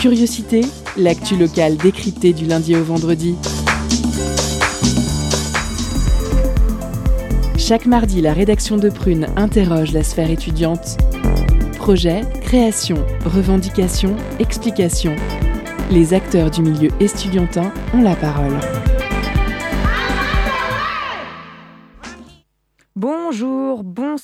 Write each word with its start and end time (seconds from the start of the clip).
Curiosité, 0.00 0.60
l'actu 0.96 1.36
locale 1.36 1.76
décryptée 1.76 2.32
du 2.32 2.46
lundi 2.46 2.76
au 2.76 2.84
vendredi. 2.84 3.34
Chaque 7.58 7.86
mardi, 7.86 8.20
la 8.20 8.32
rédaction 8.32 8.76
de 8.76 8.88
Prune 8.88 9.26
interroge 9.36 9.92
la 9.92 10.04
sphère 10.04 10.30
étudiante. 10.30 10.98
Projet, 11.78 12.20
création, 12.42 12.96
revendication, 13.24 14.14
explication. 14.38 15.16
Les 15.90 16.14
acteurs 16.14 16.50
du 16.50 16.62
milieu 16.62 16.90
estudiantin 17.00 17.72
ont 17.92 18.02
la 18.02 18.14
parole. 18.14 18.56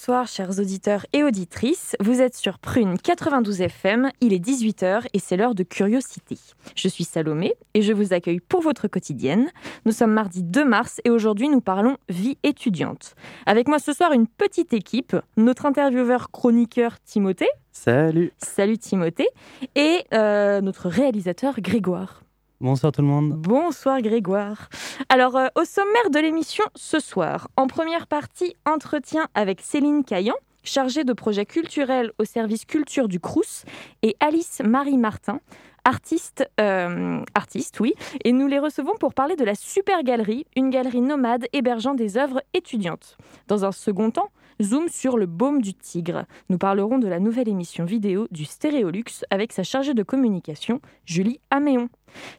Bonsoir 0.03 0.27
chers 0.27 0.59
auditeurs 0.59 1.07
et 1.13 1.23
auditrices. 1.23 1.95
Vous 2.01 2.21
êtes 2.21 2.35
sur 2.35 2.59
Prune 2.59 2.99
92 2.99 3.61
FM, 3.61 4.11
il 4.21 4.33
est 4.33 4.45
18h 4.45 5.07
et 5.13 5.21
c'est 5.21 5.37
l'heure 5.37 5.55
de 5.55 5.63
curiosité. 5.63 6.37
Je 6.75 6.89
suis 6.89 7.05
Salomé 7.05 7.55
et 7.75 7.83
je 7.83 7.93
vous 7.93 8.13
accueille 8.13 8.41
pour 8.41 8.63
votre 8.63 8.89
quotidienne. 8.89 9.49
Nous 9.87 9.93
sommes 9.93 10.11
mardi 10.11 10.43
2 10.43 10.65
mars 10.65 11.01
et 11.05 11.11
aujourd'hui 11.11 11.49
nous 11.49 11.61
parlons 11.61 11.99
vie 12.09 12.37
étudiante. 12.43 13.15
Avec 13.47 13.69
moi 13.69 13.79
ce 13.79 13.93
soir 13.93 14.11
une 14.11 14.27
petite 14.27 14.73
équipe, 14.73 15.15
notre 15.37 15.67
intervieweur 15.67 16.33
chroniqueur 16.33 16.99
Timothée. 17.05 17.51
Salut. 17.71 18.33
Salut 18.39 18.79
Timothée. 18.79 19.29
Et 19.77 20.01
euh, 20.15 20.61
notre 20.63 20.89
réalisateur 20.89 21.61
Grégoire. 21.61 22.22
Bonsoir 22.63 22.93
tout 22.93 23.03
le 23.03 23.09
monde. 23.09 23.33
Bonsoir 23.33 24.01
Grégoire. 24.03 24.69
Alors, 25.09 25.37
euh, 25.37 25.49
au 25.57 25.65
sommaire 25.65 26.11
de 26.13 26.21
l'émission 26.21 26.63
ce 26.77 27.01
soir, 27.01 27.49
en 27.57 27.67
première 27.67 28.07
partie, 28.07 28.55
entretien 28.65 29.27
avec 29.35 29.61
Céline 29.61 30.05
Caillan, 30.05 30.37
chargée 30.63 31.03
de 31.03 31.13
projets 31.13 31.45
culturels 31.45 32.13
au 32.21 32.25
service 32.25 32.65
culture 32.65 33.09
du 33.09 33.19
Crous, 33.19 33.65
et 34.03 34.15
Alice 34.21 34.63
Marie 34.65 34.97
Martin, 34.97 35.41
artiste, 35.85 36.49
euh, 36.61 37.25
artiste, 37.35 37.81
oui, 37.81 37.95
et 38.23 38.31
nous 38.31 38.47
les 38.47 38.61
recevons 38.61 38.95
pour 38.95 39.13
parler 39.13 39.35
de 39.35 39.45
la 39.45 39.57
Super 39.57 40.05
Galerie, 40.05 40.47
une 40.55 40.71
galerie 40.71 41.01
nomade 41.01 41.47
hébergeant 41.53 41.95
des 41.95 42.17
œuvres 42.17 42.43
étudiantes. 42.55 43.17
Dans 43.49 43.65
un 43.65 43.73
second 43.73 44.13
temps, 44.13 44.31
zoom 44.61 44.89
sur 44.89 45.17
le 45.17 45.27
baume 45.27 45.63
du 45.63 45.75
tigre. 45.75 46.25
Nous 46.49 46.59
parlerons 46.59 46.99
de 46.99 47.09
la 47.09 47.21
nouvelle 47.21 47.49
émission 47.49 47.85
vidéo 47.85 48.27
du 48.31 48.45
Stéréolux 48.45 49.25
avec 49.31 49.53
sa 49.53 49.63
chargée 49.63 49.95
de 49.95 50.03
communication, 50.03 50.81
Julie 51.05 51.41
Améon. 51.51 51.89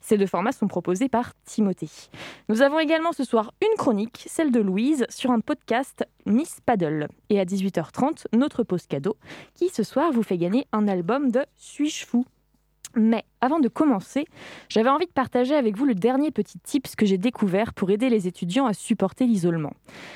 Ces 0.02 0.18
deux 0.18 0.28
formats 0.28 0.52
sont 0.52 0.68
proposés 0.68 1.10
par 1.10 1.34
Timothée. 1.46 1.90
Nous 2.50 2.62
avons 2.62 2.80
également 2.80 3.12
ce 3.12 3.24
soir 3.24 3.54
une 3.62 3.78
chronique, 3.78 4.26
celle 4.28 4.52
de 4.52 4.60
Louise, 4.60 5.06
sur 5.10 5.32
un 5.32 5.40
podcast 5.40 6.06
Miss 6.26 6.60
Paddle. 6.66 7.08
Et 7.30 7.40
à 7.40 7.46
18h30, 7.46 8.26
notre 8.34 8.64
pause 8.64 8.86
cadeau, 8.88 9.18
qui 9.56 9.70
ce 9.70 9.84
soir 9.84 10.12
vous 10.12 10.24
fait 10.24 10.38
gagner 10.38 10.68
un 10.72 10.88
album 10.88 11.32
de 11.32 11.46
Suis-je 11.58 12.06
fou? 12.06 12.26
Mais 12.96 13.24
avant 13.42 13.60
de 13.60 13.68
commencer, 13.68 14.26
j'avais 14.70 14.90
envie 14.90 15.06
de 15.06 15.12
partager 15.12 15.56
avec 15.56 15.78
vous 15.78 15.86
le 15.86 15.96
dernier 15.96 16.32
petit 16.32 16.60
tips 16.60 16.96
que 16.96 17.06
j'ai 17.06 17.18
découvert 17.18 17.74
pour 17.74 17.90
aider 17.92 18.10
les 18.10 18.28
étudiants 18.28 18.66
à 18.66 18.74
supporter 18.74 19.26
l'isolement. 19.26 19.74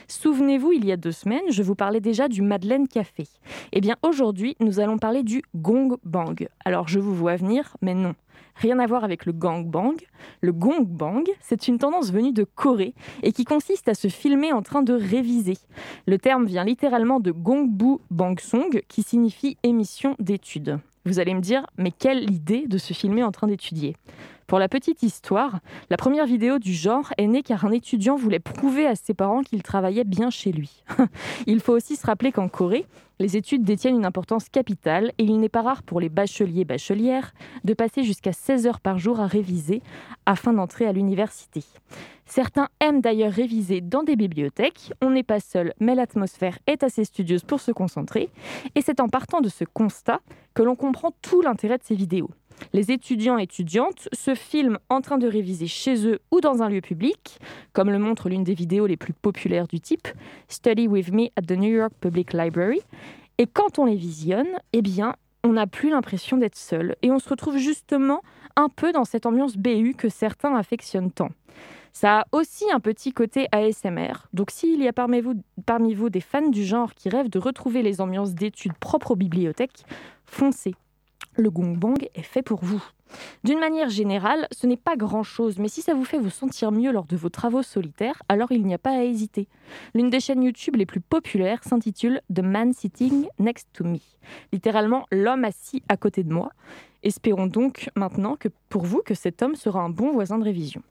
Souvenez-vous, 0.07 0.71
il 0.71 0.85
y 0.85 0.91
a 0.91 0.97
deux 0.97 1.11
semaines, 1.11 1.49
je 1.49 1.63
vous 1.63 1.75
parlais 1.75 1.99
déjà 1.99 2.27
du 2.27 2.41
Madeleine 2.41 2.87
Café. 2.87 3.27
Eh 3.73 3.81
bien, 3.81 3.95
aujourd'hui, 4.01 4.55
nous 4.59 4.79
allons 4.79 4.97
parler 4.97 5.23
du 5.23 5.43
Gong 5.55 5.97
Bang. 6.03 6.47
Alors, 6.65 6.87
je 6.87 6.99
vous 6.99 7.15
vois 7.15 7.35
venir, 7.35 7.75
mais 7.81 7.93
non. 7.93 8.15
Rien 8.55 8.79
à 8.79 8.87
voir 8.87 9.03
avec 9.03 9.25
le 9.25 9.33
gang 9.33 9.65
bang. 9.65 9.95
Le 10.41 10.51
gong 10.51 10.83
bang, 10.83 11.27
c'est 11.41 11.67
une 11.67 11.77
tendance 11.77 12.11
venue 12.11 12.31
de 12.31 12.43
Corée 12.43 12.95
et 13.21 13.31
qui 13.31 13.45
consiste 13.45 13.87
à 13.87 13.93
se 13.93 14.07
filmer 14.07 14.51
en 14.51 14.63
train 14.63 14.81
de 14.81 14.93
réviser. 14.93 15.57
Le 16.07 16.17
terme 16.17 16.45
vient 16.45 16.63
littéralement 16.63 17.19
de 17.19 17.31
Gongbu 17.31 17.99
Bangsong 18.09 18.81
qui 18.87 19.03
signifie 19.03 19.57
émission 19.61 20.15
d'études. 20.19 20.79
Vous 21.07 21.19
allez 21.19 21.33
me 21.33 21.39
dire, 21.39 21.65
mais 21.77 21.91
quelle 21.91 22.29
idée 22.29 22.67
de 22.67 22.77
se 22.77 22.93
filmer 22.93 23.23
en 23.23 23.31
train 23.31 23.47
d'étudier 23.47 23.95
pour 24.45 24.59
la 24.59 24.69
petite 24.69 25.03
histoire, 25.03 25.59
la 25.89 25.97
première 25.97 26.25
vidéo 26.25 26.57
du 26.57 26.73
genre 26.73 27.11
est 27.17 27.27
née 27.27 27.43
car 27.43 27.65
un 27.65 27.71
étudiant 27.71 28.15
voulait 28.15 28.39
prouver 28.39 28.87
à 28.87 28.95
ses 28.95 29.13
parents 29.13 29.41
qu'il 29.41 29.61
travaillait 29.61 30.05
bien 30.05 30.29
chez 30.29 30.53
lui. 30.53 30.85
il 31.47 31.59
faut 31.59 31.73
aussi 31.73 31.97
se 31.97 32.07
rappeler 32.07 32.31
qu'en 32.31 32.47
Corée, 32.47 32.85
les 33.19 33.35
études 33.35 33.65
détiennent 33.65 33.97
une 33.97 34.05
importance 34.05 34.47
capitale 34.47 35.11
et 35.17 35.25
il 35.25 35.41
n'est 35.41 35.49
pas 35.49 35.63
rare 35.63 35.83
pour 35.83 35.99
les 35.99 36.07
bacheliers-bachelières 36.07 37.33
de 37.65 37.73
passer 37.73 38.03
jusqu'à 38.03 38.31
16 38.31 38.67
heures 38.67 38.79
par 38.79 38.99
jour 38.99 39.19
à 39.19 39.27
réviser 39.27 39.81
afin 40.25 40.53
d'entrer 40.53 40.85
à 40.85 40.93
l'université. 40.93 41.65
Certains 42.27 42.67
aiment 42.81 43.01
d'ailleurs 43.01 43.31
réviser 43.31 43.79
dans 43.79 44.03
des 44.03 44.17
bibliothèques. 44.17 44.91
On 45.01 45.09
n'est 45.09 45.23
pas 45.23 45.39
seul, 45.39 45.73
mais 45.79 45.95
l'atmosphère 45.95 46.59
est 46.67 46.83
assez 46.83 47.05
studieuse 47.05 47.43
pour 47.43 47.61
se 47.61 47.71
concentrer. 47.71 48.29
Et 48.75 48.81
c'est 48.81 48.99
en 48.99 49.07
partant 49.07 49.39
de 49.39 49.49
ce 49.49 49.63
constat 49.63 50.19
que 50.53 50.61
l'on 50.61 50.75
comprend 50.75 51.11
tout 51.21 51.41
l'intérêt 51.41 51.77
de 51.77 51.83
ces 51.83 51.95
vidéos. 51.95 52.29
Les 52.73 52.91
étudiants 52.91 53.37
et 53.37 53.43
étudiantes 53.43 54.09
se 54.13 54.35
filment 54.35 54.79
en 54.89 55.01
train 55.01 55.17
de 55.17 55.27
réviser 55.27 55.67
chez 55.67 56.05
eux 56.07 56.19
ou 56.31 56.41
dans 56.41 56.61
un 56.61 56.69
lieu 56.69 56.81
public, 56.81 57.39
comme 57.71 57.89
le 57.89 57.99
montre 57.99 58.29
l'une 58.29 58.43
des 58.43 58.55
vidéos 58.55 58.87
les 58.87 58.97
plus 58.97 59.13
populaires 59.13 59.67
du 59.67 59.79
type 59.79 60.07
Study 60.49 60.87
with 60.87 61.11
me 61.11 61.27
at 61.37 61.43
the 61.43 61.51
New 61.51 61.73
York 61.73 61.93
Public 62.01 62.33
Library. 62.33 62.81
Et 63.37 63.45
quand 63.45 63.79
on 63.79 63.85
les 63.85 63.95
visionne, 63.95 64.47
eh 64.73 64.81
bien, 64.81 65.13
on 65.43 65.53
n'a 65.53 65.67
plus 65.67 65.91
l'impression 65.91 66.37
d'être 66.37 66.57
seul 66.57 66.95
et 67.03 67.11
on 67.11 67.19
se 67.19 67.29
retrouve 67.29 67.57
justement 67.57 68.21
un 68.55 68.69
peu 68.69 68.91
dans 68.91 69.05
cette 69.05 69.27
ambiance 69.27 69.55
BU 69.55 69.93
que 69.95 70.09
certains 70.09 70.55
affectionnent 70.55 71.11
tant. 71.11 71.29
Ça 71.99 72.19
a 72.19 72.25
aussi 72.31 72.63
un 72.71 72.79
petit 72.79 73.11
côté 73.11 73.47
ASMR. 73.51 74.27
Donc 74.31 74.51
s'il 74.51 74.83
y 74.83 74.87
a 74.87 74.93
parmi 74.93 75.19
vous, 75.95 76.09
des 76.11 76.21
fans 76.21 76.47
du 76.47 76.63
genre 76.63 76.93
qui 76.93 77.09
rêvent 77.09 77.31
de 77.31 77.39
retrouver 77.39 77.81
les 77.81 78.01
ambiances 78.01 78.35
d'études 78.35 78.77
propres 78.77 79.13
aux 79.13 79.15
bibliothèques, 79.15 79.83
foncez 80.23 80.75
le 81.37 81.49
gongbang 81.49 81.97
est 82.13 82.21
fait 82.21 82.43
pour 82.43 82.63
vous. 82.63 82.83
D'une 83.43 83.57
manière 83.57 83.89
générale, 83.89 84.47
ce 84.51 84.67
n'est 84.67 84.77
pas 84.77 84.95
grand-chose, 84.95 85.57
mais 85.57 85.69
si 85.69 85.81
ça 85.81 85.95
vous 85.95 86.05
fait 86.05 86.19
vous 86.19 86.29
sentir 86.29 86.71
mieux 86.71 86.91
lors 86.91 87.07
de 87.07 87.17
vos 87.17 87.29
travaux 87.29 87.63
solitaires, 87.63 88.21
alors 88.29 88.51
il 88.51 88.63
n'y 88.63 88.75
a 88.75 88.77
pas 88.77 88.95
à 88.95 89.03
hésiter. 89.03 89.47
L'une 89.95 90.11
des 90.11 90.19
chaînes 90.19 90.43
YouTube 90.43 90.75
les 90.75 90.85
plus 90.85 91.01
populaires 91.01 91.63
s'intitule 91.63 92.21
The 92.31 92.41
Man 92.41 92.73
Sitting 92.73 93.27
Next 93.39 93.69
to 93.73 93.83
Me, 93.83 93.97
littéralement 94.53 95.07
l'homme 95.11 95.45
assis 95.45 95.81
à 95.89 95.97
côté 95.97 96.23
de 96.23 96.31
moi. 96.31 96.51
Espérons 97.01 97.47
donc 97.47 97.89
maintenant 97.95 98.35
que 98.35 98.49
pour 98.69 98.83
vous 98.83 99.01
que 99.03 99.15
cet 99.15 99.41
homme 99.41 99.55
sera 99.55 99.81
un 99.81 99.89
bon 99.89 100.11
voisin 100.11 100.37
de 100.37 100.43
révision. 100.43 100.83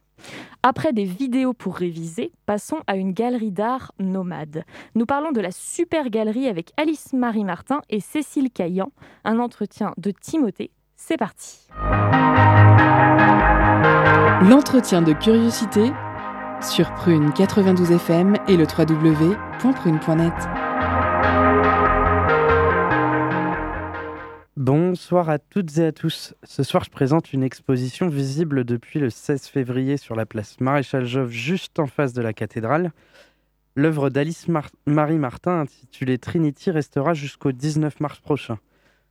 Après 0.63 0.93
des 0.93 1.05
vidéos 1.05 1.53
pour 1.53 1.77
réviser, 1.77 2.33
passons 2.45 2.79
à 2.87 2.97
une 2.97 3.13
galerie 3.13 3.53
d'art 3.53 3.93
nomade. 3.99 4.65
Nous 4.95 5.07
parlons 5.07 5.33
de 5.33 5.41
la 5.41 5.53
super 5.53 6.11
galerie 6.11 6.49
avec 6.49 6.73
Alice 6.77 7.13
Marie 7.13 7.45
Martin 7.45 7.81
et 7.89 8.01
Cécile 8.01 8.51
Caillan. 8.51 8.91
Un 9.25 9.39
entretien 9.39 9.95
de 9.97 10.11
Timothée. 10.11 10.71
C'est 10.97 11.17
parti. 11.17 11.69
L'entretien 14.43 15.03
de 15.03 15.13
curiosité 15.13 15.93
sur 16.63 16.93
Prune 16.95 17.33
92 17.33 17.93
FM 17.93 18.37
et 18.49 18.57
le 18.57 18.65
www.prune.net. 18.65 20.66
Bonsoir 24.57 25.29
à 25.29 25.39
toutes 25.39 25.77
et 25.77 25.85
à 25.85 25.93
tous. 25.93 26.35
Ce 26.43 26.63
soir, 26.63 26.83
je 26.83 26.89
présente 26.89 27.35
une 27.35 27.43
exposition 27.43 28.09
visible 28.09 28.65
depuis 28.65 28.99
le 28.99 29.11
16 29.11 29.49
février 29.49 29.99
sur 29.99 30.17
la 30.17 30.25
place 30.25 30.59
Maréchal 30.61 31.05
Jouve, 31.05 31.29
juste 31.29 31.79
en 31.79 31.87
face 31.87 32.15
de 32.15 32.23
la 32.23 32.33
cathédrale. 32.33 32.93
L'œuvre 33.75 34.09
d'Alice 34.09 34.47
Marie 34.87 35.19
Martin, 35.19 35.61
intitulée 35.61 36.17
Trinity, 36.17 36.71
restera 36.71 37.13
jusqu'au 37.13 37.53
19 37.53 38.01
mars 38.01 38.19
prochain. 38.21 38.59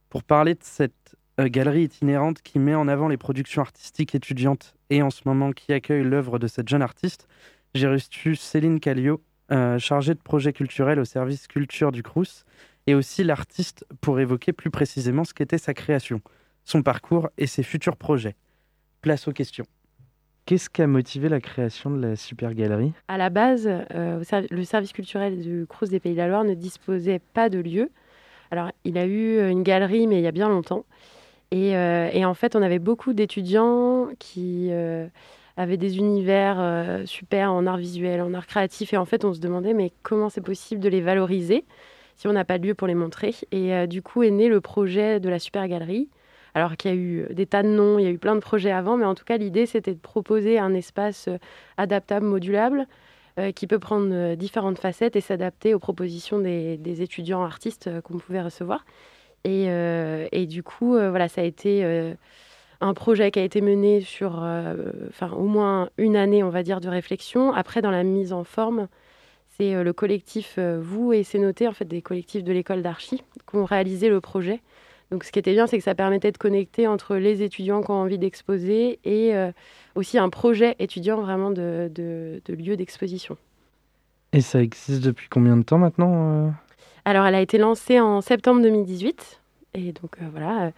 Pour 0.09 0.23
parler 0.23 0.56
de 0.56 0.63
cette 0.63 1.16
euh, 1.39 1.47
galerie 1.47 1.83
itinérante 1.83 2.41
qui 2.41 2.57
met 2.57 2.73
en 2.73 2.88
avant 2.88 3.07
les 3.07 3.17
productions 3.17 3.62
artistiques 3.62 4.16
étudiantes 4.16 4.73
et 4.89 5.03
en 5.03 5.12
ce 5.12 5.22
moment 5.25 5.51
qui 5.51 5.73
accueille 5.73 6.03
l'œuvre 6.03 6.39
de 6.39 6.47
cette 6.47 6.69
jeune 6.69 6.81
artiste, 6.81 7.27
j'ai 7.75 7.88
reçu 7.88 8.35
Céline 8.35 8.79
Callio, 8.79 9.22
euh, 9.51 9.77
chargée 9.77 10.16
de 10.16 10.19
projet 10.19 10.53
culturel 10.53 11.00
au 11.00 11.06
service 11.06 11.45
culture 11.45 11.91
du 11.91 12.01
Crous 12.01 12.45
et 12.88 12.96
aussi 12.96 13.23
l'artiste 13.23 13.85
pour 14.01 14.19
évoquer 14.19 14.53
plus 14.53 14.69
précisément 14.69 15.23
ce 15.23 15.34
qu'était 15.34 15.57
sa 15.57 15.73
création, 15.73 16.22
son 16.63 16.83
parcours 16.83 17.30
et 17.38 17.48
ses 17.48 17.63
futurs 17.63 17.98
projets. 17.98 18.36
Place 19.01 19.27
aux 19.27 19.33
questions. 19.33 19.65
Qu'est-ce 20.45 20.69
qui 20.69 20.83
a 20.83 20.88
motivé 20.88 21.27
la 21.27 21.39
création 21.39 21.89
de 21.89 22.00
la 22.00 22.15
Super 22.15 22.54
Galerie 22.54 22.94
À 23.07 23.18
la 23.18 23.31
base, 23.31 23.68
euh, 23.68 24.24
le 24.51 24.63
service 24.63 24.94
culturel 24.94 25.42
du 25.42 25.65
Crous 25.68 25.89
des 25.89 26.00
Pays 26.00 26.13
de 26.13 26.18
la 26.18 26.27
Loire 26.27 26.44
ne 26.44 26.54
disposait 26.54 27.19
pas 27.33 27.50
de 27.50 27.57
lieu. 27.57 27.89
Alors, 28.51 28.71
il 28.83 29.00
a 29.00 29.07
eu 29.07 29.50
une 29.50 29.63
galerie, 29.63 30.06
mais 30.06 30.19
il 30.19 30.21
y 30.21 30.27
a 30.27 30.31
bien 30.31 30.48
longtemps. 30.48 30.86
Et, 31.50 31.75
euh, 31.75 32.24
en 32.24 32.33
fait, 32.36 32.56
on 32.56 32.62
avait 32.62 32.77
beaucoup 32.77 33.13
d'étudiants 33.13 34.10
qui 34.19 34.68
euh, 34.69 35.07
avaient 35.57 35.77
des 35.77 35.98
univers 35.98 37.07
super 37.07 37.51
en 37.51 37.65
art 37.65 37.77
visuel, 37.77 38.21
en 38.21 38.36
art 38.36 38.45
créatif. 38.45 38.94
Et 38.94 38.98
en 38.98 39.06
fait, 39.06 39.25
on 39.25 39.33
se 39.33 39.39
demandait, 39.39 39.74
mais 39.74 39.94
comment 40.04 40.30
c'est 40.30 40.42
possible 40.42 40.80
de 40.80 40.89
les 40.89 41.01
valoriser? 41.01 41.65
Si 42.15 42.27
on 42.27 42.33
n'a 42.33 42.45
pas 42.45 42.57
de 42.57 42.65
lieu 42.65 42.73
pour 42.73 42.88
les 42.88 42.95
montrer. 42.95 43.35
Et 43.51 43.73
euh, 43.73 43.88
du 43.88 44.01
coup 44.01 44.23
est 44.23 44.31
né 44.31 44.47
le 44.47 44.62
projet 44.62 45.19
de 45.19 45.29
la 45.29 45.39
Super 45.39 45.67
Galerie. 45.67 46.09
Alors 46.53 46.77
qu'il 46.77 46.91
y 46.91 46.94
a 46.94 46.97
eu 46.97 47.27
des 47.31 47.45
tas 47.45 47.63
de 47.63 47.67
noms, 47.67 48.00
il 48.00 48.06
y 48.06 48.07
a 48.07 48.12
eu 48.12 48.17
plein 48.17 48.35
de 48.35 48.39
projets 48.39 48.71
avant, 48.71 48.95
mais 48.95 49.03
en 49.03 49.13
tout 49.13 49.25
cas 49.25 49.38
l'idée 49.38 49.65
c'était 49.65 49.94
de 49.94 50.00
proposer 50.00 50.57
un 50.57 50.73
espace 50.73 51.27
euh, 51.27 51.38
adaptable, 51.77 52.25
modulable, 52.25 52.88
euh, 53.38 53.51
qui 53.51 53.67
peut 53.67 53.79
prendre 53.79 54.35
différentes 54.35 54.79
facettes 54.79 55.17
et 55.17 55.21
s'adapter 55.21 55.73
aux 55.73 55.79
propositions 55.79 56.39
des, 56.39 57.01
étudiants 57.01 57.44
artistes 57.44 57.89
qu'on 58.01 58.17
pouvait 58.17 58.41
recevoir. 58.41 58.85
Et, 59.44 59.65
et 60.31 60.47
du 60.47 60.63
coup, 60.63 60.94
voilà, 60.94 61.27
ça 61.27 61.41
a 61.41 61.44
été 61.44 62.15
un 62.81 62.94
projet 62.95 63.29
qui 63.29 63.38
a 63.38 63.44
été 63.44 63.62
mené 63.62 64.01
sur 64.01 64.44
enfin, 65.07 65.29
au 65.33 65.44
moins 65.44 65.89
une 66.00 66.15
année, 66.15 66.41
on 66.41 66.50
va 66.50 66.63
dire, 66.63 66.81
de 66.81 66.89
réflexion. 66.89 67.53
Après, 67.53 67.83
dans 67.83 67.91
la 67.91 68.01
mise 68.01 68.33
en 68.33 68.44
forme, 68.44 68.88
c'est 69.57 69.84
le 69.84 69.94
collectif 69.94 70.60
Vous 70.60 71.13
et 71.13 71.24
C'est 71.24 71.40
Noté, 71.40 71.68
en 71.68 71.74
fait, 71.74 71.86
des 71.86 72.02
collectifs 72.02 72.44
de 72.44 72.52
l'école 72.52 72.81
d'archi, 72.81 73.24
qui 73.50 73.56
ont 73.56 73.66
réalisé 73.66 74.10
le 74.10 74.22
projet. 74.22 74.62
Donc, 75.12 75.24
ce 75.24 75.31
qui 75.31 75.40
était 75.40 75.54
bien, 75.54 75.68
c'est 75.68 75.78
que 75.78 75.84
ça 75.84 75.96
permettait 75.96 76.31
de 76.31 76.38
connecter 76.38 76.88
entre 76.88 77.16
les 77.16 77.42
étudiants 77.44 77.81
qui 77.81 77.92
ont 77.92 78.02
envie 78.02 78.18
d'exposer 78.18 79.00
et 79.06 79.34
aussi 79.96 80.18
un 80.18 80.30
projet 80.30 80.75
étudiant 80.80 81.22
vraiment 81.22 81.52
de, 81.52 81.90
de, 81.94 82.42
de 82.46 82.54
lieu 82.54 82.75
d'exposition. 82.75 83.38
Et 84.34 84.42
ça 84.42 84.62
existe 84.62 85.04
depuis 85.04 85.30
combien 85.30 85.56
de 85.56 85.63
temps 85.63 85.78
maintenant 85.78 86.54
Alors, 87.06 87.25
elle 87.25 87.36
a 87.36 87.42
été 87.42 87.58
lancée 87.58 88.00
en 88.00 88.22
septembre 88.22 88.62
2018. 88.62 89.42
Et 89.75 89.92
donc, 89.94 90.18
voilà 90.31 90.72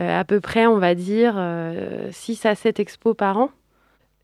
euh, 0.00 0.20
à 0.20 0.24
peu 0.24 0.40
près, 0.40 0.66
on 0.66 0.78
va 0.78 0.94
dire, 0.94 1.32
6 1.32 1.36
euh, 1.36 2.48
à 2.48 2.54
7 2.54 2.80
expos 2.80 3.16
par 3.16 3.38
an. 3.38 3.50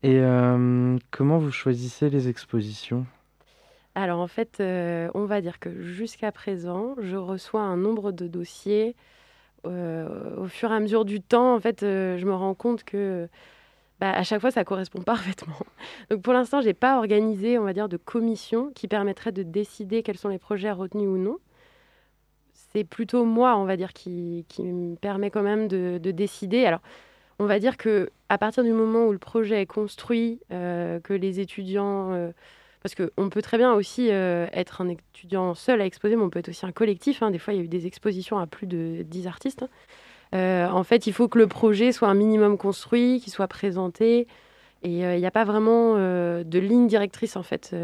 Et 0.01 0.17
euh, 0.19 0.97
comment 1.11 1.37
vous 1.37 1.51
choisissez 1.51 2.09
les 2.09 2.27
expositions? 2.27 3.05
Alors 4.01 4.19
en 4.19 4.27
fait, 4.27 4.57
on 4.59 5.25
va 5.25 5.41
dire 5.41 5.59
que 5.59 5.81
jusqu'à 5.81 6.31
présent, 6.31 6.95
je 6.99 7.15
reçois 7.15 7.61
un 7.61 7.77
nombre 7.77 8.11
de 8.11 8.27
dossiers. 8.27 8.95
au 9.65 10.47
fur 10.47 10.71
et 10.71 10.75
à 10.75 10.79
mesure 10.79 11.05
du 11.05 11.21
temps, 11.21 11.55
en 11.55 11.59
fait, 11.59 11.81
je 11.81 12.25
me 12.25 12.33
rends 12.33 12.55
compte 12.55 12.83
que 12.83 13.27
bah, 13.99 14.11
à 14.11 14.23
chaque 14.23 14.41
fois, 14.41 14.51
ça 14.51 14.63
correspond 14.63 15.01
parfaitement. 15.05 15.59
Donc 16.09 16.21
pour 16.21 16.33
l'instant, 16.33 16.61
je 16.61 16.67
n'ai 16.67 16.73
pas 16.73 16.97
organisé, 16.97 17.57
on 17.59 17.63
va 17.63 17.73
dire, 17.73 17.89
de 17.89 17.97
commission 17.97 18.71
qui 18.73 18.87
permettrait 18.87 19.31
de 19.31 19.43
décider 19.43 20.03
quels 20.03 20.17
sont 20.17 20.29
les 20.29 20.39
projets 20.39 20.71
retenus 20.71 21.07
ou 21.07 21.17
non 21.17 21.37
c'est 22.71 22.83
plutôt 22.83 23.25
moi, 23.25 23.57
on 23.57 23.65
va 23.65 23.77
dire, 23.77 23.93
qui, 23.93 24.45
me 24.59 24.95
permet 24.95 25.31
quand 25.31 25.41
même 25.41 25.67
de, 25.67 25.97
décider. 26.11 26.65
Alors, 26.65 26.81
on 27.39 27.45
va 27.45 27.59
dire 27.59 27.77
que 27.77 28.11
à 28.29 28.37
partir 28.37 28.63
du 28.63 28.73
moment 28.73 29.05
où 29.05 29.11
le 29.11 29.17
projet 29.17 29.61
est 29.61 29.65
construit, 29.65 30.39
euh, 30.51 30.99
que 30.99 31.13
les 31.13 31.39
étudiants, 31.39 32.11
euh, 32.13 32.31
parce 32.81 32.95
qu'on 32.95 33.29
peut 33.29 33.41
très 33.41 33.57
bien 33.57 33.73
aussi 33.73 34.09
euh, 34.11 34.47
être 34.53 34.81
un 34.81 34.89
étudiant 34.89 35.53
seul 35.53 35.81
à 35.81 35.85
exposer, 35.85 36.15
mais 36.15 36.23
on 36.23 36.29
peut 36.29 36.39
être 36.39 36.49
aussi 36.49 36.65
un 36.65 36.71
collectif. 36.71 37.21
Hein. 37.21 37.31
Des 37.31 37.39
fois, 37.39 37.53
il 37.53 37.57
y 37.57 37.59
a 37.59 37.63
eu 37.63 37.67
des 37.67 37.87
expositions 37.87 38.39
à 38.39 38.47
plus 38.47 38.67
de 38.67 39.03
10 39.03 39.27
artistes. 39.27 39.65
Hein. 40.31 40.69
en 40.71 40.83
fait, 40.83 41.07
il 41.07 41.13
faut 41.13 41.27
que 41.27 41.39
le 41.39 41.47
projet 41.47 41.91
soit 41.91 42.07
un 42.07 42.13
minimum 42.13 42.57
construit, 42.57 43.19
qu'il 43.21 43.33
soit 43.33 43.47
présenté, 43.47 44.27
et 44.83 44.99
il 44.99 45.19
n'y 45.19 45.25
a 45.25 45.31
pas 45.31 45.43
vraiment 45.43 45.95
de 45.95 46.59
ligne 46.59 46.87
directrice 46.87 47.35
en 47.35 47.43
fait. 47.43 47.75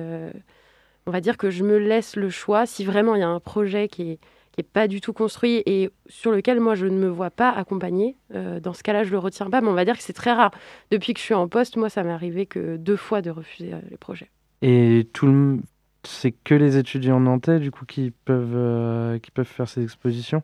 on 1.06 1.12
va 1.12 1.20
dire 1.20 1.38
que 1.38 1.50
je 1.50 1.64
me 1.64 1.78
laisse 1.78 2.16
le 2.16 2.30
choix 2.30 2.66
si 2.66 2.86
vraiment 2.86 3.16
il 3.16 3.20
y 3.20 3.24
a 3.24 3.28
un 3.28 3.42
projet 3.42 3.90
qui 3.90 4.12
est 4.12 4.20
qui 4.56 4.62
n'est 4.62 4.70
pas 4.72 4.88
du 4.88 5.02
tout 5.02 5.12
construit 5.12 5.62
et 5.66 5.90
sur 6.08 6.32
lequel 6.32 6.62
moi 6.62 6.76
je 6.76 6.86
ne 6.86 6.98
me 6.98 7.10
vois 7.10 7.30
pas 7.30 7.50
accompagner. 7.50 8.16
Euh, 8.34 8.62
dans 8.62 8.74
ce 8.74 8.84
cas-là, 8.84 9.04
je 9.04 9.12
le 9.12 9.18
retiens 9.18 9.50
pas, 9.50 9.60
mais 9.60 9.68
on 9.68 9.74
va 9.74 9.84
dire 9.84 9.98
que 9.98 10.04
c'est 10.04 10.14
très 10.14 10.32
rare. 10.32 10.52
Depuis 10.92 11.14
que 11.14 11.20
je 11.20 11.26
suis 11.26 11.34
en 11.34 11.50
poste, 11.50 11.76
moi, 11.76 11.90
ça 11.90 12.04
m'est 12.04 12.14
arrivé 12.14 12.46
que 12.46 12.78
deux 12.78 12.96
fois 12.96 13.22
de 13.22 13.32
refuser 13.32 13.74
euh, 13.74 13.80
les 13.90 13.98
projets. 13.98 14.30
Et 14.68 15.08
tout 15.14 15.62
c'est 16.04 16.32
que 16.32 16.54
les 16.54 16.78
étudiants 16.78 17.20
nantais, 17.20 17.60
du 17.60 17.72
coup, 17.72 17.86
qui 17.86 18.12
peuvent, 18.12 18.54
euh, 18.56 19.18
qui 19.20 19.32
peuvent 19.32 19.48
faire 19.48 19.68
ces 19.68 19.84
expositions? 19.84 20.44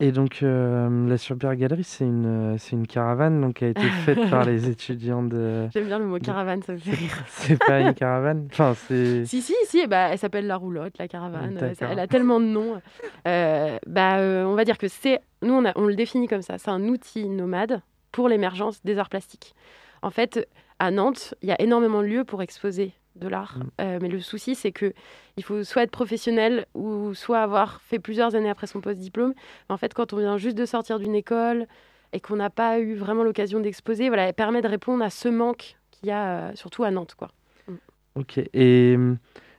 et 0.00 0.12
donc, 0.12 0.44
euh, 0.44 1.08
la 1.08 1.18
Super 1.18 1.56
Galerie, 1.56 1.82
c'est 1.82 2.04
une, 2.04 2.52
euh, 2.54 2.56
c'est 2.58 2.76
une 2.76 2.86
caravane 2.86 3.40
donc, 3.40 3.54
qui 3.54 3.64
a 3.64 3.68
été 3.68 3.82
faite 3.82 4.30
par 4.30 4.44
les 4.46 4.68
étudiants 4.68 5.24
de. 5.24 5.66
J'aime 5.72 5.86
bien 5.86 5.98
le 5.98 6.04
mot 6.04 6.20
caravane, 6.20 6.62
ça 6.62 6.74
me 6.74 6.78
fait 6.78 6.92
rire. 6.92 7.24
c'est 7.26 7.58
pas 7.58 7.80
une 7.80 7.94
caravane? 7.94 8.46
Enfin, 8.52 8.74
c'est... 8.86 9.24
Si, 9.24 9.42
si, 9.42 9.54
si, 9.64 9.88
bah, 9.88 10.10
elle 10.12 10.18
s'appelle 10.18 10.46
la 10.46 10.54
roulotte, 10.54 10.96
la 10.98 11.08
caravane. 11.08 11.58
elle 11.80 11.98
a 11.98 12.06
tellement 12.06 12.38
de 12.38 12.44
noms. 12.44 12.80
Euh, 13.26 13.76
bah, 13.88 14.18
on 14.46 14.54
va 14.54 14.64
dire 14.64 14.78
que 14.78 14.86
c'est. 14.86 15.20
Nous, 15.42 15.52
on, 15.52 15.64
a, 15.64 15.72
on 15.74 15.86
le 15.86 15.96
définit 15.96 16.28
comme 16.28 16.42
ça. 16.42 16.58
C'est 16.58 16.70
un 16.70 16.84
outil 16.86 17.28
nomade 17.28 17.82
pour 18.12 18.28
l'émergence 18.28 18.82
des 18.84 18.98
arts 18.98 19.08
plastiques. 19.08 19.54
En 20.02 20.10
fait, 20.10 20.48
à 20.78 20.90
Nantes, 20.90 21.34
il 21.42 21.48
y 21.48 21.52
a 21.52 21.60
énormément 21.60 22.02
de 22.02 22.06
lieux 22.06 22.24
pour 22.24 22.42
exposer 22.42 22.92
de 23.16 23.28
l'art. 23.28 23.58
Mm. 23.58 23.62
Euh, 23.80 23.98
mais 24.00 24.08
le 24.08 24.20
souci, 24.20 24.54
c'est 24.54 24.72
que 24.72 24.92
il 25.36 25.44
faut 25.44 25.64
soit 25.64 25.82
être 25.82 25.90
professionnel 25.90 26.66
ou 26.74 27.14
soit 27.14 27.40
avoir 27.40 27.80
fait 27.82 27.98
plusieurs 27.98 28.34
années 28.34 28.50
après 28.50 28.66
son 28.66 28.80
post-diplôme. 28.80 29.34
En 29.68 29.76
fait, 29.76 29.94
quand 29.94 30.12
on 30.12 30.18
vient 30.18 30.38
juste 30.38 30.56
de 30.56 30.64
sortir 30.64 30.98
d'une 30.98 31.14
école 31.14 31.66
et 32.12 32.20
qu'on 32.20 32.36
n'a 32.36 32.50
pas 32.50 32.78
eu 32.78 32.94
vraiment 32.94 33.22
l'occasion 33.22 33.60
d'exposer, 33.60 34.08
voilà, 34.08 34.24
elle 34.28 34.34
permet 34.34 34.62
de 34.62 34.68
répondre 34.68 35.04
à 35.04 35.10
ce 35.10 35.28
manque 35.28 35.76
qu'il 35.90 36.08
y 36.08 36.12
a, 36.12 36.26
euh, 36.28 36.50
surtout 36.54 36.84
à 36.84 36.90
Nantes. 36.90 37.14
Quoi. 37.16 37.30
Mm. 37.66 37.74
Ok. 38.16 38.38
Et 38.38 38.94
euh, 38.96 39.16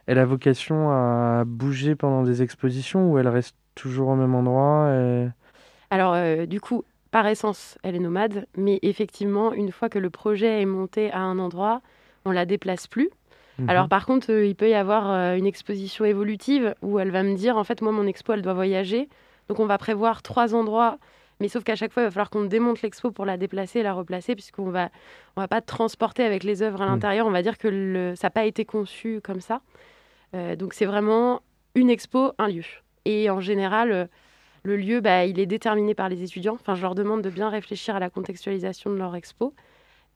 elle 0.07 0.19
a 0.19 0.25
vocation 0.25 0.89
à 0.89 1.43
bouger 1.45 1.95
pendant 1.95 2.23
des 2.23 2.41
expositions 2.41 3.11
ou 3.11 3.17
elle 3.17 3.27
reste 3.27 3.55
toujours 3.75 4.09
au 4.09 4.15
même 4.15 4.35
endroit 4.35 4.91
Alors, 5.91 6.47
du 6.47 6.59
coup, 6.59 6.83
par 7.11 7.25
essence, 7.27 7.77
elle 7.83 7.95
est 7.95 7.99
nomade, 7.99 8.45
mais 8.55 8.79
effectivement, 8.81 9.53
une 9.53 9.71
fois 9.71 9.89
que 9.89 9.99
le 9.99 10.09
projet 10.09 10.61
est 10.61 10.65
monté 10.65 11.11
à 11.11 11.19
un 11.19 11.39
endroit, 11.39 11.81
on 12.25 12.31
la 12.31 12.45
déplace 12.45 12.87
plus. 12.87 13.09
Alors 13.67 13.83
mhm. 13.83 13.89
par 13.89 14.05
contre, 14.05 14.31
euh, 14.31 14.45
il 14.45 14.55
peut 14.55 14.69
y 14.69 14.73
avoir 14.73 15.11
euh, 15.11 15.35
une 15.35 15.45
exposition 15.45 16.05
évolutive 16.05 16.75
où 16.81 16.99
elle 16.99 17.11
va 17.11 17.23
me 17.23 17.35
dire, 17.35 17.57
en 17.57 17.63
fait, 17.63 17.81
moi, 17.81 17.91
mon 17.91 18.07
expo, 18.07 18.33
elle 18.33 18.41
doit 18.41 18.53
voyager. 18.53 19.09
Donc 19.49 19.59
on 19.59 19.65
va 19.65 19.77
prévoir 19.77 20.21
trois 20.21 20.55
endroits, 20.55 20.97
mais 21.39 21.49
sauf 21.49 21.63
qu'à 21.63 21.75
chaque 21.75 21.91
fois, 21.91 22.03
il 22.03 22.05
va 22.05 22.11
falloir 22.11 22.29
qu'on 22.29 22.45
démonte 22.45 22.81
l'expo 22.81 23.11
pour 23.11 23.25
la 23.25 23.37
déplacer 23.37 23.79
et 23.79 23.83
la 23.83 23.93
replacer, 23.93 24.35
puisqu'on 24.35 24.69
va, 24.69 24.89
on 25.35 25.41
va 25.41 25.47
pas 25.47 25.61
transporter 25.61 26.23
avec 26.23 26.43
les 26.43 26.61
œuvres 26.61 26.81
à 26.81 26.85
mhm. 26.85 26.91
l'intérieur. 26.91 27.27
On 27.27 27.31
va 27.31 27.41
dire 27.41 27.57
que 27.57 27.67
le, 27.67 28.15
ça 28.15 28.27
n'a 28.27 28.31
pas 28.31 28.45
été 28.45 28.63
conçu 28.63 29.19
comme 29.21 29.41
ça. 29.41 29.61
Euh, 30.35 30.55
donc 30.55 30.73
c'est 30.73 30.85
vraiment 30.85 31.41
une 31.75 31.89
expo, 31.89 32.31
un 32.37 32.47
lieu. 32.47 32.63
Et 33.05 33.29
en 33.29 33.39
général, 33.39 34.09
le 34.63 34.77
lieu, 34.77 34.99
bah, 35.01 35.25
il 35.25 35.39
est 35.39 35.45
déterminé 35.45 35.93
par 35.93 36.09
les 36.09 36.23
étudiants. 36.23 36.55
Enfin, 36.55 36.75
je 36.75 36.81
leur 36.81 36.95
demande 36.95 37.21
de 37.21 37.29
bien 37.29 37.49
réfléchir 37.49 37.95
à 37.95 37.99
la 37.99 38.09
contextualisation 38.09 38.89
de 38.89 38.95
leur 38.95 39.15
expo. 39.15 39.53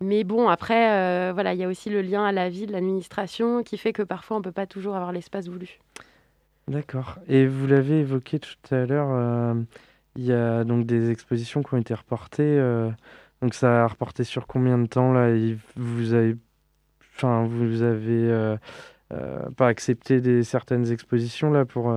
Mais 0.02 0.24
bon, 0.24 0.50
après, 0.50 0.92
euh, 0.92 1.32
voilà, 1.34 1.54
il 1.54 1.60
y 1.60 1.64
a 1.64 1.68
aussi 1.68 1.90
le 1.90 2.02
lien 2.02 2.26
à 2.26 2.32
la 2.32 2.50
vie 2.50 2.66
de 2.66 2.72
l'administration 2.72 3.64
qui 3.64 3.78
fait 3.78 3.94
que 3.94 4.02
parfois 4.02 4.38
on 4.38 4.40
ne 4.40 4.44
peut 4.44 4.52
pas 4.52 4.66
toujours 4.66 4.96
avoir 4.96 5.12
l'espace 5.12 5.48
voulu. 5.48 5.80
D'accord. 6.68 7.20
Et 7.28 7.46
vous 7.48 7.68
l'avez 7.68 8.02
évoqué 8.02 8.40
tout 8.40 8.56
à 8.72 8.86
l'heure, 8.86 9.10
euh, 9.12 9.54
il 10.16 10.26
y 10.26 10.34
a 10.34 10.64
donc 10.64 10.86
des 10.86 11.10
expositions 11.10 11.64
qui 11.64 11.74
ont 11.74 11.78
été 11.78 11.94
reportées. 11.94 12.44
Euh, 12.44 12.90
donc 13.42 13.54
ça 13.54 13.84
a 13.84 13.88
reporté 13.88 14.24
sur 14.24 14.48
combien 14.48 14.78
de 14.78 14.88
temps 14.88 15.14
là 15.14 15.30
Vous 15.76 16.14
avez, 16.14 16.36
pas 19.56 19.68
accepté 19.68 20.44
certaines 20.44 20.92
expositions 20.92 21.52
là 21.52 21.66
pour 21.66 21.94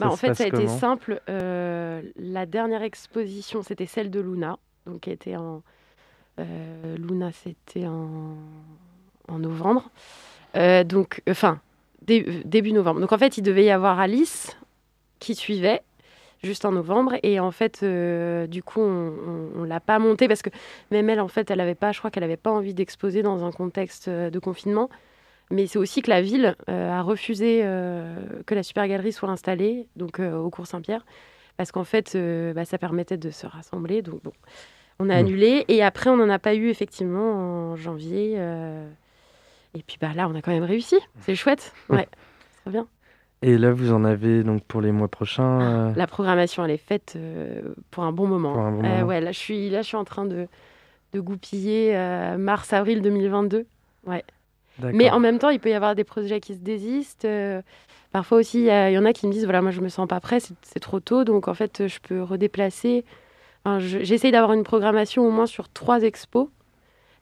bah, 0.00 0.08
En 0.08 0.16
fait, 0.16 0.34
ça 0.34 0.44
a 0.44 0.46
été 0.46 0.68
simple. 0.68 1.20
la 1.26 2.46
dernière 2.46 2.82
exposition, 2.82 3.62
c'était 3.62 3.86
celle 3.86 4.10
de 4.10 4.20
Luna, 4.20 4.58
donc 4.86 5.00
qui 5.00 5.10
était 5.10 5.36
en. 5.36 5.62
Luna, 6.38 7.32
c'était 7.32 7.86
en... 7.86 8.36
en 9.28 9.38
novembre. 9.38 9.90
donc, 10.54 11.22
enfin, 11.28 11.60
début 12.04 12.72
novembre. 12.72 13.00
Donc 13.00 13.12
en 13.12 13.18
fait, 13.18 13.38
il 13.38 13.42
devait 13.42 13.64
y 13.64 13.70
avoir 13.70 13.98
Alice 13.98 14.56
qui 15.18 15.34
suivait 15.34 15.82
juste 16.42 16.64
en 16.64 16.72
novembre. 16.72 17.14
Et 17.22 17.40
en 17.40 17.50
fait, 17.50 17.80
euh, 17.82 18.46
du 18.46 18.62
coup, 18.62 18.80
on, 18.80 19.62
ne 19.62 19.66
l'a 19.66 19.80
pas 19.80 19.98
montée 19.98 20.28
parce 20.28 20.42
que 20.42 20.50
même 20.90 21.08
elle, 21.10 21.20
en 21.20 21.28
fait, 21.28 21.50
elle 21.50 21.60
avait 21.60 21.74
pas, 21.74 21.92
je 21.92 21.98
crois 21.98 22.10
qu'elle 22.10 22.24
avait 22.24 22.36
pas 22.36 22.50
envie 22.50 22.74
d'exposer 22.74 23.22
dans 23.22 23.44
un 23.44 23.52
contexte 23.52 24.08
euh, 24.08 24.30
de 24.30 24.38
confinement. 24.38 24.88
Mais 25.50 25.66
c'est 25.66 25.78
aussi 25.78 26.02
que 26.02 26.10
la 26.10 26.20
ville 26.20 26.56
euh, 26.68 26.90
a 26.90 27.02
refusé 27.02 27.60
que 28.46 28.54
la 28.54 28.62
super 28.62 28.86
galerie 28.86 29.12
soit 29.12 29.30
installée, 29.30 29.86
donc 29.96 30.20
au 30.20 30.50
cours 30.50 30.66
Saint-Pierre, 30.66 31.06
parce 31.56 31.72
qu'en 31.72 31.84
fait, 31.84 32.16
bah, 32.54 32.64
ça 32.64 32.78
permettait 32.78 33.16
de 33.16 33.30
se 33.30 33.46
rassembler. 33.46 34.02
Donc 34.02 34.22
bon, 34.22 34.32
on 34.98 35.08
a 35.08 35.14
mmh. 35.14 35.18
annulé. 35.18 35.64
Et 35.68 35.82
après, 35.82 36.10
on 36.10 36.16
n'en 36.16 36.28
a 36.28 36.38
pas 36.38 36.54
eu 36.54 36.68
effectivement 36.68 37.32
en 37.72 37.76
janvier. 37.76 38.38
Et 39.74 39.82
puis 39.82 39.96
bah 40.00 40.10
là, 40.14 40.28
on 40.28 40.34
a 40.34 40.42
quand 40.42 40.52
même 40.52 40.64
réussi. 40.64 40.96
C'est 41.20 41.34
chouette. 41.34 41.72
Ouais, 41.88 42.08
très 42.62 42.70
bien. 42.70 42.86
Et 43.42 43.56
là, 43.56 43.70
vous 43.70 43.92
en 43.92 44.04
avez 44.04 44.42
donc 44.42 44.64
pour 44.64 44.80
les 44.80 44.90
mois 44.90 45.08
prochains 45.08 45.60
euh 45.60 45.92
La 45.94 46.06
programmation, 46.06 46.64
elle 46.64 46.72
est 46.72 46.76
faite 46.76 47.14
euh, 47.16 47.74
pour 47.90 48.02
un 48.02 48.12
bon 48.12 48.26
moment. 48.26 48.80
Euh, 48.82 49.04
ouais, 49.04 49.20
là, 49.20 49.30
je 49.30 49.38
suis 49.38 49.70
là, 49.70 49.82
je 49.82 49.86
suis 49.86 49.96
en 49.96 50.04
train 50.04 50.24
de, 50.24 50.48
de 51.12 51.20
goupiller 51.20 51.94
mars-avril 52.38 53.02
2022. 53.02 53.66
Ouais. 54.06 54.24
Mais 54.80 55.10
en 55.10 55.20
même 55.20 55.38
temps, 55.38 55.50
il 55.50 55.60
peut 55.60 55.70
y 55.70 55.74
avoir 55.74 55.94
des 55.94 56.04
projets 56.04 56.40
qui 56.40 56.54
se 56.54 56.60
désistent. 56.60 57.26
parfois 58.12 58.38
aussi, 58.38 58.60
il 58.62 58.92
y, 58.92 58.98
en 58.98 59.04
a 59.04 59.12
qui 59.12 59.26
me 59.26 59.32
disent 59.32 59.44
voilà, 59.44 59.62
moi, 59.62 59.70
je 59.70 59.80
me 59.80 59.88
sens 59.88 60.08
pas 60.08 60.20
prêt, 60.20 60.38
c'est 60.40 60.80
trop 60.80 61.00
tôt, 61.00 61.24
donc 61.24 61.48
en 61.48 61.54
fait, 61.54 61.86
je 61.86 61.98
peux 62.00 62.22
redéplacer. 62.22 63.04
Enfin, 63.64 63.78
J'essaye 63.80 64.32
d'avoir 64.32 64.52
une 64.52 64.64
programmation 64.64 65.26
au 65.26 65.30
moins 65.30 65.46
sur 65.46 65.68
trois 65.68 66.02
expos, 66.02 66.48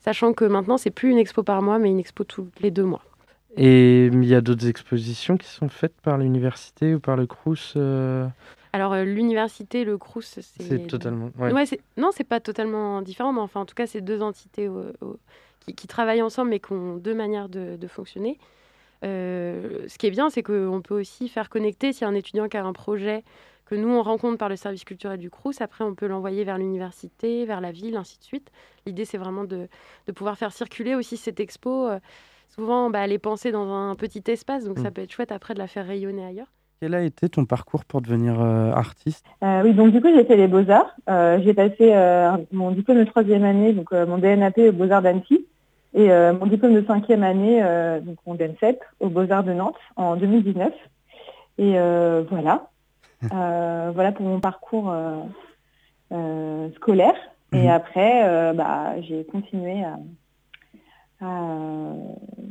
sachant 0.00 0.32
que 0.32 0.44
maintenant, 0.44 0.76
c'est 0.76 0.90
plus 0.90 1.10
une 1.10 1.18
expo 1.18 1.42
par 1.42 1.62
mois, 1.62 1.78
mais 1.78 1.88
une 1.88 1.98
expo 1.98 2.24
tous 2.24 2.48
les 2.60 2.70
deux 2.70 2.84
mois. 2.84 3.02
Et 3.56 4.06
il 4.06 4.24
y 4.24 4.34
a 4.34 4.42
d'autres 4.42 4.68
expositions 4.68 5.36
qui 5.36 5.48
sont 5.48 5.68
faites 5.68 5.94
par 6.02 6.18
l'université 6.18 6.94
ou 6.94 7.00
par 7.00 7.16
le 7.16 7.26
Crous 7.26 7.72
euh 7.76 8.26
Alors 8.74 8.92
euh, 8.92 9.04
l'université, 9.04 9.84
le 9.84 9.96
Crous, 9.96 10.26
c'est... 10.26 10.42
C'est 10.42 10.86
totalement... 10.86 11.30
Ouais. 11.38 11.52
ouais 11.52 11.64
non, 11.96 12.10
c'est 12.12 12.24
pas 12.24 12.40
totalement 12.40 13.00
différent, 13.00 13.32
mais 13.32 13.40
enfin 13.40 13.60
en 13.60 13.64
tout 13.64 13.74
cas 13.74 13.86
c'est 13.86 14.02
deux 14.02 14.20
entités 14.20 14.68
qui, 15.74 15.86
travaillent 15.86 16.22
ensemble 16.22 16.50
mais 16.50 16.60
qui 16.60 16.72
ont 16.72 16.96
deux 16.96 17.14
manières 17.14 17.48
de, 17.48 17.86
fonctionner. 17.86 18.38
Euh, 19.04 19.86
ce 19.88 19.98
qui 19.98 20.06
est 20.06 20.10
bien, 20.10 20.30
c'est 20.30 20.42
qu'on 20.42 20.80
peut 20.82 20.98
aussi 20.98 21.28
faire 21.28 21.48
connecter 21.48 21.92
si 21.92 22.04
un 22.04 22.14
étudiant 22.14 22.48
qui 22.48 22.56
a 22.56 22.64
un 22.64 22.72
projet 22.72 23.24
que 23.66 23.74
nous 23.74 23.88
on 23.88 24.02
rencontre 24.02 24.38
par 24.38 24.48
le 24.48 24.56
service 24.56 24.84
culturel 24.84 25.18
du 25.18 25.28
Crous, 25.28 25.60
après 25.60 25.82
on 25.84 25.94
peut 25.94 26.06
l'envoyer 26.06 26.44
vers 26.44 26.56
l'université, 26.56 27.44
vers 27.44 27.60
la 27.60 27.72
ville, 27.72 27.96
ainsi 27.96 28.18
de 28.18 28.24
suite. 28.24 28.50
L'idée 28.86 29.04
c'est 29.04 29.18
vraiment 29.18 29.44
de, 29.44 29.68
de, 30.06 30.12
pouvoir 30.12 30.38
faire 30.38 30.52
circuler 30.52 30.94
aussi 30.94 31.16
cette 31.16 31.40
expo 31.40 31.88
souvent, 32.48 32.90
bah, 32.90 33.00
elle 33.04 33.12
est 33.12 33.18
pensée 33.18 33.52
dans 33.52 33.72
un 33.72 33.94
petit 33.94 34.22
espace, 34.28 34.64
donc 34.64 34.78
ça 34.78 34.90
mm. 34.90 34.92
peut 34.92 35.02
être 35.02 35.12
chouette 35.12 35.32
après 35.32 35.54
de 35.54 35.58
la 35.58 35.66
faire 35.66 35.86
rayonner 35.86 36.24
ailleurs. 36.24 36.52
Quel 36.80 36.94
a 36.94 37.02
été 37.02 37.28
ton 37.30 37.46
parcours 37.46 37.86
pour 37.86 38.02
devenir 38.02 38.40
euh, 38.40 38.70
artiste? 38.72 39.24
Euh, 39.42 39.62
Oui, 39.62 39.72
donc 39.72 39.92
du 39.92 40.00
coup, 40.02 40.08
j'ai 40.14 40.24
fait 40.24 40.36
les 40.36 40.46
Beaux-Arts. 40.46 40.94
Euh, 41.08 41.40
j'ai 41.42 41.54
passé 41.54 41.94
mon 42.52 42.70
diplôme 42.70 42.98
de 42.98 43.04
troisième 43.04 43.44
année, 43.44 43.72
donc 43.72 43.92
mon 43.92 44.18
DNAP 44.18 44.58
aux 44.58 44.72
Beaux-Arts 44.72 45.02
d'Annecy, 45.02 45.46
et 45.96 46.08
mon 46.08 46.46
diplôme 46.46 46.74
de 46.74 46.84
cinquième 46.86 47.22
année, 47.22 47.60
donc 48.04 48.18
mon 48.26 48.34
DN7, 48.34 48.76
aux 49.00 49.08
Beaux-Arts 49.08 49.44
de 49.44 49.54
Nantes 49.54 49.78
en 49.96 50.14
2019. 50.16 50.72
Et 51.58 51.72
voilà. 52.28 52.68
voilà 53.94 54.12
pour 54.12 54.26
mon 54.26 54.38
parcours 54.38 54.94
scolaire. 56.76 57.14
Et 57.52 57.62
mhm. 57.62 57.68
après, 57.68 58.52
bah, 58.54 59.00
j'ai 59.00 59.24
continué 59.24 59.84
à, 59.84 59.96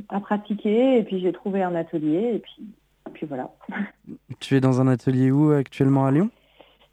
à, 0.10 0.20
pratiquer 0.20 0.98
et 0.98 1.04
puis 1.04 1.20
j'ai 1.20 1.32
trouvé 1.32 1.64
un 1.64 1.75
atelier 1.75 2.32
et 2.36 2.40
puis, 2.40 2.66
puis 3.14 3.25
voilà. 3.25 3.52
Tu 4.40 4.56
es 4.56 4.60
dans 4.60 4.82
un 4.82 4.88
atelier 4.88 5.32
où 5.32 5.52
actuellement 5.52 6.06
à 6.06 6.12
Lyon? 6.12 6.30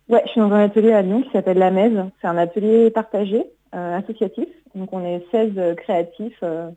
Ouais, 0.09 0.23
je 0.27 0.33
suis 0.33 0.41
dans 0.41 0.53
un 0.53 0.65
atelier 0.65 0.93
à 0.93 1.03
Lyon 1.03 1.23
qui 1.23 1.31
s'appelle 1.31 1.59
La 1.59 1.71
Mèze. 1.71 1.99
C'est 2.21 2.27
un 2.27 2.37
atelier 2.37 2.91
partagé, 2.91 3.45
euh, 3.75 3.99
associatif. 3.99 4.49
Donc 4.75 4.93
on 4.93 5.05
est 5.05 5.25
16 5.31 5.77
créatifs 5.77 6.39
euh, 6.43 6.71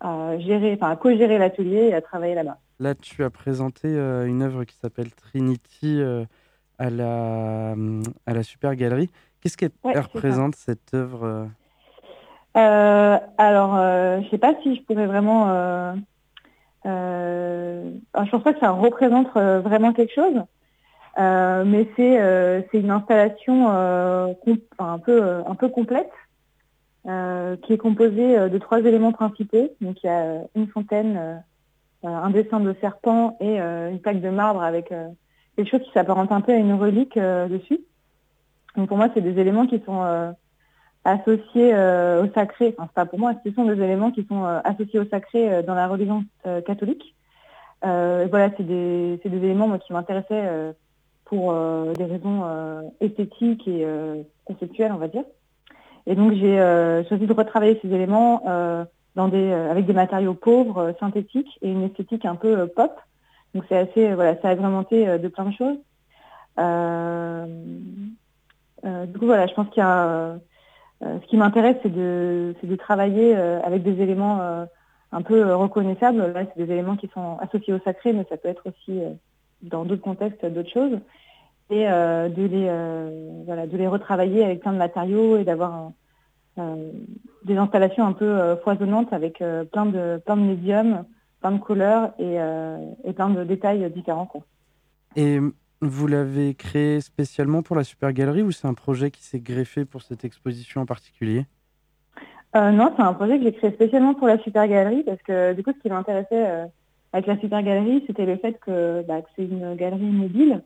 à, 0.00 0.38
gérer, 0.38 0.74
enfin 0.74 0.90
à 0.90 0.96
co-gérer 0.96 1.38
l'atelier 1.38 1.88
et 1.88 1.94
à 1.94 2.00
travailler 2.00 2.34
là-bas. 2.34 2.58
Là, 2.80 2.94
tu 2.94 3.22
as 3.22 3.30
présenté 3.30 3.88
euh, 3.88 4.26
une 4.26 4.42
œuvre 4.42 4.64
qui 4.64 4.76
s'appelle 4.76 5.12
Trinity 5.12 6.02
à 6.78 6.90
la 6.90 7.74
à 8.26 8.34
la 8.34 8.42
Super 8.42 8.74
Galerie. 8.74 9.10
Qu'est-ce 9.40 9.56
qu'elle 9.56 9.72
représente 9.84 10.56
cette 10.56 10.94
œuvre 10.94 11.48
euh, 12.56 13.18
alors, 13.38 13.76
euh, 13.76 14.20
je 14.22 14.28
sais 14.30 14.38
pas 14.38 14.54
si 14.62 14.76
je 14.76 14.82
pourrais 14.82 15.06
vraiment. 15.06 15.48
Euh, 15.48 15.94
euh, 16.84 17.90
je 18.24 18.30
pense 18.30 18.42
pas 18.42 18.52
que 18.52 18.60
ça 18.60 18.70
représente 18.70 19.28
euh, 19.36 19.60
vraiment 19.60 19.92
quelque 19.92 20.12
chose, 20.12 20.42
euh, 21.18 21.64
mais 21.64 21.88
c'est 21.96 22.66
c'est 22.70 22.78
une 22.78 22.90
installation 22.90 23.68
un 23.70 24.98
peu 24.98 25.42
un 25.46 25.54
peu 25.54 25.68
complète 25.68 26.10
qui 27.04 27.72
est 27.72 27.78
composée 27.78 28.48
de 28.48 28.58
trois 28.58 28.80
éléments 28.80 29.12
principaux. 29.12 29.74
Donc 29.80 30.02
il 30.02 30.06
y 30.06 30.10
a 30.10 30.42
une 30.54 30.68
fontaine, 30.68 31.42
un 32.04 32.30
dessin 32.30 32.60
de 32.60 32.74
serpent 32.80 33.36
et 33.40 33.58
une 33.58 33.98
plaque 34.00 34.20
de 34.20 34.30
marbre 34.30 34.62
avec 34.62 34.94
quelque 35.56 35.68
chose 35.68 35.82
qui 35.82 35.92
s'apparente 35.92 36.30
un 36.30 36.40
peu 36.40 36.52
à 36.52 36.56
une 36.56 36.74
relique 36.74 37.18
dessus. 37.18 37.80
Donc 38.76 38.88
pour 38.88 38.96
moi, 38.96 39.08
c'est 39.14 39.20
des 39.20 39.38
éléments 39.40 39.66
qui 39.66 39.82
sont 39.84 40.34
associés 41.04 41.74
euh, 41.74 42.24
au 42.24 42.32
sacré, 42.32 42.74
enfin 42.76 42.86
c'est 42.88 42.94
pas 42.94 43.06
pour 43.06 43.18
moi, 43.18 43.34
ce 43.44 43.52
sont 43.52 43.64
des 43.64 43.82
éléments 43.82 44.12
qui 44.12 44.24
sont 44.28 44.44
euh, 44.44 44.60
associés 44.64 45.00
au 45.00 45.04
sacré 45.06 45.52
euh, 45.52 45.62
dans 45.62 45.74
la 45.74 45.88
religion 45.88 46.24
catholique. 46.66 47.14
voilà, 47.82 48.50
c'est 48.56 48.62
des, 48.62 49.18
des, 49.24 49.36
éléments 49.36 49.78
qui 49.78 49.92
m'intéressaient 49.92 50.74
pour 51.24 51.52
des 51.94 52.04
raisons 52.04 52.44
esthétiques 53.00 53.66
et 53.66 53.86
conceptuelles, 54.44 54.92
on 54.92 54.98
va 54.98 55.08
dire. 55.08 55.24
Et 56.06 56.14
donc 56.14 56.32
j'ai 56.34 56.56
choisi 57.08 57.26
de 57.26 57.32
retravailler 57.32 57.78
ces 57.82 57.92
éléments 57.92 58.42
dans 59.14 59.28
des, 59.28 59.52
avec 59.52 59.86
des 59.86 59.92
matériaux 59.92 60.34
pauvres, 60.34 60.94
synthétiques 60.98 61.58
et 61.62 61.70
une 61.70 61.84
esthétique 61.84 62.24
un 62.24 62.34
peu 62.34 62.66
pop. 62.66 62.92
Donc 63.54 63.64
c'est 63.68 63.76
assez, 63.76 64.14
voilà, 64.14 64.34
ça 64.40 64.48
a 64.48 64.50
agrémenté 64.52 65.18
de 65.18 65.28
plein 65.28 65.44
de 65.44 65.52
choses. 65.52 65.78
du 68.84 69.18
coup 69.18 69.26
voilà, 69.26 69.46
je 69.46 69.54
pense 69.54 69.68
qu'il 69.68 69.80
y 69.80 69.86
a 69.86 70.38
euh, 71.04 71.18
ce 71.20 71.26
qui 71.26 71.36
m'intéresse, 71.36 71.76
c'est 71.82 71.92
de, 71.92 72.54
de, 72.62 72.76
travailler 72.76 73.34
euh, 73.36 73.60
avec 73.62 73.82
des 73.82 74.00
éléments 74.00 74.40
euh, 74.40 74.64
un 75.10 75.22
peu 75.22 75.54
reconnaissables. 75.54 76.32
Là, 76.32 76.44
c'est 76.44 76.64
des 76.64 76.72
éléments 76.72 76.96
qui 76.96 77.08
sont 77.12 77.38
associés 77.40 77.72
au 77.72 77.80
sacré, 77.80 78.12
mais 78.12 78.24
ça 78.28 78.36
peut 78.36 78.48
être 78.48 78.68
aussi 78.68 79.00
dans 79.62 79.84
d'autres 79.84 80.02
contextes 80.02 80.44
d'autres 80.46 80.70
choses. 80.70 80.98
Et 81.72 81.86
de, 81.86 82.46
les, 82.46 83.44
voilà, 83.46 83.66
de 83.66 83.76
les 83.78 83.88
retravailler 83.88 84.44
avec 84.44 84.60
plein 84.60 84.74
de 84.74 84.78
matériaux 84.78 85.38
et 85.38 85.44
d'avoir 85.44 85.90
des 86.56 87.56
installations 87.56 88.06
un 88.06 88.12
peu 88.12 88.56
foisonnantes 88.62 89.12
avec 89.12 89.42
plein, 89.72 89.86
de, 89.86 90.20
plein 90.24 90.36
de 90.36 90.42
médiums, 90.42 91.04
plein 91.40 91.52
de 91.52 91.58
couleurs 91.58 92.12
et, 92.18 92.36
et 93.04 93.12
plein 93.14 93.30
de 93.30 93.42
détails 93.44 93.90
différents. 93.90 94.26
Quoi. 94.26 94.42
Et 95.16 95.38
vous 95.80 96.06
l'avez 96.06 96.54
créé 96.54 97.00
spécialement 97.00 97.62
pour 97.62 97.74
la 97.74 97.84
Super 97.84 98.12
Galerie 98.12 98.42
ou 98.42 98.52
c'est 98.52 98.68
un 98.68 98.74
projet 98.74 99.10
qui 99.10 99.24
s'est 99.24 99.40
greffé 99.40 99.84
pour 99.86 100.02
cette 100.02 100.24
exposition 100.24 100.82
en 100.82 100.86
particulier? 100.86 101.46
Euh, 102.54 102.70
Non, 102.70 102.92
c'est 102.94 103.02
un 103.02 103.14
projet 103.14 103.38
que 103.38 103.44
j'ai 103.44 103.52
créé 103.52 103.72
spécialement 103.72 104.14
pour 104.14 104.28
la 104.28 104.38
Super 104.38 104.68
Galerie 104.68 105.04
parce 105.04 105.22
que 105.22 105.54
du 105.54 105.62
coup, 105.64 105.72
ce 105.72 105.78
qui 105.80 105.88
m'intéressait 105.88 106.26
euh, 106.32 106.66
avec 107.14 107.26
la 107.26 107.38
Super 107.38 107.62
Galerie, 107.62 108.04
c'était 108.06 108.26
le 108.26 108.36
fait 108.36 108.60
que, 108.60 109.02
bah, 109.08 109.22
c'est 109.34 109.44
une 109.44 109.74
galerie 109.74 110.02
mobile 110.02 110.62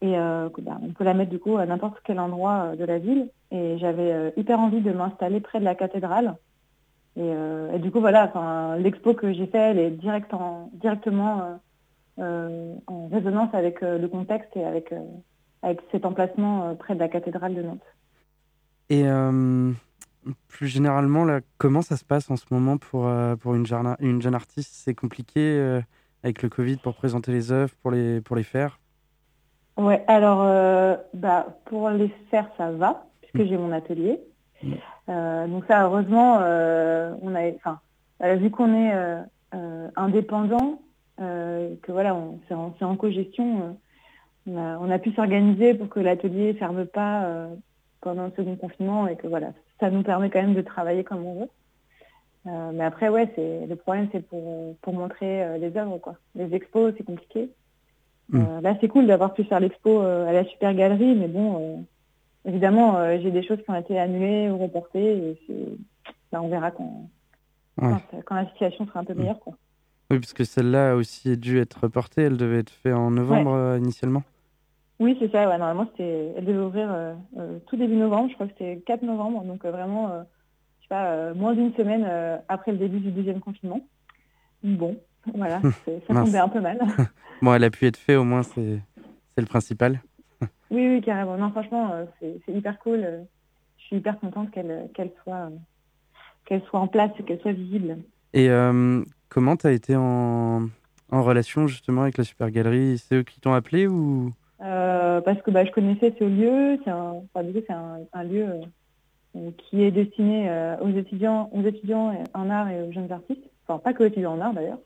et 0.00 0.18
euh, 0.18 0.48
bah, 0.58 0.78
on 0.82 0.92
peut 0.92 1.04
la 1.04 1.14
mettre 1.14 1.30
du 1.30 1.38
coup 1.38 1.56
à 1.56 1.66
n'importe 1.66 2.00
quel 2.04 2.20
endroit 2.20 2.76
de 2.76 2.84
la 2.84 2.98
ville. 2.98 3.30
Et 3.50 3.78
j'avais 3.78 4.32
hyper 4.36 4.58
envie 4.58 4.80
de 4.80 4.92
m'installer 4.92 5.40
près 5.40 5.60
de 5.60 5.64
la 5.64 5.74
cathédrale. 5.74 6.36
Et, 7.16 7.78
du 7.78 7.90
coup, 7.90 8.00
voilà, 8.00 8.76
l'expo 8.78 9.14
que 9.14 9.32
j'ai 9.32 9.46
fait, 9.46 9.70
elle 9.70 9.78
est 9.78 9.90
direct 9.90 10.34
en, 10.34 10.68
directement 10.74 11.58
euh, 12.18 12.74
en 12.86 13.08
résonance 13.08 13.52
avec 13.52 13.82
euh, 13.82 13.98
le 13.98 14.08
contexte 14.08 14.56
et 14.56 14.64
avec, 14.64 14.90
euh, 14.90 15.04
avec 15.60 15.80
cet 15.92 16.06
emplacement 16.06 16.74
près 16.74 16.94
de 16.94 16.98
la 16.98 17.08
cathédrale 17.08 17.54
de 17.54 17.62
Nantes. 17.62 17.84
Et 18.88 19.04
plus 20.48 20.66
généralement, 20.66 21.24
là, 21.24 21.40
comment 21.58 21.82
ça 21.82 21.96
se 21.96 22.04
passe 22.04 22.30
en 22.30 22.36
ce 22.36 22.46
moment 22.50 22.78
pour, 22.78 23.10
pour 23.40 23.54
une, 23.54 23.66
jeune, 23.66 23.96
une 24.00 24.22
jeune 24.22 24.34
artiste? 24.34 24.72
C'est 24.72 24.94
compliqué 24.94 25.80
avec 26.22 26.42
le 26.42 26.48
Covid 26.48 26.76
pour 26.76 26.94
présenter 26.94 27.32
les 27.32 27.52
œuvres, 27.52 27.74
pour 27.82 27.90
les, 27.90 28.20
pour 28.20 28.36
les 28.36 28.44
faire? 28.44 28.78
Ouais, 29.76 30.02
alors 30.06 30.38
bah, 31.12 31.46
pour 31.66 31.90
les 31.90 32.08
faire, 32.30 32.48
ça 32.56 32.70
va, 32.70 33.06
puisque 33.20 33.46
mm. 33.46 33.48
j'ai 33.48 33.56
mon 33.58 33.72
atelier. 33.72 34.20
Mm. 34.62 35.48
donc 35.48 35.64
ça, 35.66 35.84
heureusement, 35.84 36.36
on 37.22 37.34
a, 37.34 38.36
vu 38.36 38.50
qu'on 38.50 38.74
est 38.74 38.92
indépendant, 39.96 40.80
que 41.18 41.92
voilà, 41.92 42.16
c'est 42.48 42.54
en, 42.54 42.74
en 42.80 42.96
co-gestion. 42.96 43.76
On 44.46 44.90
a, 44.90 44.98
pu 44.98 45.12
s'organiser 45.12 45.74
pour 45.74 45.88
que 45.88 46.00
l'atelier 46.00 46.54
ne 46.54 46.58
ferme 46.58 46.86
pas 46.86 47.48
pendant 48.00 48.26
le 48.26 48.32
second 48.36 48.56
confinement 48.56 49.08
et 49.08 49.16
que 49.16 49.26
voilà, 49.26 49.52
ça 49.80 49.90
nous 49.90 50.02
permet 50.02 50.30
quand 50.30 50.40
même 50.40 50.54
de 50.54 50.62
travailler 50.62 51.04
comme 51.04 51.24
on 51.24 51.40
veut. 51.40 51.50
Euh, 52.46 52.70
mais 52.72 52.84
après, 52.84 53.08
ouais, 53.08 53.28
c'est 53.34 53.66
le 53.66 53.76
problème, 53.76 54.08
c'est 54.12 54.26
pour, 54.26 54.76
pour 54.76 54.92
montrer 54.92 55.42
euh, 55.42 55.58
les 55.58 55.76
œuvres, 55.76 55.98
quoi. 55.98 56.14
Les 56.34 56.54
expos, 56.54 56.94
c'est 56.96 57.04
compliqué. 57.04 57.50
Mm. 58.28 58.40
Euh, 58.40 58.60
là, 58.60 58.76
c'est 58.80 58.88
cool 58.88 59.06
d'avoir 59.06 59.34
pu 59.34 59.44
faire 59.44 59.60
l'expo 59.60 60.00
à 60.00 60.32
la 60.32 60.44
Super 60.44 60.74
Galerie, 60.74 61.14
mais 61.14 61.28
bon, 61.28 61.84
évidemment, 62.44 62.98
j'ai 63.20 63.30
des 63.30 63.42
choses 63.42 63.58
qui 63.62 63.70
ont 63.70 63.76
été 63.76 63.98
annulées 63.98 64.50
ou 64.50 64.58
reportées, 64.58 65.36
et 65.48 65.78
bah, 66.32 66.40
on 66.42 66.48
verra 66.48 66.70
quand, 66.70 67.08
quand, 67.78 68.34
la 68.34 68.46
situation 68.48 68.86
sera 68.86 69.00
un 69.00 69.04
peu 69.04 69.14
mm. 69.14 69.18
meilleure, 69.18 69.40
quoi. 69.40 69.54
Oui, 70.10 70.20
parce 70.20 70.34
que 70.34 70.44
celle-là 70.44 70.92
a 70.92 70.94
aussi 70.94 71.36
dû 71.36 71.58
être 71.58 71.80
reportée, 71.82 72.22
elle 72.22 72.36
devait 72.36 72.58
être 72.58 72.70
faite 72.70 72.94
en 72.94 73.10
novembre 73.10 73.76
initialement. 73.78 74.22
Oui, 74.98 75.16
c'est 75.20 75.30
ça, 75.30 75.48
ouais, 75.48 75.58
normalement, 75.58 75.90
elle 75.98 76.44
devait 76.44 76.58
ouvrir 76.58 76.88
tout 77.66 77.76
début 77.76 77.96
novembre, 77.96 78.28
je 78.30 78.34
crois 78.34 78.46
que 78.46 78.52
c'était 78.52 78.82
4 78.86 79.02
novembre, 79.02 79.44
donc 79.44 79.64
vraiment 79.64 80.24
pas, 80.88 81.06
euh, 81.06 81.34
moins 81.34 81.54
d'une 81.54 81.74
semaine 81.74 82.04
euh, 82.06 82.38
après 82.48 82.72
le 82.72 82.78
début 82.78 83.00
du 83.00 83.10
deuxième 83.10 83.40
confinement. 83.40 83.80
Bon, 84.62 84.96
voilà, 85.34 85.60
ça 86.08 86.14
tombait 86.14 86.38
un 86.38 86.48
peu 86.48 86.60
mal. 86.60 86.78
bon, 87.42 87.54
elle 87.54 87.64
a 87.64 87.70
pu 87.70 87.86
être 87.86 87.96
faite, 87.96 88.16
au 88.16 88.24
moins, 88.24 88.42
c'est 88.42 88.80
le 89.36 89.46
principal. 89.46 90.00
oui, 90.70 90.88
oui, 90.88 91.00
carrément. 91.02 91.36
Non, 91.36 91.50
franchement, 91.50 91.92
euh, 91.92 92.04
c'est 92.20 92.52
hyper 92.52 92.78
cool. 92.78 93.26
Je 93.78 93.84
suis 93.84 93.96
hyper 93.96 94.18
contente 94.18 94.50
qu'elle 94.50 94.88
qu'elle 94.94 95.12
soit, 95.22 95.50
qu'elle 96.44 96.62
soit 96.62 96.80
en 96.80 96.88
place, 96.88 97.10
qu'elle 97.26 97.40
soit 97.40 97.52
visible. 97.52 97.98
Et 98.34 98.48
comment 99.28 99.56
tu 99.56 99.66
as 99.66 99.72
été 99.72 99.94
en, 99.96 100.68
en, 101.10 101.22
relation 101.22 101.66
justement 101.68 102.02
avec 102.02 102.18
la 102.18 102.24
Super 102.24 102.50
Galerie 102.50 102.98
C'est 102.98 103.16
eux 103.16 103.22
qui 103.22 103.40
t'ont 103.40 103.54
appelé 103.54 103.86
ou? 103.86 104.32
Parce 105.26 105.40
que 105.42 105.50
bah, 105.50 105.64
je 105.64 105.72
connaissais 105.72 106.14
ce 106.18 106.24
lieu. 106.24 106.78
C'est 106.84 106.90
un, 106.90 107.22
un, 107.34 108.00
un, 108.12 108.24
lieu 108.24 108.46
euh, 109.36 109.50
qui 109.58 109.82
est 109.82 109.90
destiné 109.90 110.48
euh, 110.48 110.76
aux 110.78 110.90
étudiants, 110.90 111.50
aux 111.52 111.62
étudiants 111.62 112.24
en 112.32 112.50
art 112.50 112.68
et 112.70 112.82
aux 112.82 112.92
jeunes 112.92 113.10
artistes. 113.10 113.42
Enfin, 113.66 113.78
pas 113.78 113.92
que 113.92 114.04
aux 114.04 114.06
étudiants 114.06 114.34
en 114.34 114.40
art 114.40 114.54
d'ailleurs, 114.54 114.78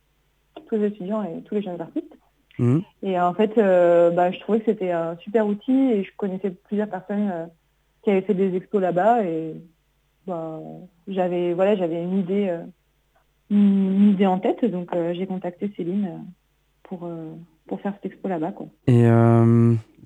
tous 0.66 0.76
les 0.76 0.87
étudiants 0.87 1.23
et 1.23 1.42
tous 1.42 1.57
les 1.57 1.62
jeunes 1.62 1.80
artistes. 1.80 2.16
Mmh. 2.61 2.81
Et 3.02 3.19
en 3.19 3.33
fait, 3.33 3.57
euh, 3.57 4.11
bah, 4.11 4.31
je 4.31 4.38
trouvais 4.40 4.61
que 4.61 4.67
c'était 4.67 4.90
un 4.90 5.17
super 5.17 5.47
outil 5.47 5.73
et 5.73 6.05
je 6.05 6.11
connaissais 6.17 6.50
plusieurs 6.50 6.88
personnes 6.88 7.49
qui 8.02 8.11
avaient 8.11 8.21
fait 8.21 8.35
des 8.35 8.55
expos 8.55 8.83
là-bas 8.83 9.25
et 9.25 9.55
bah, 10.26 10.61
j'avais 11.09 11.55
voilà, 11.55 11.75
j'avais 11.75 12.02
une 12.02 12.19
idée, 12.19 12.55
une 13.50 14.11
idée 14.11 14.26
en 14.26 14.38
tête, 14.38 14.64
donc 14.64 14.90
j'ai 15.12 15.26
contacté 15.26 15.73
Céline 15.76 16.25
pour 16.83 17.09
pour 17.67 17.81
faire 17.81 17.95
cette 17.95 18.12
expo 18.12 18.29
là-bas. 18.29 18.52
Et 18.87 19.07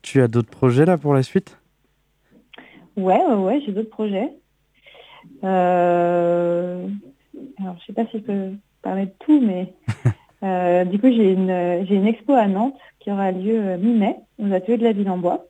tu 0.02 0.22
as 0.22 0.28
d'autres 0.28 0.50
projets 0.50 0.84
là 0.84 0.96
pour 0.96 1.12
la 1.12 1.22
suite? 1.22 1.58
Ouais, 2.96 3.20
ouais, 3.26 3.60
j'ai 3.66 3.72
d'autres 3.72 3.90
projets. 3.90 4.30
Euh... 5.42 6.86
Alors, 7.58 7.76
je 7.80 7.86
sais 7.86 7.92
pas 7.92 8.06
si 8.06 8.18
je 8.18 8.22
peux 8.22 8.50
parler 8.82 9.06
de 9.06 9.12
tout, 9.20 9.40
mais 9.40 9.74
euh, 10.44 10.84
du 10.84 10.98
coup, 10.98 11.08
j'ai 11.08 11.32
une, 11.32 11.86
j'ai 11.86 11.94
une 11.94 12.06
expo 12.06 12.34
à 12.34 12.46
Nantes 12.46 12.78
qui 13.00 13.10
aura 13.10 13.32
lieu 13.32 13.58
euh, 13.58 13.78
mi-mai 13.78 14.16
aux 14.38 14.52
ateliers 14.52 14.78
de 14.78 14.84
la 14.84 14.92
ville 14.92 15.08
en 15.08 15.16
bois. 15.16 15.46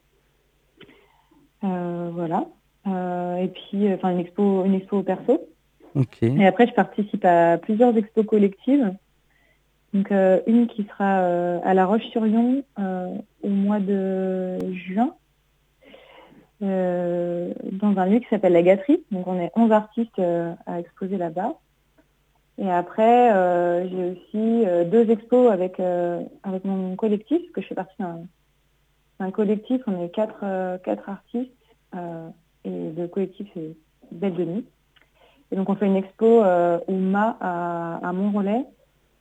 Euh, 1.64 2.10
voilà. 2.12 2.46
Euh, 2.86 3.36
et 3.36 3.48
puis, 3.48 3.92
enfin, 3.92 4.10
une 4.10 4.20
expo, 4.20 4.64
une 4.64 4.74
expo 4.74 5.02
perso. 5.02 5.40
Okay. 5.96 6.32
Et 6.38 6.46
après, 6.46 6.66
je 6.66 6.74
participe 6.74 7.24
à 7.24 7.58
plusieurs 7.58 7.96
expos 7.96 8.26
collectives. 8.26 8.92
Donc, 9.92 10.10
une 10.10 10.66
qui 10.66 10.84
sera 10.90 11.18
à 11.64 11.72
La 11.72 11.86
Roche-sur-Yon 11.86 12.64
au 12.76 13.48
mois 13.48 13.78
de 13.78 14.58
juin 14.72 15.14
dans 16.60 17.94
un 17.96 18.06
lieu 18.06 18.18
qui 18.18 18.26
s'appelle 18.28 18.54
La 18.54 18.62
Gâterie. 18.62 19.04
Donc 19.12 19.28
on 19.28 19.38
est 19.38 19.52
11 19.54 19.70
artistes 19.70 20.20
à 20.66 20.80
exposer 20.80 21.16
là-bas. 21.16 21.54
Et 22.58 22.70
après, 22.70 23.32
euh, 23.32 23.88
j'ai 23.88 24.10
aussi 24.12 24.88
deux 24.90 25.10
expos 25.10 25.50
avec, 25.50 25.80
avec 25.80 26.64
mon 26.64 26.94
collectif, 26.96 27.38
parce 27.38 27.52
que 27.52 27.60
je 27.62 27.66
fais 27.66 27.74
partie 27.74 27.96
d'un 29.18 29.30
collectif. 29.30 29.80
On 29.86 30.02
est 30.02 30.10
quatre, 30.10 30.78
quatre 30.84 31.08
artistes. 31.08 31.50
et 32.64 32.92
le 32.96 33.06
collectif, 33.08 33.48
c'est 33.54 33.76
Belle 34.12 34.34
de 34.34 34.44
Nuit. 34.44 34.66
Et 35.50 35.56
donc 35.56 35.68
on 35.68 35.74
fait 35.74 35.86
une 35.86 35.96
expo 35.96 36.42
au 36.42 36.92
MA 36.92 37.36
à, 37.40 38.08
à 38.08 38.12
Montrelais 38.12 38.64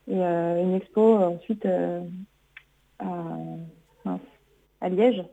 et 0.07 0.21
une 0.21 0.75
expo 0.75 1.15
ensuite 1.17 1.65
à, 2.99 3.07
à 4.83 4.89
Liège. 4.89 5.23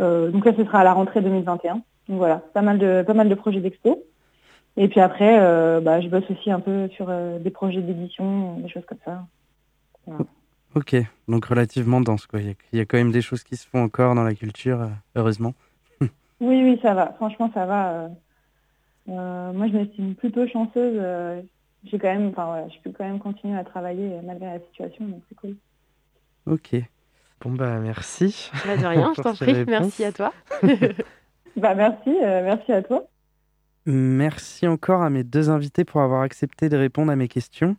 Euh, 0.00 0.30
donc 0.30 0.44
ça, 0.44 0.54
ce 0.56 0.64
sera 0.64 0.80
à 0.80 0.84
la 0.84 0.94
rentrée 0.94 1.20
2021. 1.20 1.74
Donc 1.74 1.82
voilà, 2.08 2.38
pas 2.54 2.62
mal 2.62 2.78
de, 2.78 3.04
pas 3.06 3.14
mal 3.14 3.28
de 3.28 3.34
projets 3.34 3.60
d'expo. 3.60 4.02
Et 4.76 4.88
puis 4.88 5.00
après, 5.00 5.38
euh, 5.40 5.80
bah, 5.80 6.00
je 6.00 6.08
bosse 6.08 6.28
aussi 6.30 6.50
un 6.50 6.60
peu 6.60 6.88
sur 6.88 7.06
euh, 7.08 7.38
des 7.38 7.50
projets 7.50 7.82
d'édition, 7.82 8.58
des 8.58 8.68
choses 8.68 8.84
comme 8.86 8.98
ça. 9.04 9.26
Ok, 10.74 10.96
donc 11.28 11.44
relativement 11.44 12.00
dense. 12.00 12.26
Quoi. 12.26 12.40
Il, 12.40 12.56
y 12.72 12.80
a, 12.80 12.84
quand 12.84 12.96
même 12.96 13.12
des 13.12 13.22
choses 13.22 13.42
qui 13.42 13.56
se 13.56 13.66
font 13.66 13.82
encore 13.82 14.14
dans 14.14 14.24
la 14.24 14.34
culture, 14.34 14.88
heureusement. 15.16 15.54
oui, 16.00 16.08
oui, 16.40 16.78
ça 16.82 16.94
va. 16.94 17.12
Franchement, 17.14 17.50
ça 17.52 17.66
va. 17.66 18.08
moi, 19.06 19.66
je 19.68 19.76
m'estime 19.76 20.14
plutôt 20.14 20.46
chanceuse. 20.46 21.00
j'ai 21.84 21.98
quand 21.98 22.12
même, 22.12 22.28
enfin 22.28 22.46
voilà, 22.46 22.68
je 22.68 22.76
peux 22.82 22.92
quand 22.96 23.04
même 23.04 23.18
continuer 23.18 23.58
à 23.58 23.64
travailler 23.64 24.20
malgré 24.24 24.46
la 24.46 24.60
situation, 24.60 25.06
donc 25.06 25.22
c'est 25.28 25.34
cool. 25.36 25.56
Ok. 26.46 26.76
Bon, 27.40 27.52
bah 27.52 27.78
merci. 27.78 28.50
Bah, 28.66 28.76
de 28.76 28.84
rien, 28.84 29.12
je 29.16 29.22
t'en 29.22 29.34
prie. 29.34 29.64
Merci 29.66 30.04
à 30.04 30.12
toi. 30.12 30.32
bah, 31.56 31.74
merci, 31.74 32.10
euh, 32.22 32.42
merci 32.44 32.72
à 32.72 32.82
toi. 32.82 33.06
Merci 33.92 34.68
encore 34.68 35.02
à 35.02 35.10
mes 35.10 35.24
deux 35.24 35.50
invités 35.50 35.84
pour 35.84 36.00
avoir 36.00 36.22
accepté 36.22 36.68
de 36.68 36.76
répondre 36.76 37.10
à 37.10 37.16
mes 37.16 37.26
questions. 37.26 37.76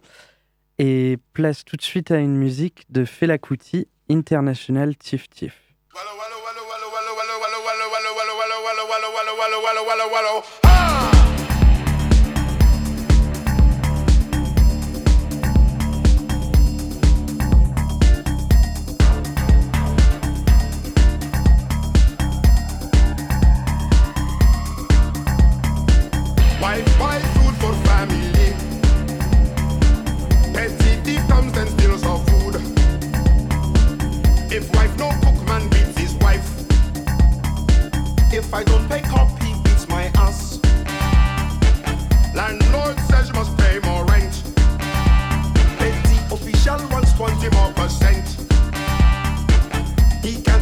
Et 0.77 1.17
place 1.33 1.63
tout 1.63 1.77
de 1.77 1.81
suite 1.81 2.11
à 2.11 2.17
une 2.17 2.35
musique 2.35 2.85
de 2.89 3.05
Fela 3.05 3.37
Kuti, 3.37 3.87
International 4.09 4.97
Tif 4.97 5.29
Tif. 5.29 5.53
If 34.53 34.69
wife 34.75 34.97
no 34.97 35.09
cook, 35.23 35.47
man 35.47 35.69
beats 35.69 35.97
his 35.97 36.13
wife. 36.15 36.45
If 38.33 38.53
I 38.53 38.65
don't 38.65 38.85
pay 38.89 38.99
cop, 38.99 39.29
he 39.41 39.53
beats 39.63 39.87
my 39.87 40.11
ass. 40.15 40.59
Landlord 42.35 42.99
says 42.99 43.29
you 43.29 43.33
must 43.33 43.57
pay 43.57 43.79
more 43.79 44.03
rent. 44.07 44.43
Petty 45.79 46.17
official 46.35 46.85
wants 46.89 47.13
20 47.13 47.49
more 47.55 47.71
percent. 47.71 48.27
He 50.21 50.41
can 50.41 50.60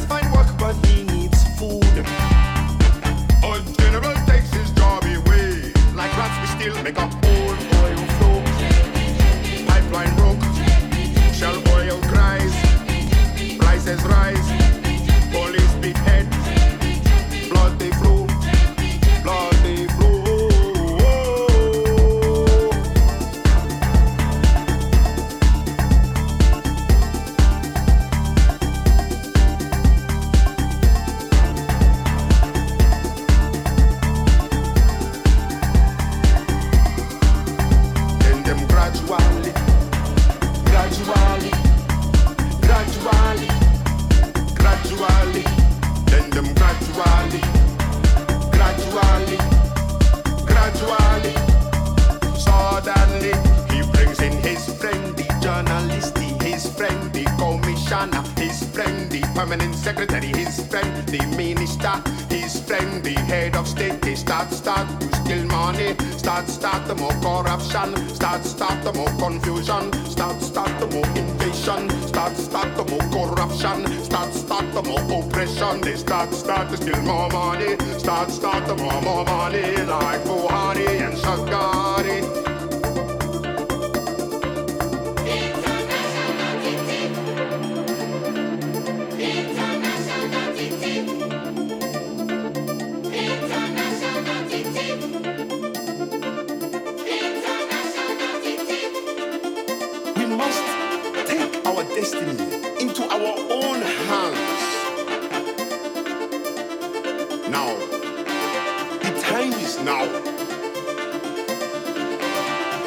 now. 109.90 110.06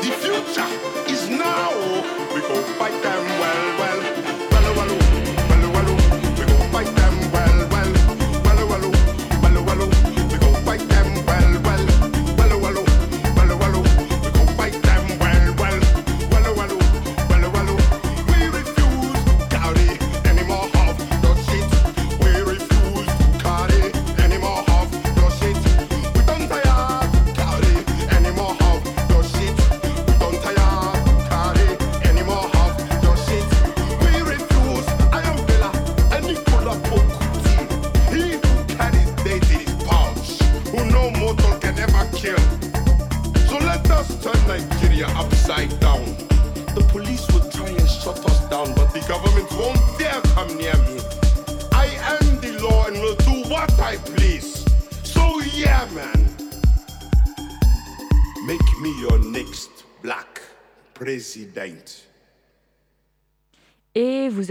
The 0.02 0.12
future 0.22 0.70
is 1.12 1.22
now. 1.28 1.70
We 2.34 2.40
go 2.48 2.56
fight 2.78 2.96
them 3.02 3.24
well, 3.40 3.78
well, 3.78 3.78
well, 3.78 3.91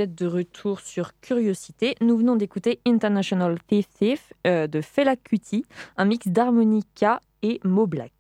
de 0.07 0.25
retour 0.25 0.79
sur 0.79 1.11
Curiosité. 1.21 1.95
Nous 2.01 2.17
venons 2.17 2.35
d'écouter 2.35 2.79
International 2.85 3.57
Thief 3.67 3.87
Thief 3.89 4.33
euh, 4.47 4.67
de 4.67 4.81
Fela 4.81 5.15
Kuti, 5.15 5.65
un 5.97 6.05
mix 6.05 6.27
d'harmonica 6.27 7.21
et 7.43 7.59
mots 7.63 7.87
black. 7.87 8.11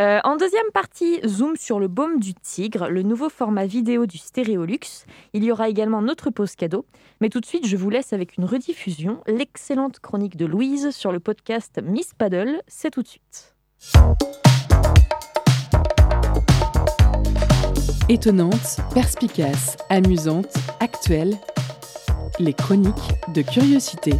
Euh, 0.00 0.20
en 0.24 0.36
deuxième 0.36 0.70
partie, 0.72 1.20
zoom 1.26 1.56
sur 1.56 1.80
le 1.80 1.88
baume 1.88 2.20
du 2.20 2.34
tigre, 2.34 2.88
le 2.88 3.02
nouveau 3.02 3.28
format 3.28 3.66
vidéo 3.66 4.06
du 4.06 4.18
Stéréolux. 4.18 5.06
Il 5.32 5.44
y 5.44 5.50
aura 5.50 5.68
également 5.68 6.02
notre 6.02 6.30
pause 6.30 6.54
cadeau. 6.54 6.84
Mais 7.20 7.28
tout 7.28 7.40
de 7.40 7.46
suite, 7.46 7.66
je 7.66 7.76
vous 7.76 7.90
laisse 7.90 8.12
avec 8.12 8.36
une 8.36 8.44
rediffusion, 8.44 9.20
l'excellente 9.26 10.00
chronique 10.00 10.36
de 10.36 10.46
Louise 10.46 10.90
sur 10.90 11.12
le 11.12 11.20
podcast 11.20 11.80
Miss 11.82 12.14
Paddle. 12.14 12.62
C'est 12.68 12.90
tout 12.90 13.02
de 13.02 13.08
suite. 13.08 13.54
Étonnante, 18.10 18.78
perspicace, 18.94 19.76
amusante, 19.90 20.54
actuelle, 20.80 21.36
les 22.38 22.54
chroniques 22.54 22.94
de 23.34 23.42
curiosité. 23.42 24.12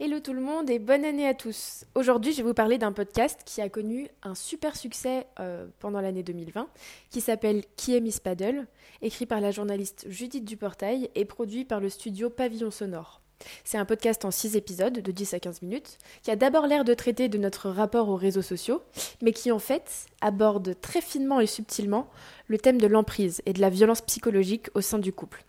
Hello 0.00 0.18
tout 0.20 0.32
le 0.32 0.40
monde 0.40 0.70
et 0.70 0.78
bonne 0.78 1.04
année 1.04 1.28
à 1.28 1.34
tous. 1.34 1.84
Aujourd'hui, 1.94 2.32
je 2.32 2.38
vais 2.38 2.44
vous 2.44 2.54
parler 2.54 2.78
d'un 2.78 2.92
podcast 2.92 3.42
qui 3.44 3.60
a 3.60 3.68
connu 3.68 4.08
un 4.22 4.34
super 4.34 4.74
succès 4.74 5.26
euh, 5.38 5.66
pendant 5.78 6.00
l'année 6.00 6.22
2020, 6.22 6.68
qui 7.10 7.20
s'appelle 7.20 7.64
Qui 7.76 7.94
est 7.94 8.00
Miss 8.00 8.18
Paddle, 8.18 8.66
écrit 9.02 9.26
par 9.26 9.42
la 9.42 9.50
journaliste 9.50 10.06
Judith 10.08 10.46
Duportail 10.46 11.10
et 11.14 11.26
produit 11.26 11.66
par 11.66 11.80
le 11.80 11.90
studio 11.90 12.30
Pavillon 12.30 12.70
Sonore. 12.70 13.20
C'est 13.64 13.78
un 13.78 13.84
podcast 13.84 14.24
en 14.24 14.30
6 14.30 14.56
épisodes 14.56 15.00
de 15.00 15.12
10 15.12 15.34
à 15.34 15.40
15 15.40 15.62
minutes, 15.62 15.98
qui 16.22 16.30
a 16.30 16.36
d'abord 16.36 16.66
l'air 16.66 16.84
de 16.84 16.94
traiter 16.94 17.28
de 17.28 17.38
notre 17.38 17.70
rapport 17.70 18.08
aux 18.08 18.16
réseaux 18.16 18.42
sociaux, 18.42 18.82
mais 19.22 19.32
qui 19.32 19.52
en 19.52 19.58
fait 19.58 20.06
aborde 20.20 20.76
très 20.80 21.00
finement 21.00 21.40
et 21.40 21.46
subtilement 21.46 22.08
le 22.46 22.58
thème 22.58 22.80
de 22.80 22.86
l'emprise 22.86 23.42
et 23.46 23.52
de 23.52 23.60
la 23.60 23.70
violence 23.70 24.00
psychologique 24.00 24.68
au 24.74 24.80
sein 24.80 24.98
du 24.98 25.12
couple. 25.12 25.44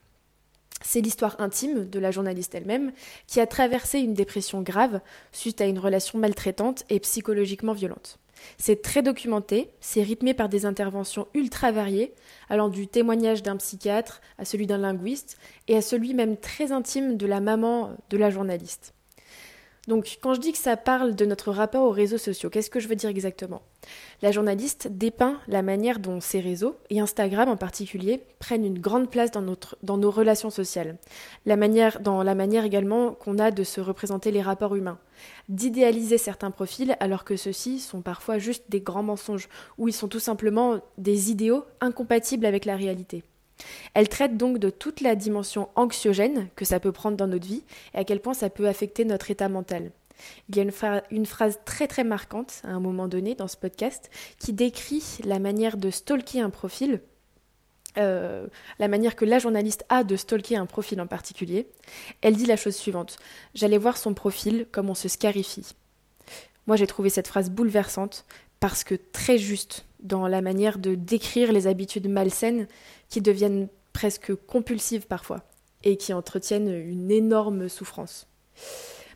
C'est 0.81 1.01
l'histoire 1.01 1.35
intime 1.39 1.89
de 1.89 1.99
la 1.99 2.11
journaliste 2.11 2.55
elle-même 2.55 2.93
qui 3.27 3.41
a 3.41 3.47
traversé 3.47 3.99
une 3.99 4.13
dépression 4.13 4.61
grave 4.61 5.01
suite 5.31 5.59
à 5.59 5.65
une 5.65 5.79
relation 5.79 6.19
maltraitante 6.19 6.83
et 6.89 6.99
psychologiquement 7.01 7.73
violente. 7.73 8.17
C'est 8.57 8.81
très 8.81 9.01
documenté, 9.01 9.69
c'est 9.79 10.03
rythmé 10.03 10.33
par 10.33 10.49
des 10.49 10.65
interventions 10.65 11.27
ultra 11.33 11.71
variées, 11.71 12.13
allant 12.49 12.69
du 12.69 12.87
témoignage 12.87 13.43
d'un 13.43 13.57
psychiatre 13.57 14.21
à 14.37 14.45
celui 14.45 14.67
d'un 14.67 14.77
linguiste 14.77 15.37
et 15.67 15.77
à 15.77 15.81
celui 15.81 16.13
même 16.13 16.37
très 16.37 16.71
intime 16.71 17.17
de 17.17 17.25
la 17.25 17.39
maman 17.39 17.91
de 18.09 18.17
la 18.17 18.29
journaliste. 18.29 18.93
Donc 19.89 20.19
quand 20.21 20.35
je 20.35 20.39
dis 20.39 20.51
que 20.51 20.59
ça 20.59 20.77
parle 20.77 21.15
de 21.15 21.25
notre 21.25 21.51
rapport 21.51 21.83
aux 21.83 21.89
réseaux 21.89 22.19
sociaux, 22.19 22.51
qu'est-ce 22.51 22.69
que 22.69 22.79
je 22.79 22.87
veux 22.87 22.95
dire 22.95 23.09
exactement? 23.09 23.63
La 24.21 24.31
journaliste 24.31 24.87
dépeint 24.87 25.39
la 25.47 25.63
manière 25.63 25.97
dont 25.97 26.21
ces 26.21 26.39
réseaux, 26.39 26.75
et 26.91 26.99
Instagram 26.99 27.49
en 27.49 27.57
particulier, 27.57 28.21
prennent 28.37 28.65
une 28.65 28.77
grande 28.77 29.09
place 29.09 29.31
dans, 29.31 29.97
nos 29.97 30.11
relations 30.11 30.51
sociales. 30.51 30.99
La 31.47 31.55
manière, 31.55 32.01
dans 32.01 32.21
la 32.21 32.35
manière 32.35 32.65
également 32.65 33.13
qu'on 33.13 33.39
a 33.39 33.49
de 33.49 33.63
se 33.63 33.81
représenter 33.81 34.29
les 34.29 34.43
rapports 34.43 34.75
humains. 34.75 34.99
D'idéaliser 35.49 36.19
certains 36.19 36.51
profils 36.51 36.95
alors 36.99 37.23
que 37.23 37.35
ceux-ci 37.35 37.79
sont 37.79 38.01
parfois 38.01 38.37
juste 38.37 38.65
des 38.69 38.81
grands 38.81 39.01
mensonges, 39.01 39.49
ou 39.79 39.87
ils 39.87 39.93
sont 39.93 40.07
tout 40.07 40.19
simplement 40.19 40.81
des 40.99 41.31
idéaux 41.31 41.65
incompatibles 41.81 42.45
avec 42.45 42.65
la 42.65 42.75
réalité. 42.75 43.23
Elle 43.93 44.09
traite 44.09 44.37
donc 44.37 44.59
de 44.59 44.69
toute 44.69 45.01
la 45.01 45.15
dimension 45.15 45.69
anxiogène 45.75 46.49
que 46.55 46.65
ça 46.65 46.79
peut 46.79 46.91
prendre 46.91 47.17
dans 47.17 47.27
notre 47.27 47.47
vie 47.47 47.63
et 47.93 47.97
à 47.97 48.03
quel 48.03 48.21
point 48.21 48.33
ça 48.33 48.49
peut 48.49 48.67
affecter 48.67 49.05
notre 49.05 49.31
état 49.31 49.49
mental. 49.49 49.91
Il 50.49 50.55
y 50.57 50.59
a 50.59 50.63
une, 50.63 50.69
phra- 50.71 51.03
une 51.11 51.25
phrase 51.25 51.59
très 51.65 51.87
très 51.87 52.03
marquante 52.03 52.61
à 52.63 52.69
un 52.69 52.79
moment 52.79 53.07
donné 53.07 53.35
dans 53.35 53.47
ce 53.47 53.57
podcast 53.57 54.09
qui 54.37 54.53
décrit 54.53 55.03
la 55.23 55.39
manière 55.39 55.77
de 55.77 55.89
stalker 55.89 56.41
un 56.41 56.49
profil, 56.49 57.01
euh, 57.97 58.47
la 58.79 58.87
manière 58.87 59.15
que 59.15 59.25
la 59.25 59.39
journaliste 59.39 59.85
a 59.89 60.03
de 60.03 60.15
stalker 60.15 60.57
un 60.57 60.65
profil 60.65 60.99
en 61.01 61.07
particulier. 61.07 61.67
Elle 62.21 62.35
dit 62.35 62.45
la 62.45 62.57
chose 62.57 62.75
suivante 62.75 63.17
J'allais 63.55 63.77
voir 63.77 63.97
son 63.97 64.13
profil 64.13 64.67
comme 64.71 64.89
on 64.89 64.95
se 64.95 65.07
scarifie. 65.07 65.67
Moi 66.67 66.75
j'ai 66.75 66.87
trouvé 66.87 67.09
cette 67.09 67.27
phrase 67.27 67.49
bouleversante 67.49 68.25
parce 68.59 68.83
que 68.83 68.95
très 68.95 69.37
juste 69.37 69.85
dans 69.99 70.27
la 70.27 70.41
manière 70.41 70.79
de 70.79 70.95
décrire 70.95 71.51
les 71.51 71.67
habitudes 71.67 72.09
malsaines 72.09 72.67
qui 73.09 73.21
deviennent 73.21 73.67
presque 73.93 74.33
compulsives 74.35 75.07
parfois 75.07 75.43
et 75.83 75.97
qui 75.97 76.13
entretiennent 76.13 76.73
une 76.73 77.11
énorme 77.11 77.69
souffrance. 77.69 78.27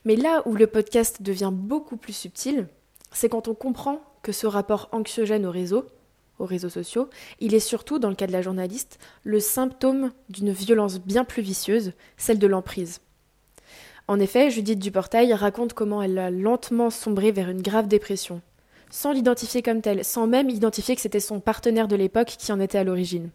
Mais 0.05 0.15
là 0.15 0.41
où 0.45 0.55
le 0.55 0.67
podcast 0.67 1.21
devient 1.21 1.51
beaucoup 1.53 1.97
plus 1.97 2.13
subtil, 2.13 2.67
c'est 3.11 3.29
quand 3.29 3.47
on 3.47 3.55
comprend 3.55 4.01
que 4.21 4.31
ce 4.31 4.47
rapport 4.47 4.89
anxiogène 4.91 5.45
au 5.45 5.51
réseau, 5.51 5.85
aux 6.39 6.45
réseaux 6.45 6.69
sociaux, 6.69 7.09
il 7.39 7.53
est 7.53 7.59
surtout, 7.59 7.99
dans 7.99 8.09
le 8.09 8.15
cas 8.15 8.27
de 8.27 8.31
la 8.31 8.41
journaliste, 8.41 8.99
le 9.23 9.39
symptôme 9.39 10.11
d'une 10.29 10.51
violence 10.51 10.99
bien 10.99 11.23
plus 11.23 11.41
vicieuse, 11.41 11.93
celle 12.17 12.39
de 12.39 12.47
l'emprise. 12.47 13.01
En 14.07 14.19
effet, 14.19 14.49
Judith 14.49 14.79
Duportail 14.79 15.33
raconte 15.33 15.73
comment 15.73 16.01
elle 16.01 16.17
a 16.17 16.29
lentement 16.29 16.89
sombré 16.89 17.31
vers 17.31 17.49
une 17.49 17.61
grave 17.61 17.87
dépression, 17.87 18.41
sans 18.93 19.11
l'identifier 19.11 19.63
comme 19.63 19.81
telle, 19.81 20.05
sans 20.05 20.27
même 20.27 20.51
identifier 20.51 20.95
que 20.95 21.01
c'était 21.01 21.19
son 21.19 21.39
partenaire 21.39 21.87
de 21.87 21.95
l'époque 21.95 22.35
qui 22.37 22.51
en 22.51 22.59
était 22.59 22.77
à 22.77 22.83
l'origine. 22.83 23.31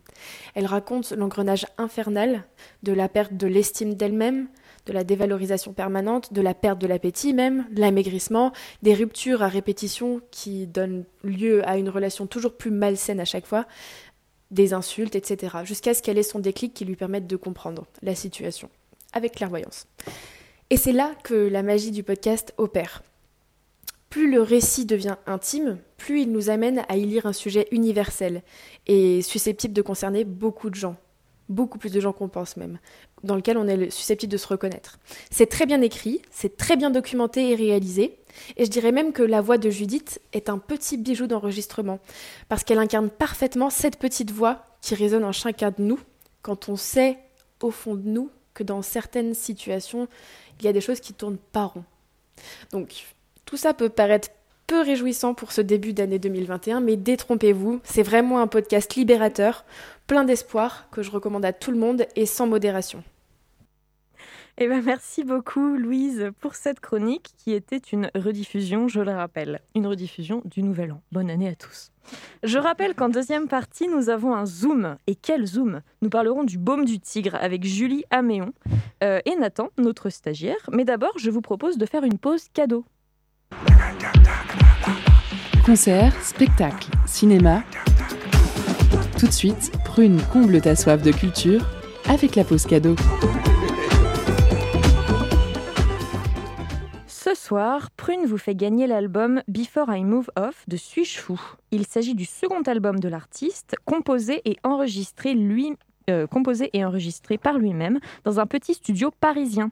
Elle 0.54 0.66
raconte 0.66 1.10
l'engrenage 1.10 1.66
infernal 1.78 2.44
de 2.84 2.92
la 2.92 3.08
perte 3.08 3.34
de 3.34 3.48
l'estime 3.48 3.94
d'elle-même, 3.94 4.46
de 4.86 4.92
la 4.92 5.02
dévalorisation 5.02 5.72
permanente, 5.72 6.32
de 6.32 6.40
la 6.40 6.54
perte 6.54 6.80
de 6.80 6.86
l'appétit 6.86 7.34
même, 7.34 7.66
de 7.72 7.80
l'amaigrissement, 7.80 8.52
des 8.82 8.94
ruptures 8.94 9.42
à 9.42 9.48
répétition 9.48 10.20
qui 10.30 10.68
donnent 10.68 11.04
lieu 11.24 11.68
à 11.68 11.76
une 11.76 11.88
relation 11.88 12.28
toujours 12.28 12.56
plus 12.56 12.70
malsaine 12.70 13.18
à 13.18 13.24
chaque 13.24 13.46
fois. 13.46 13.66
des 14.50 14.72
insultes, 14.72 15.14
etc. 15.14 15.58
Jusqu'à 15.64 15.92
ce 15.92 16.02
qu'elle 16.02 16.16
ait 16.16 16.22
son 16.22 16.38
déclic 16.38 16.72
qui 16.72 16.86
lui 16.86 16.96
permette 16.96 17.26
de 17.26 17.36
comprendre 17.36 17.84
la 18.00 18.14
situation 18.14 18.70
avec 19.12 19.34
clairvoyance. 19.34 19.86
Et 20.70 20.78
c'est 20.78 20.92
là 20.92 21.10
que 21.22 21.34
la 21.34 21.62
magie 21.62 21.90
du 21.90 22.02
podcast 22.02 22.54
opère. 22.56 23.02
Plus 24.10 24.30
le 24.30 24.40
récit 24.40 24.86
devient 24.86 25.16
intime, 25.26 25.78
plus 25.96 26.22
il 26.22 26.32
nous 26.32 26.48
amène 26.48 26.84
à 26.88 26.96
y 26.96 27.04
lire 27.04 27.26
un 27.26 27.32
sujet 27.32 27.68
universel 27.70 28.42
et 28.86 29.20
susceptible 29.22 29.74
de 29.74 29.82
concerner 29.82 30.24
beaucoup 30.24 30.70
de 30.70 30.74
gens, 30.74 30.96
beaucoup 31.50 31.78
plus 31.78 31.92
de 31.92 32.00
gens 32.00 32.12
qu'on 32.12 32.28
pense 32.28 32.56
même, 32.56 32.78
dans 33.22 33.36
lequel 33.36 33.58
on 33.58 33.68
est 33.68 33.90
susceptible 33.90 34.32
de 34.32 34.38
se 34.38 34.46
reconnaître. 34.46 34.98
C'est 35.30 35.46
très 35.46 35.66
bien 35.66 35.82
écrit, 35.82 36.22
c'est 36.30 36.56
très 36.56 36.76
bien 36.76 36.90
documenté 36.90 37.50
et 37.50 37.54
réalisé, 37.54 38.18
et 38.56 38.64
je 38.64 38.70
dirais 38.70 38.92
même 38.92 39.12
que 39.12 39.22
la 39.22 39.42
voix 39.42 39.58
de 39.58 39.68
Judith 39.68 40.20
est 40.32 40.48
un 40.48 40.58
petit 40.58 40.96
bijou 40.96 41.26
d'enregistrement, 41.26 41.98
parce 42.48 42.64
qu'elle 42.64 42.78
incarne 42.78 43.10
parfaitement 43.10 43.68
cette 43.68 43.98
petite 43.98 44.30
voix 44.30 44.64
qui 44.80 44.94
résonne 44.94 45.24
en 45.24 45.32
chacun 45.32 45.70
de 45.70 45.82
nous, 45.82 46.00
quand 46.40 46.70
on 46.70 46.76
sait 46.76 47.18
au 47.60 47.70
fond 47.70 47.94
de 47.94 48.08
nous 48.08 48.30
que 48.54 48.62
dans 48.62 48.80
certaines 48.80 49.34
situations, 49.34 50.08
il 50.58 50.64
y 50.64 50.68
a 50.68 50.72
des 50.72 50.80
choses 50.80 51.00
qui 51.00 51.12
tournent 51.12 51.38
pas 51.38 51.64
rond. 51.64 51.84
Donc, 52.72 53.04
tout 53.48 53.56
ça 53.56 53.72
peut 53.72 53.88
paraître 53.88 54.28
peu 54.66 54.82
réjouissant 54.82 55.32
pour 55.32 55.52
ce 55.52 55.62
début 55.62 55.94
d'année 55.94 56.18
2021, 56.18 56.80
mais 56.80 56.96
détrompez-vous, 56.96 57.80
c'est 57.82 58.02
vraiment 58.02 58.40
un 58.40 58.46
podcast 58.46 58.94
libérateur, 58.94 59.64
plein 60.06 60.24
d'espoir, 60.24 60.90
que 60.90 61.02
je 61.02 61.10
recommande 61.10 61.46
à 61.46 61.54
tout 61.54 61.70
le 61.70 61.78
monde 61.78 62.04
et 62.14 62.26
sans 62.26 62.46
modération. 62.46 63.02
Eh 64.58 64.68
ben, 64.68 64.82
merci 64.84 65.24
beaucoup 65.24 65.76
Louise 65.76 66.30
pour 66.40 66.56
cette 66.56 66.80
chronique 66.80 67.30
qui 67.38 67.54
était 67.54 67.78
une 67.78 68.10
rediffusion, 68.14 68.86
je 68.86 69.00
le 69.00 69.12
rappelle, 69.12 69.62
une 69.74 69.86
rediffusion 69.86 70.42
du 70.44 70.62
Nouvel 70.62 70.92
An. 70.92 71.00
Bonne 71.10 71.30
année 71.30 71.48
à 71.48 71.54
tous. 71.54 71.90
Je 72.42 72.58
rappelle 72.58 72.94
qu'en 72.94 73.08
deuxième 73.08 73.48
partie, 73.48 73.88
nous 73.88 74.10
avons 74.10 74.34
un 74.34 74.44
zoom. 74.44 74.96
Et 75.06 75.14
quel 75.14 75.46
zoom? 75.46 75.80
Nous 76.02 76.10
parlerons 76.10 76.44
du 76.44 76.58
baume 76.58 76.84
du 76.84 77.00
tigre 77.00 77.36
avec 77.36 77.64
Julie 77.64 78.04
Améon 78.10 78.52
euh, 79.02 79.20
et 79.24 79.36
Nathan, 79.36 79.70
notre 79.78 80.10
stagiaire. 80.10 80.68
Mais 80.70 80.84
d'abord, 80.84 81.12
je 81.16 81.30
vous 81.30 81.40
propose 81.40 81.78
de 81.78 81.86
faire 81.86 82.04
une 82.04 82.18
pause 82.18 82.48
cadeau. 82.52 82.84
Concert, 85.68 86.14
spectacle, 86.22 86.88
cinéma. 87.04 87.62
Tout 89.18 89.26
de 89.26 89.32
suite, 89.32 89.70
Prune 89.84 90.18
comble 90.32 90.62
ta 90.62 90.74
soif 90.74 91.02
de 91.02 91.12
culture 91.12 91.60
avec 92.08 92.36
la 92.36 92.44
pause 92.44 92.64
cadeau. 92.64 92.96
Ce 97.06 97.34
soir, 97.34 97.90
Prune 97.98 98.24
vous 98.24 98.38
fait 98.38 98.54
gagner 98.54 98.86
l'album 98.86 99.42
Before 99.46 99.94
I 99.94 100.04
Move 100.04 100.30
Off 100.38 100.64
de 100.68 100.78
Suis 100.78 101.04
Fou. 101.04 101.38
Il 101.70 101.84
s'agit 101.86 102.14
du 102.14 102.24
second 102.24 102.62
album 102.62 102.98
de 102.98 103.08
l'artiste, 103.10 103.76
composé 103.84 104.40
et 104.46 104.56
enregistré 104.62 105.34
lui 105.34 105.74
euh, 106.08 106.26
composé 106.26 106.70
et 106.72 106.84
enregistré 106.84 107.38
par 107.38 107.58
lui-même 107.58 107.98
dans 108.24 108.40
un 108.40 108.46
petit 108.46 108.74
studio 108.74 109.10
parisien. 109.20 109.70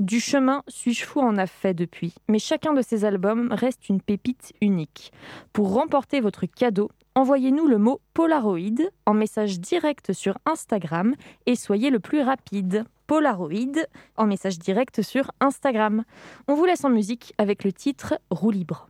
Du 0.00 0.20
chemin, 0.20 0.62
Suis-je 0.68 1.04
fou 1.04 1.20
en 1.20 1.36
a 1.36 1.46
fait 1.46 1.74
depuis, 1.74 2.14
mais 2.28 2.38
chacun 2.38 2.74
de 2.74 2.82
ces 2.82 3.04
albums 3.04 3.48
reste 3.50 3.88
une 3.88 4.00
pépite 4.00 4.52
unique. 4.60 5.12
Pour 5.52 5.72
remporter 5.72 6.20
votre 6.20 6.46
cadeau, 6.46 6.90
envoyez-nous 7.14 7.66
le 7.66 7.78
mot 7.78 8.00
Polaroid 8.14 8.90
en 9.06 9.14
message 9.14 9.58
direct 9.60 10.12
sur 10.12 10.38
Instagram 10.44 11.14
et 11.46 11.56
soyez 11.56 11.90
le 11.90 12.00
plus 12.00 12.22
rapide. 12.22 12.84
Polaroid 13.06 13.86
en 14.16 14.26
message 14.26 14.58
direct 14.58 15.02
sur 15.02 15.30
Instagram. 15.40 16.04
On 16.48 16.54
vous 16.54 16.64
laisse 16.64 16.84
en 16.84 16.90
musique 16.90 17.34
avec 17.38 17.64
le 17.64 17.72
titre 17.72 18.18
Roue 18.30 18.50
libre. 18.50 18.88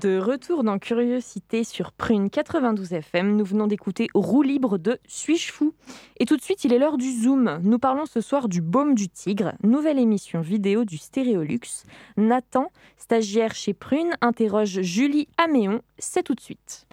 De 0.00 0.18
retour 0.18 0.62
dans 0.62 0.78
Curiosité 0.78 1.64
sur 1.64 1.90
Prune 1.90 2.30
92 2.30 2.92
FM, 2.92 3.34
nous 3.34 3.44
venons 3.44 3.66
d'écouter 3.66 4.06
Roue 4.14 4.42
libre 4.42 4.78
de 4.78 4.98
Suis-je 5.08 5.50
fou? 5.50 5.74
Et 6.20 6.24
tout 6.24 6.36
de 6.36 6.42
suite, 6.42 6.62
il 6.64 6.72
est 6.72 6.78
l'heure 6.78 6.98
du 6.98 7.10
Zoom. 7.10 7.58
Nous 7.64 7.80
parlons 7.80 8.06
ce 8.06 8.20
soir 8.20 8.48
du 8.48 8.60
Baume 8.60 8.94
du 8.94 9.08
Tigre, 9.08 9.54
nouvelle 9.64 9.98
émission 9.98 10.40
vidéo 10.40 10.84
du 10.84 10.98
Stéréolux. 10.98 11.84
Nathan, 12.16 12.70
stagiaire 12.96 13.56
chez 13.56 13.74
Prune, 13.74 14.12
interroge 14.20 14.82
Julie 14.82 15.26
Améon. 15.36 15.80
C'est 15.98 16.22
tout 16.22 16.34
de 16.34 16.40
suite. 16.40 16.86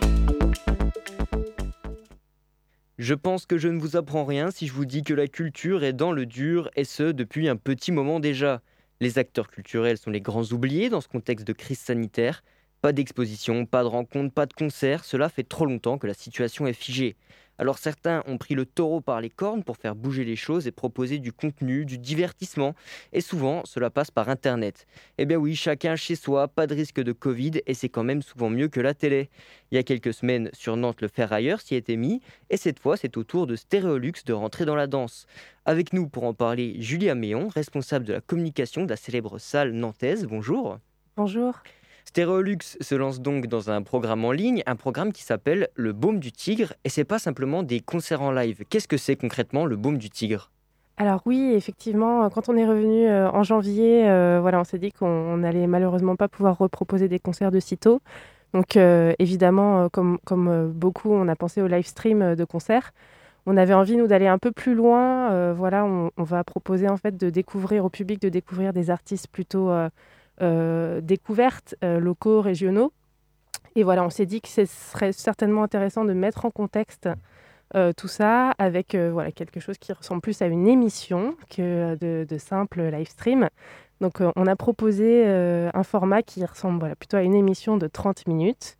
Je 2.98 3.14
pense 3.14 3.46
que 3.46 3.60
je 3.60 3.68
ne 3.68 3.80
vous 3.80 3.98
apprends 3.98 4.26
rien 4.26 4.50
si 4.50 4.66
je 4.66 4.74
vous 4.74 4.86
dis 4.86 5.04
que 5.04 5.14
la 5.14 5.28
culture 5.28 5.84
est 5.84 5.94
dans 5.94 6.12
le 6.12 6.26
dur, 6.26 6.72
et 6.76 6.86
ce 6.86 7.12
depuis 7.12 7.50
un 7.50 7.56
petit 7.56 7.92
moment 7.92 8.20
déjà. 8.20 8.62
Les 9.02 9.20
acteurs 9.20 9.50
culturels 9.50 9.98
sont 9.98 10.10
les 10.10 10.22
grands 10.22 10.46
oubliés 10.54 10.90
dans 10.90 11.02
ce 11.02 11.10
contexte 11.10 11.46
de 11.46 11.54
crise 11.54 11.80
sanitaire. 11.80 12.42
Pas 12.82 12.94
d'exposition, 12.94 13.66
pas 13.66 13.84
de 13.84 13.88
rencontres, 13.88 14.34
pas 14.34 14.46
de 14.46 14.54
concerts, 14.54 15.06
cela 15.06 15.30
fait 15.30 15.44
trop 15.44 15.66
longtemps 15.66 15.98
que 15.98 16.08
la 16.08 16.14
situation 16.14 16.68
est 16.68 16.74
figée. 16.74 17.16
Alors 17.58 17.78
certains 17.78 18.22
ont 18.28 18.38
pris 18.38 18.54
le 18.54 18.66
taureau 18.66 19.00
par 19.00 19.22
les 19.22 19.30
cornes 19.30 19.64
pour 19.64 19.78
faire 19.78 19.96
bouger 19.96 20.26
les 20.26 20.36
choses 20.36 20.68
et 20.68 20.72
proposer 20.72 21.20
du 21.20 21.32
contenu, 21.32 21.86
du 21.86 21.98
divertissement, 21.98 22.76
et 23.14 23.22
souvent 23.22 23.62
cela 23.64 23.90
passe 23.90 24.12
par 24.12 24.30
Internet. 24.30 24.88
Eh 25.18 25.26
bien 25.26 25.38
oui, 25.38 25.56
chacun 25.56 25.96
chez 25.96 26.16
soi, 26.16 26.50
pas 26.50 26.68
de 26.68 26.76
risque 26.76 27.00
de 27.00 27.14
Covid, 27.14 27.62
et 27.66 27.74
c'est 27.74 27.88
quand 27.90 28.04
même 28.04 28.22
souvent 28.22 28.50
mieux 28.50 28.68
que 28.68 28.82
la 28.82 28.94
télé. 28.94 29.30
Il 29.72 29.76
y 29.76 29.78
a 29.78 29.84
quelques 29.84 30.14
semaines, 30.14 30.50
sur 30.54 30.76
Nantes, 30.76 31.02
le 31.02 31.08
ferrailleur 31.08 31.62
s'y 31.62 31.76
était 31.76 31.96
mis, 31.96 32.22
et 32.50 32.58
cette 32.58 32.80
fois 32.80 32.98
c'est 32.98 33.16
au 33.16 33.24
tour 33.24 33.48
de 33.48 33.56
Stéréolux 33.56 34.26
de 34.26 34.34
rentrer 34.34 34.66
dans 34.66 34.76
la 34.76 34.88
danse. 34.88 35.26
Avec 35.64 35.94
nous 35.94 36.10
pour 36.10 36.26
en 36.26 36.34
parler, 36.34 36.76
Julia 36.80 37.16
Méon, 37.16 37.48
responsable 37.48 38.06
de 38.06 38.14
la 38.14 38.22
communication 38.22 38.84
de 38.84 38.90
la 38.90 38.98
célèbre 38.98 39.40
salle 39.40 39.72
nantaise. 39.72 40.26
Bonjour. 40.26 40.78
Bonjour. 41.16 41.54
Stéréolux 42.06 42.78
se 42.80 42.96
lance 42.96 43.20
donc 43.20 43.48
dans 43.48 43.70
un 43.72 43.82
programme 43.82 44.24
en 44.26 44.32
ligne, 44.32 44.64
un 44.68 44.76
programme 44.76 45.12
qui 45.12 45.24
s'appelle 45.24 45.68
le 45.76 45.92
Baume 45.92 46.20
du 46.20 46.32
Tigre, 46.32 46.74
et 46.86 46.90
c'est 46.90 47.04
pas 47.04 47.20
simplement 47.20 47.64
des 47.64 47.82
concerts 47.82 48.22
en 48.22 48.32
live. 48.32 48.64
Qu'est-ce 48.70 48.88
que 48.88 48.96
c'est 48.98 49.16
concrètement 49.16 49.66
le 49.66 49.76
Baume 49.76 49.98
du 49.98 50.10
Tigre? 50.10 50.52
Alors 50.98 51.22
oui, 51.26 51.52
effectivement, 51.56 52.30
quand 52.30 52.48
on 52.48 52.56
est 52.56 52.66
revenu 52.66 53.06
euh, 53.08 53.30
en 53.30 53.44
janvier, 53.44 54.08
euh, 54.08 54.40
voilà, 54.40 54.62
on 54.62 54.64
s'est 54.64 54.78
dit 54.78 54.94
qu'on 54.94 55.38
n'allait 55.38 55.68
malheureusement 55.68 56.16
pas 56.16 56.30
pouvoir 56.30 56.58
reproposer 56.58 57.10
des 57.10 57.20
concerts 57.20 57.52
de 57.52 57.60
sitôt. 57.60 58.00
Donc 58.54 58.78
euh, 58.78 59.12
évidemment, 59.20 59.90
comme, 59.90 60.72
beaucoup, 60.74 61.12
on 61.12 61.28
a 61.28 61.36
pensé 61.36 61.62
au 61.62 61.68
live 61.68 61.86
stream 61.86 62.36
de 62.36 62.46
concerts. 62.46 62.94
On 63.46 63.58
avait 63.58 63.74
envie, 63.74 63.98
nous, 63.98 64.08
d'aller 64.08 64.28
un 64.28 64.38
peu 64.38 64.52
plus 64.52 64.74
loin. 64.74 65.52
Voilà, 65.54 65.84
on, 65.84 66.12
on 66.16 66.24
va 66.24 66.44
proposer 66.46 66.88
en 66.88 66.96
fait 66.96 67.18
de 67.18 67.30
découvrir 67.30 67.84
au 67.84 67.90
public, 67.90 68.22
de 68.22 68.30
découvrir 68.30 68.72
des 68.72 68.90
artistes 68.90 69.28
plutôt 69.28 69.70
découvertes, 70.42 71.76
euh, 71.84 72.00
locaux, 72.00 72.42
régionaux. 72.42 72.92
Et 73.76 73.84
voilà, 73.84 74.04
on 74.04 74.10
s'est 74.10 74.26
dit 74.26 74.42
que 74.42 74.48
ce 74.48 74.66
serait 74.66 75.12
certainement 75.12 75.64
intéressant 75.64 76.06
de 76.06 76.14
mettre 76.14 76.46
en 76.46 76.52
contexte 76.52 77.10
euh, 77.76 77.92
tout 77.94 78.08
ça 78.08 78.52
avec 78.58 78.96
euh, 78.96 79.12
voilà, 79.12 79.32
quelque 79.32 79.60
chose 79.60 79.78
qui 79.78 79.92
ressemble 79.92 80.22
plus 80.22 80.42
à 80.42 80.48
une 80.48 80.68
émission 80.68 81.36
que 81.50 81.96
de, 81.96 82.26
de 82.28 82.38
simple 82.38 82.82
live 82.84 83.10
stream. 83.10 83.50
Donc 84.02 84.22
euh, 84.22 84.32
on 84.36 84.48
a 84.48 84.56
proposé 84.56 85.24
euh, 85.26 85.70
un 85.74 85.84
format 85.84 86.22
qui 86.22 86.46
ressemble 86.46 86.80
voilà, 86.80 86.96
plutôt 86.96 87.18
à 87.18 87.24
une 87.24 87.36
émission 87.36 87.78
de 87.78 87.88
30 87.88 88.28
minutes. 88.28 88.78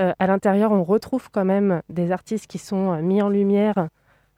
Euh, 0.00 0.12
à 0.18 0.26
l'intérieur, 0.26 0.72
on 0.72 0.82
retrouve 0.84 1.30
quand 1.30 1.44
même 1.44 1.82
des 1.88 2.10
artistes 2.10 2.46
qui 2.46 2.58
sont 2.58 2.92
euh, 2.92 3.02
mis 3.02 3.22
en 3.22 3.28
lumière, 3.28 3.88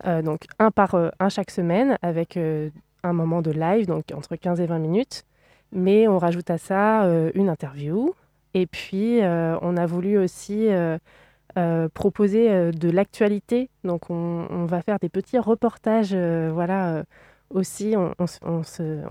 euh, 0.07 0.20
donc 0.22 0.42
un 0.59 0.70
par 0.70 0.94
euh, 0.94 1.09
un 1.18 1.28
chaque 1.28 1.50
semaine, 1.50 1.96
avec 2.02 2.36
euh, 2.36 2.70
un 3.02 3.12
moment 3.12 3.40
de 3.40 3.50
live, 3.50 3.86
donc 3.86 4.04
entre 4.14 4.36
15 4.36 4.61
et 4.61 4.66
20 4.66 4.78
minutes. 4.78 5.24
Mais 5.72 6.08
on 6.08 6.18
rajoute 6.18 6.50
à 6.50 6.58
ça 6.58 7.04
euh, 7.04 7.30
une 7.34 7.48
interview. 7.48 8.14
Et 8.54 8.66
puis, 8.66 9.22
euh, 9.22 9.58
on 9.62 9.76
a 9.76 9.86
voulu 9.86 10.16
aussi 10.18 10.68
euh, 10.68 11.88
proposer 11.92 12.72
de 12.72 12.90
l'actualité. 12.90 13.68
Donc, 13.84 14.10
on, 14.10 14.64
va 14.66 14.82
faire 14.82 14.98
des 14.98 15.08
petits 15.08 15.38
reportages. 15.38 16.14
voilà, 16.14 17.04
aussi, 17.50 17.94
on, 17.96 18.62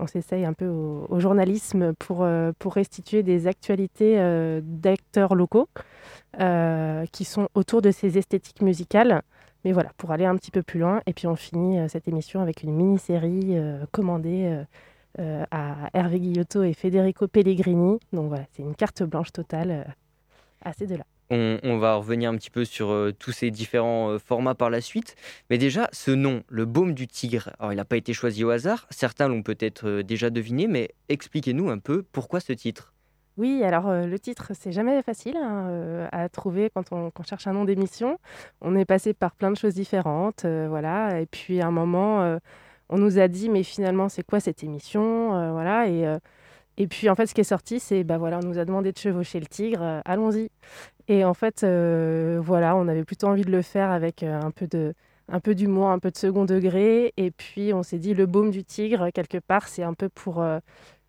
s'essaye 0.06 0.44
un 0.44 0.52
peu 0.52 0.66
au, 0.66 1.20
journalisme 1.20 1.94
pour, 1.94 2.26
restituer 2.64 3.22
des 3.22 3.46
actualités 3.46 4.16
d'acteurs 4.62 5.34
locaux 5.34 5.68
qui 7.12 7.24
sont 7.24 7.48
autour 7.54 7.82
de 7.82 7.90
ces 7.92 8.18
esthétiques 8.18 8.62
musicales. 8.62 9.22
Mais 9.64 9.72
voilà, 9.72 9.90
pour 9.96 10.10
aller 10.10 10.24
un 10.26 10.36
petit 10.36 10.50
peu 10.50 10.62
plus 10.62 10.80
loin. 10.80 11.02
Et 11.06 11.12
puis, 11.12 11.28
on 11.28 11.36
finit 11.36 11.88
cette 11.88 12.08
émission 12.08 12.40
avec 12.40 12.62
une 12.64 12.72
mini-série 12.72 13.56
commandée. 13.92 14.64
Euh, 15.18 15.44
à 15.50 15.90
Hervé 15.94 16.20
Guillotto 16.20 16.62
et 16.62 16.72
Federico 16.72 17.28
Pellegrini. 17.28 17.98
Donc 18.12 18.28
voilà, 18.28 18.44
c'est 18.52 18.62
une 18.62 18.74
carte 18.74 19.02
blanche 19.02 19.32
totale 19.32 19.70
euh, 19.70 19.84
à 20.64 20.72
ces 20.72 20.86
deux-là. 20.86 21.04
on, 21.30 21.58
on 21.62 21.78
va 21.78 21.96
revenir 21.96 22.30
un 22.30 22.36
petit 22.36 22.50
peu 22.50 22.64
sur 22.64 22.90
euh, 22.90 23.12
tous 23.12 23.32
ces 23.32 23.50
différents 23.50 24.10
euh, 24.10 24.18
formats 24.18 24.54
par 24.54 24.70
la 24.70 24.80
suite. 24.80 25.16
Mais 25.50 25.58
déjà, 25.58 25.88
ce 25.92 26.10
nom, 26.10 26.42
le 26.48 26.64
Baume 26.64 26.94
du 26.94 27.06
Tigre, 27.06 27.50
alors 27.58 27.72
il 27.72 27.76
n'a 27.76 27.84
pas 27.84 27.96
été 27.96 28.12
choisi 28.12 28.44
au 28.44 28.50
hasard. 28.50 28.86
Certains 28.90 29.28
l'ont 29.28 29.42
peut-être 29.42 29.86
euh, 29.88 30.02
déjà 30.02 30.30
deviné, 30.30 30.66
mais 30.66 30.90
expliquez-nous 31.08 31.68
un 31.68 31.78
peu 31.78 32.02
pourquoi 32.02 32.40
ce 32.40 32.52
titre. 32.52 32.92
Oui, 33.36 33.62
alors 33.64 33.92
le 33.92 34.18
titre, 34.18 34.52
c'est 34.58 34.72
jamais 34.72 35.02
facile 35.02 35.36
hein, 35.36 36.08
à 36.10 36.26
trouver 36.30 36.70
quand 36.74 36.90
on, 36.90 37.10
quand 37.10 37.20
on 37.20 37.22
cherche 37.22 37.46
un 37.46 37.52
nom 37.52 37.66
d'émission. 37.66 38.18
On 38.62 38.74
est 38.74 38.86
passé 38.86 39.12
par 39.12 39.34
plein 39.34 39.50
de 39.50 39.58
choses 39.58 39.74
différentes, 39.74 40.46
voilà. 40.46 41.20
Et 41.20 41.26
puis 41.26 41.60
à 41.60 41.66
un 41.66 41.70
moment, 41.70 42.38
on 42.88 42.98
nous 42.98 43.18
a 43.18 43.28
dit, 43.28 43.48
mais 43.48 43.62
finalement, 43.62 44.08
c'est 44.08 44.22
quoi 44.24 44.40
cette 44.40 44.62
émission 44.62 45.34
Euh, 45.36 45.52
Voilà. 45.52 45.88
Et, 45.88 46.06
euh, 46.06 46.18
et 46.78 46.86
puis 46.86 47.08
en 47.10 47.14
fait, 47.14 47.26
ce 47.26 47.34
qui 47.34 47.40
est 47.40 47.44
sorti, 47.44 47.80
c'est, 47.80 48.04
bah 48.04 48.18
voilà, 48.18 48.38
on 48.42 48.46
nous 48.46 48.58
a 48.58 48.64
demandé 48.64 48.92
de 48.92 48.98
chevaucher 48.98 49.40
le 49.40 49.46
tigre, 49.46 49.82
euh, 49.82 50.00
allons-y. 50.04 50.50
Et 51.08 51.24
en 51.24 51.34
fait, 51.34 51.64
voilà, 51.64 52.76
on 52.76 52.88
avait 52.88 53.04
plutôt 53.04 53.28
envie 53.28 53.44
de 53.44 53.50
le 53.52 53.62
faire 53.62 53.90
avec 53.90 54.22
un 54.22 54.50
peu 54.50 54.66
de 54.66 54.94
un 55.28 55.40
peu 55.40 55.54
d'humour, 55.56 55.88
un 55.90 55.98
peu 55.98 56.10
de 56.10 56.16
second 56.16 56.44
degré. 56.44 57.12
Et 57.16 57.30
puis 57.30 57.72
on 57.74 57.82
s'est 57.82 57.98
dit, 57.98 58.14
le 58.14 58.26
baume 58.26 58.50
du 58.50 58.64
tigre, 58.64 59.10
quelque 59.12 59.38
part, 59.38 59.68
c'est 59.68 59.82
un 59.84 59.94
peu 59.94 60.08
pour 60.08 60.44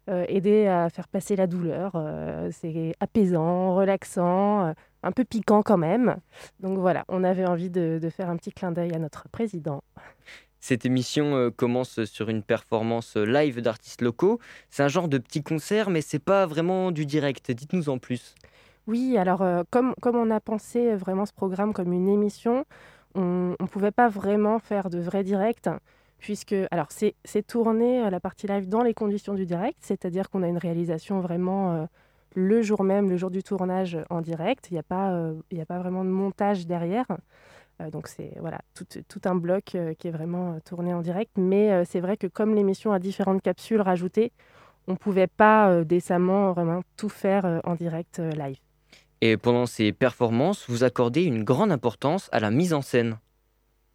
aider 0.08 0.68
à 0.68 0.90
faire 0.90 1.08
passer 1.08 1.36
la 1.36 1.48
douleur. 1.48 1.94
c'est 2.52 2.94
apaisant, 3.00 3.76
relaxant, 3.76 4.74
un 5.04 5.12
peu 5.12 5.24
piquant 5.26 5.64
quand 5.64 5.78
même. 5.78 6.18
Donc 6.60 6.78
voilà, 6.78 7.04
on 7.10 7.24
avait 7.24 7.46
envie 7.46 7.70
de, 7.72 8.00
de 8.02 8.10
faire 8.10 8.30
un 8.30 8.38
petit 8.38 8.52
clin 8.52 8.72
d'œil 8.72 8.94
à 8.94 9.00
notre 9.00 9.28
président. 9.30 9.84
Cette 10.68 10.86
émission 10.86 11.34
euh, 11.34 11.50
commence 11.50 12.04
sur 12.04 12.28
une 12.28 12.44
performance 12.44 13.16
euh, 13.16 13.24
live 13.24 13.62
d'artistes 13.62 14.02
locaux. 14.02 14.42
C'est 14.70 14.84
un 14.84 14.90
genre 14.90 15.08
de 15.08 15.18
petit 15.18 15.42
concert, 15.42 15.90
mais 15.90 16.02
c'est 16.02 16.20
pas 16.20 16.46
vraiment 16.46 16.92
du 16.92 17.06
direct. 17.06 17.52
Dites-nous 17.52 17.88
en 17.88 18.00
plus. 18.00 18.36
Oui, 18.86 19.18
alors 19.18 19.44
euh, 19.44 19.64
comme, 19.72 19.96
comme 20.02 20.18
on 20.18 20.30
a 20.30 20.42
pensé 20.42 20.94
vraiment 20.96 21.26
ce 21.26 21.32
programme 21.32 21.72
comme 21.72 21.94
une 21.94 22.10
émission, 22.10 22.66
on 23.16 23.56
ne 23.58 23.68
pouvait 23.68 23.94
pas 23.94 24.10
vraiment 24.10 24.60
faire 24.60 24.90
de 24.90 25.00
vrai 25.00 25.24
direct, 25.24 25.70
puisque 26.18 26.56
alors 26.70 26.88
c'est 26.90 27.16
c'est 27.24 27.48
tourné 27.48 28.10
la 28.10 28.20
partie 28.20 28.48
live 28.48 28.68
dans 28.68 28.84
les 28.84 28.94
conditions 28.94 29.36
du 29.36 29.46
direct, 29.46 29.78
c'est-à-dire 29.80 30.30
qu'on 30.30 30.44
a 30.44 30.50
une 30.50 30.58
réalisation 30.58 31.22
vraiment 31.22 31.88
le 32.36 32.62
jour 32.62 32.84
même, 32.84 33.10
le 33.10 33.16
jour 33.16 33.32
du 33.32 33.42
tournage 33.42 33.98
en 34.10 34.20
direct. 34.20 34.68
Il 34.70 34.74
n'y 34.74 34.80
a, 34.80 35.62
a 35.62 35.66
pas 35.66 35.80
vraiment 35.80 36.04
de 36.04 36.10
montage 36.10 36.68
derrière. 36.68 37.08
Euh, 37.82 37.90
donc 37.92 38.08
c'est 38.08 38.34
voilà 38.40 38.60
tout, 38.74 38.86
tout 39.08 39.22
un 39.26 39.36
bloc 39.36 39.76
euh, 39.76 39.94
qui 39.94 40.08
est 40.08 40.12
vraiment 40.12 40.54
euh, 40.54 40.60
tourné 40.64 40.94
en 40.94 41.02
direct. 41.02 41.32
Mais 41.38 41.86
c'est 41.86 42.00
vrai 42.00 42.18
que 42.18 42.28
comme 42.28 42.56
l'émission 42.56 42.92
a 42.92 43.00
différentes 43.00 43.42
capsules 43.42 43.82
rajoutées, 43.82 44.32
on 44.88 44.94
ne 44.94 44.98
pouvait 44.98 45.28
pas 45.28 45.84
décemment 45.84 46.54
vraiment 46.54 46.82
tout 46.96 47.10
faire 47.10 47.62
en 47.66 47.76
direct 47.76 48.20
live. 48.20 48.58
Et 49.20 49.36
pendant 49.36 49.66
ces 49.66 49.92
performances, 49.92 50.70
vous 50.70 50.84
accordez 50.84 51.24
une 51.24 51.44
grande 51.44 51.72
importance 51.72 52.30
à 52.32 52.40
la 52.40 52.52
mise 52.52 52.74
en 52.74 52.82
scène. 52.82 53.18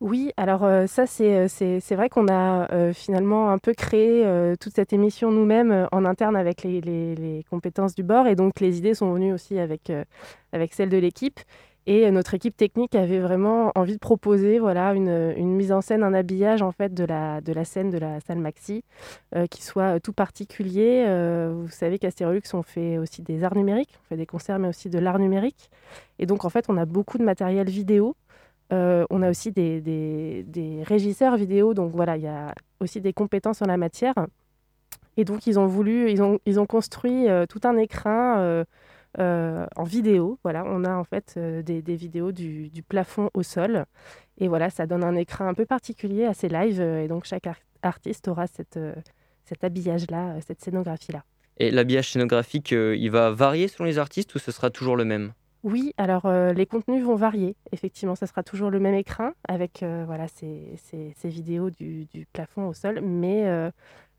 Oui, 0.01 0.33
alors 0.37 0.64
euh, 0.64 0.89
ça, 0.89 1.07
c'est, 1.07 1.47
c'est, 1.47 1.78
c'est 1.78 1.95
vrai 1.95 2.09
qu'on 2.09 2.26
a 2.26 2.68
euh, 2.72 2.93
finalement 2.93 3.51
un 3.51 3.59
peu 3.59 3.72
créé 3.72 4.26
euh, 4.26 4.57
toute 4.59 4.74
cette 4.74 4.93
émission 4.93 5.30
nous-mêmes 5.30 5.87
en 5.93 6.05
interne 6.05 6.35
avec 6.35 6.64
les, 6.64 6.80
les- 6.80 7.14
les 7.14 7.45
compétences 7.49 7.95
du 7.95 8.03
bord. 8.03 8.26
Et 8.26 8.35
donc, 8.35 8.59
les 8.59 8.78
idées 8.78 8.95
sont 8.95 9.12
venues 9.12 9.33
aussi 9.33 9.61
avec, 9.61 9.93
avec 10.53 10.74
celles 10.74 10.89
de 10.91 10.97
l'équipe. 10.99 11.39
Et 11.87 12.07
euh, 12.07 12.11
notre 12.11 12.35
équipe 12.35 12.57
technique 12.57 12.95
avait 12.95 13.18
vraiment 13.18 13.72
envie 13.74 13.95
de 13.95 13.99
proposer 13.99 14.59
voilà, 14.59 14.95
une, 14.95 15.35
une 15.37 15.55
mise 15.55 15.72
en 15.72 15.80
scène, 15.80 16.03
un 16.03 16.14
habillage 16.14 16.62
en 16.62 16.72
fait, 16.72 16.95
de, 16.95 17.05
la, 17.05 17.41
scène 17.64 17.91
de 17.91 17.99
la 17.99 18.20
salle 18.20 18.39
Maxi 18.39 18.85
euh, 19.35 19.47
qui 19.47 19.62
soit 19.62 19.99
tout 20.01 20.12
particulier. 20.12 21.05
Euh, 21.07 21.53
vous 21.55 21.68
savez 21.68 21.99
qu'à 21.99 22.11
Stérolux, 22.11 22.43
on 22.55 22.62
fait 22.62 22.99
aussi 22.99 23.22
des 23.22 23.43
arts 23.43 23.57
numériques, 23.57 23.95
on 24.05 24.09
fait 24.09 24.16
des 24.16 24.26
concerts, 24.26 24.59
mais 24.59 24.68
aussi 24.68 24.91
de 24.91 24.99
l'art 24.99 25.18
numérique. 25.18 25.70
Et 26.18 26.26
donc, 26.26 26.45
en 26.45 26.51
fait, 26.51 26.66
on 26.68 26.76
a 26.76 26.85
beaucoup 26.85 27.18
de 27.18 27.24
matériel 27.24 27.68
vidéo. 27.68 28.16
Euh, 28.72 29.05
on 29.11 29.22
a 29.22 29.28
aussi 29.28 29.53
des, 29.53 30.45
régisseurs 30.85 31.37
vidéo, 31.37 31.74
donc 31.74 31.93
voilà, 31.93 32.16
il 32.16 32.22
y 32.22 32.28
a 32.28 32.55
aussi 32.80 33.01
des 33.01 33.12
compétences 33.12 33.61
en 33.61 33.66
la 33.66 33.76
matière. 33.76 34.14
Et 35.16 35.24
donc, 35.24 35.47
ils 35.47 35.59
ont 35.59 35.66
voulu, 35.66 36.11
ils 36.11 36.22
ont, 36.22 36.66
construit 36.66 37.28
euh, 37.28 37.45
tout 37.47 37.61
un 37.64 37.76
écran 37.76 38.64
euh, 39.18 39.66
en 39.76 39.84
vidéo. 39.84 40.38
Voilà, 40.42 40.64
on 40.66 40.84
a 40.84 40.94
en 40.94 41.04
fait 41.04 41.34
euh, 41.36 41.62
des, 41.62 41.82
des 41.82 41.96
vidéos 41.96 42.32
du, 42.32 42.68
du 42.70 42.82
plafond 42.82 43.30
au 43.34 43.42
sol. 43.42 43.84
Et 44.38 44.48
voilà, 44.48 44.70
ça 44.70 44.86
donne 44.86 45.04
un 45.04 45.14
écran 45.16 45.46
un 45.46 45.54
peu 45.54 45.66
particulier 45.66 46.24
à 46.24 46.34
ces 46.34 46.48
lives. 46.48 46.80
euh, 46.80 47.04
Et 47.04 47.08
donc, 47.08 47.24
chaque 47.24 47.46
ar- 47.46 47.60
artiste 47.82 48.28
aura 48.28 48.46
cette, 48.46 48.78
cet 49.44 49.64
habillage-là, 49.64 50.40
cette 50.46 50.60
scénographie-là. 50.62 51.24
Et 51.58 51.70
l'habillage 51.70 52.12
scénographique, 52.12 52.72
il 52.72 53.08
va 53.10 53.30
varier 53.30 53.68
selon 53.68 53.84
les 53.84 53.98
artistes 53.98 54.34
ou 54.34 54.38
ce 54.38 54.50
sera 54.52 54.70
toujours 54.70 54.96
le 54.96 55.04
même? 55.04 55.32
Oui, 55.64 55.92
alors 55.96 56.26
euh, 56.26 56.52
les 56.52 56.66
contenus 56.66 57.04
vont 57.04 57.14
varier. 57.14 57.54
Effectivement, 57.70 58.16
ça 58.16 58.26
sera 58.26 58.42
toujours 58.42 58.68
le 58.70 58.80
même 58.80 58.94
écran 58.94 59.30
avec 59.46 59.82
euh, 59.84 60.02
voilà, 60.06 60.26
ces, 60.26 60.74
ces- 60.76 61.12
ces 61.16 61.28
vidéos 61.28 61.70
du, 61.70 62.06
du 62.06 62.26
plafond 62.32 62.66
au 62.66 62.72
sol, 62.72 63.00
mais 63.00 63.44
euh, 63.46 63.70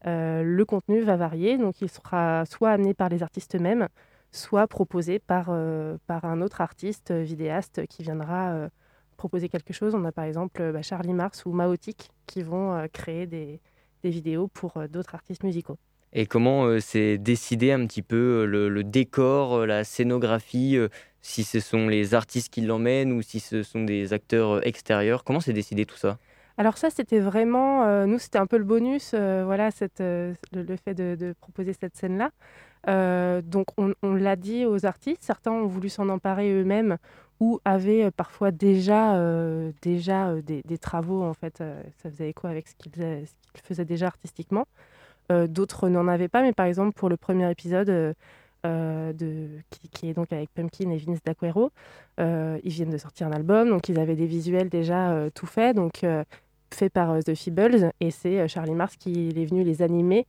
le 0.06 0.64
contenu 0.66 1.02
va 1.02 1.18
varier. 1.18 1.58
Donc, 1.58 1.82
il 1.82 1.90
sera 1.90 2.46
soit 2.46 2.70
amené 2.72 2.94
par 2.94 3.10
les 3.10 3.24
artistes 3.24 3.56
eux-mêmes, 3.56 3.90
soit 4.34 4.68
proposé 4.68 5.20
par, 5.20 5.48
euh, 5.50 5.98
par 6.08 6.26
un 6.26 6.42
autre 6.42 6.60
artiste 6.60 7.12
euh, 7.12 7.22
vidéaste 7.22 7.86
qui 7.88 8.04
viendra 8.04 8.52
euh, 8.52 8.70
proposer 9.16 9.48
quelque 9.48 9.74
chose. 9.74 9.96
On 9.96 10.04
a 10.04 10.12
par 10.12 10.26
exemple 10.26 10.74
bah, 10.74 10.82
Charlie 10.82 11.14
Mars 11.14 11.46
ou 11.46 11.52
Maotic 11.54 12.10
qui 12.26 12.42
vont 12.42 12.86
créer 12.92 13.28
des, 13.28 13.62
des 14.04 14.10
vidéos 14.10 14.48
pour 14.48 14.74
d'autres 14.90 15.14
artistes 15.14 15.44
musicaux. 15.44 15.78
Et 16.16 16.26
comment 16.26 16.66
euh, 16.66 16.80
c'est 16.80 17.18
décidé 17.18 17.72
un 17.72 17.86
petit 17.86 18.02
peu 18.02 18.46
le, 18.46 18.70
le 18.70 18.84
décor, 18.84 19.66
la 19.66 19.84
scénographie, 19.84 20.78
euh, 20.78 20.90
si 21.22 21.44
ce 21.44 21.60
sont 21.60 21.88
les 21.88 22.14
artistes 22.14 22.52
qui 22.52 22.62
l'emmènent 22.62 23.12
ou 23.12 23.22
si 23.22 23.40
ce 23.40 23.64
sont 23.64 23.84
des 23.84 24.14
acteurs 24.14 24.66
extérieurs? 24.66 25.24
Comment 25.24 25.40
c'est 25.40 25.54
décidé 25.54 25.86
tout 25.86 25.96
ça? 25.96 26.18
Alors 26.58 26.78
ça, 26.78 26.90
c'était 26.90 27.20
vraiment, 27.20 27.86
euh, 27.86 28.06
nous, 28.06 28.20
c'était 28.20 28.40
un 28.40 28.46
peu 28.46 28.58
le 28.58 28.64
bonus, 28.64 29.16
voilà, 29.16 29.72
cette, 29.72 30.00
le, 30.02 30.36
le 30.52 30.76
fait 30.76 30.94
de, 30.94 31.16
de 31.16 31.34
proposer 31.40 31.74
cette 31.74 31.96
scène-là. 31.96 32.30
Euh, 32.90 33.42
donc 33.42 33.68
on, 33.78 34.14
l'a 34.14 34.36
dit 34.36 34.66
aux 34.66 34.86
artistes, 34.86 35.24
certains 35.24 35.52
ont 35.52 35.68
voulu 35.68 35.90
s'en 35.90 36.10
emparer 36.10 36.52
eux-mêmes 36.52 36.98
ou 37.40 37.60
avaient 37.64 38.06
euh, 38.06 38.12
parfois 38.12 38.52
déjà, 38.52 39.16
euh, 39.16 39.72
déjà 39.82 40.34
des, 40.42 40.78
travaux, 40.78 41.24
en 41.24 41.34
fait, 41.34 41.58
ça 41.58 42.10
faisait 42.10 42.30
écho 42.30 42.48
avec 42.48 42.68
ce 42.68 42.76
qu'ils 42.76 42.92
faisaient, 43.64 43.86
déjà 43.86 44.08
artistiquement. 44.08 44.66
D'autres 45.48 45.90
n'en 45.90 46.08
avaient 46.08 46.28
pas, 46.28 46.44
mais 46.44 46.54
par 46.54 46.68
exemple 46.68 46.94
pour 46.94 47.10
le 47.10 47.18
premier 47.18 47.50
épisode, 47.50 47.88
de, 48.64 49.50
qui, 49.72 49.90
qui 49.90 50.10
est 50.10 50.14
donc 50.14 50.32
avec 50.32 50.54
Pumpkin 50.54 50.92
et 50.92 50.98
Vince 50.98 51.24
D'Aquero, 51.24 51.72
ils 52.20 52.60
viennent 52.66 52.92
de 52.92 52.98
sortir 52.98 53.28
un 53.28 53.32
album, 53.32 53.70
donc 53.70 53.90
ils 53.90 54.00
avaient 54.00 54.16
des 54.16 54.28
visuels 54.28 54.70
déjà 54.70 55.28
tout 55.34 55.48
faits. 55.48 55.76
Donc 55.76 56.06
fait 56.72 56.90
par 56.90 57.18
The 57.24 57.34
Feebles 57.34 57.94
et 58.00 58.12
c'est 58.12 58.48
Charlie 58.48 58.76
Mars 58.76 58.96
qui 58.96 59.30
est 59.30 59.46
venu 59.46 59.64
les 59.64 59.82
animer 59.82 60.28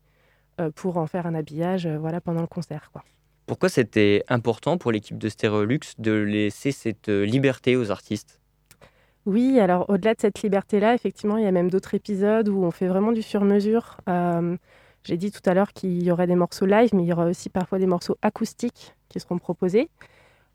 pour 0.74 0.96
en 0.96 1.06
faire 1.06 1.26
un 1.26 1.34
habillage 1.34 1.86
euh, 1.86 1.98
voilà, 1.98 2.20
pendant 2.20 2.40
le 2.40 2.46
concert. 2.46 2.90
Quoi. 2.92 3.02
Pourquoi 3.46 3.68
c'était 3.68 4.24
important 4.28 4.78
pour 4.78 4.92
l'équipe 4.92 5.18
de 5.18 5.28
Stereolux 5.28 5.80
de 5.98 6.12
laisser 6.12 6.72
cette 6.72 7.08
euh, 7.08 7.24
liberté 7.24 7.76
aux 7.76 7.90
artistes? 7.90 8.40
Oui, 9.26 9.58
alors 9.58 9.88
au-delà 9.88 10.14
de 10.14 10.20
cette 10.20 10.42
liberté-là, 10.42 10.94
effectivement, 10.94 11.36
il 11.36 11.44
y 11.44 11.46
a 11.46 11.52
même 11.52 11.70
d'autres 11.70 11.94
épisodes 11.94 12.48
où 12.48 12.62
on 12.62 12.70
fait 12.70 12.88
vraiment 12.88 13.12
du 13.12 13.22
sur-mesure. 13.22 13.98
Euh, 14.08 14.56
J'ai 15.02 15.16
dit 15.16 15.30
tout 15.30 15.42
à 15.44 15.54
l'heure 15.54 15.72
qu'il 15.72 16.02
y 16.02 16.10
aurait 16.10 16.26
des 16.26 16.34
morceaux 16.36 16.66
live, 16.66 16.90
mais 16.94 17.02
il 17.02 17.08
y 17.08 17.12
aura 17.12 17.26
aussi 17.26 17.50
parfois 17.50 17.78
des 17.78 17.86
morceaux 17.86 18.16
acoustiques 18.22 18.94
qui 19.10 19.20
seront 19.20 19.38
proposés 19.38 19.90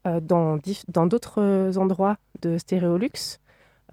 euh, 0.08 0.20
dans 0.20 0.58
d'autres 1.06 1.78
endroits 1.78 2.18
de 2.42 2.58
Stéréolux. 2.58 3.40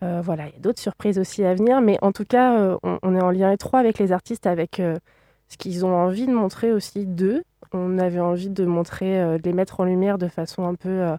Euh, 0.02 0.20
voilà, 0.22 0.46
il 0.48 0.52
y 0.52 0.56
a 0.56 0.60
d'autres 0.60 0.80
surprises 0.80 1.18
aussi 1.18 1.42
à 1.44 1.54
venir, 1.54 1.80
mais 1.80 1.98
en 2.02 2.12
tout 2.12 2.24
cas, 2.24 2.58
euh, 2.58 2.76
on, 2.82 2.98
on 3.02 3.14
est 3.14 3.22
en 3.22 3.30
lien 3.30 3.50
étroit 3.52 3.80
avec 3.80 3.98
les 3.98 4.12
artistes, 4.12 4.46
avec 4.46 4.78
euh, 4.80 4.96
ce 5.48 5.56
qu'ils 5.56 5.84
ont 5.84 5.94
envie 5.94 6.26
de 6.26 6.32
montrer 6.32 6.72
aussi 6.72 7.06
d'eux. 7.06 7.42
On 7.72 7.98
avait 7.98 8.20
envie 8.20 8.50
de 8.50 8.64
montrer, 8.64 9.20
euh, 9.20 9.38
de 9.38 9.42
les 9.44 9.52
mettre 9.52 9.80
en 9.80 9.84
lumière 9.84 10.18
de 10.18 10.28
façon 10.28 10.64
un 10.64 10.74
peu 10.74 10.88
euh, 10.88 11.16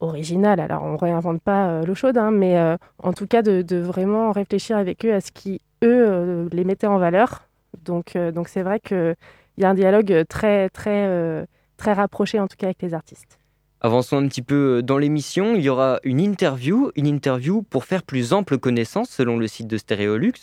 originale. 0.00 0.60
Alors, 0.60 0.82
on 0.82 0.96
réinvente 0.96 1.40
pas 1.42 1.68
euh, 1.68 1.84
l'eau 1.84 1.94
chaude, 1.94 2.18
hein, 2.18 2.30
mais 2.30 2.58
en 3.02 3.12
tout 3.12 3.26
cas, 3.26 3.42
de, 3.42 3.76
vraiment 3.76 4.32
réfléchir 4.32 4.76
avec 4.76 5.04
eux 5.04 5.14
à 5.14 5.20
ce 5.20 5.32
qui, 5.32 5.60
eux, 5.82 6.48
les 6.52 6.64
mettait 6.64 6.86
en 6.86 6.98
valeur. 6.98 7.48
Donc, 7.84 8.16
c'est 8.46 8.62
vrai 8.62 8.80
qu'il 8.80 9.16
y 9.58 9.64
a 9.64 9.70
un 9.70 9.74
dialogue 9.74 10.24
très, 10.28 10.68
très, 10.70 11.46
très 11.76 11.92
rapproché, 11.92 12.40
en 12.40 12.48
tout 12.48 12.56
cas, 12.56 12.66
avec 12.66 12.82
les 12.82 12.94
artistes. 12.94 13.39
Avançons 13.82 14.18
un 14.18 14.28
petit 14.28 14.42
peu 14.42 14.78
euh, 14.78 14.82
dans 14.82 14.98
l'émission, 14.98 15.54
il 15.54 15.62
y 15.62 15.70
aura 15.70 16.00
une 16.04 16.20
interview, 16.20 16.90
une 16.96 17.06
interview 17.06 17.62
pour 17.62 17.86
faire 17.86 18.02
plus 18.02 18.34
ample 18.34 18.58
connaissance 18.58 19.08
selon 19.08 19.38
le 19.38 19.46
site 19.46 19.68
de 19.68 19.78
Stereolux. 19.78 20.34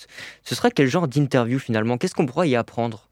Ce 0.43 0.55
sera 0.55 0.71
quel 0.71 0.87
genre 0.87 1.07
d'interview 1.07 1.59
finalement? 1.59 1.99
Qu'est-ce 1.99 2.15
qu'on 2.15 2.25
pourra 2.25 2.47
y 2.47 2.55
apprendre? 2.55 3.07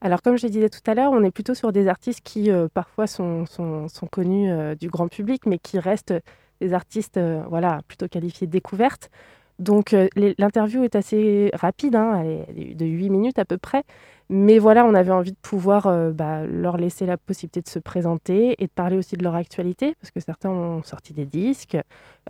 Alors, 0.00 0.22
comme 0.22 0.38
je 0.38 0.46
le 0.46 0.50
disais 0.50 0.70
tout 0.70 0.80
à 0.86 0.94
l'heure, 0.94 1.12
on 1.12 1.22
est 1.22 1.30
plutôt 1.30 1.54
sur 1.54 1.70
des 1.70 1.86
artistes 1.86 2.22
qui, 2.24 2.50
euh, 2.50 2.68
parfois, 2.72 3.06
sont, 3.06 3.44
sont, 3.44 3.88
connus 4.10 4.50
euh, 4.50 4.74
du 4.74 4.88
grand 4.88 5.08
public, 5.08 5.44
mais 5.44 5.58
qui 5.58 5.78
restent 5.78 6.14
des 6.62 6.72
artistes 6.72 7.20
voilà, 7.48 7.82
plutôt 7.86 8.08
qualifiés 8.08 8.46
découvertes. 8.46 9.10
Donc, 9.58 9.92
euh, 9.92 10.08
l'interview 10.38 10.84
est 10.84 10.94
assez 10.94 11.50
rapide, 11.52 11.96
hein, 11.96 12.22
elle 12.22 12.58
est- 12.70 12.74
de 12.74 12.86
8 12.86 13.10
minutes 13.10 13.38
à 13.40 13.44
peu 13.44 13.58
près. 13.58 13.82
Mais 14.30 14.58
voilà, 14.58 14.84
on 14.84 14.94
avait 14.94 15.10
envie 15.10 15.32
de 15.32 15.36
pouvoir 15.42 15.86
euh, 15.86 16.12
bah, 16.12 16.44
leur 16.46 16.76
laisser 16.76 17.06
la 17.06 17.16
possibilité 17.16 17.62
de 17.62 17.68
se 17.68 17.78
présenter 17.78 18.54
et 18.62 18.66
de 18.66 18.70
parler 18.72 18.96
aussi 18.96 19.16
de 19.16 19.24
leur 19.24 19.34
actualité, 19.34 19.94
parce 20.00 20.10
que 20.12 20.20
certains 20.20 20.50
ont 20.50 20.82
sorti 20.84 21.12
des 21.14 21.24
disques. 21.26 21.76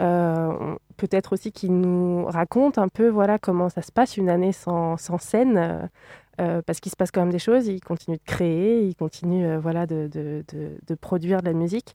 Euh, 0.01 0.77
Peut-être 0.97 1.35
aussi 1.35 1.53
qu'ils 1.53 1.79
nous 1.81 2.25
racontent 2.27 2.81
un 2.83 2.89
peu 2.89 3.09
voilà, 3.09 3.39
comment 3.39 3.69
ça 3.69 3.83
se 3.83 3.93
passe 3.93 4.17
une 4.17 4.29
année 4.31 4.53
sans, 4.53 4.97
scène. 5.19 5.89
parce 6.37 6.81
qu'il 6.81 6.91
se 6.91 6.97
passe 6.97 7.11
quand 7.13 7.21
même 7.21 7.31
des 7.33 7.39
choses, 7.39 7.67
ils 7.69 7.81
continuent 7.81 8.17
de 8.17 8.23
créer, 8.25 8.83
ils 8.87 8.95
continuent 8.97 9.59
voilà, 9.59 9.87
de, 9.87 10.43
produire 11.01 11.41
de 11.41 11.47
la 11.47 11.53
musique. 11.53 11.95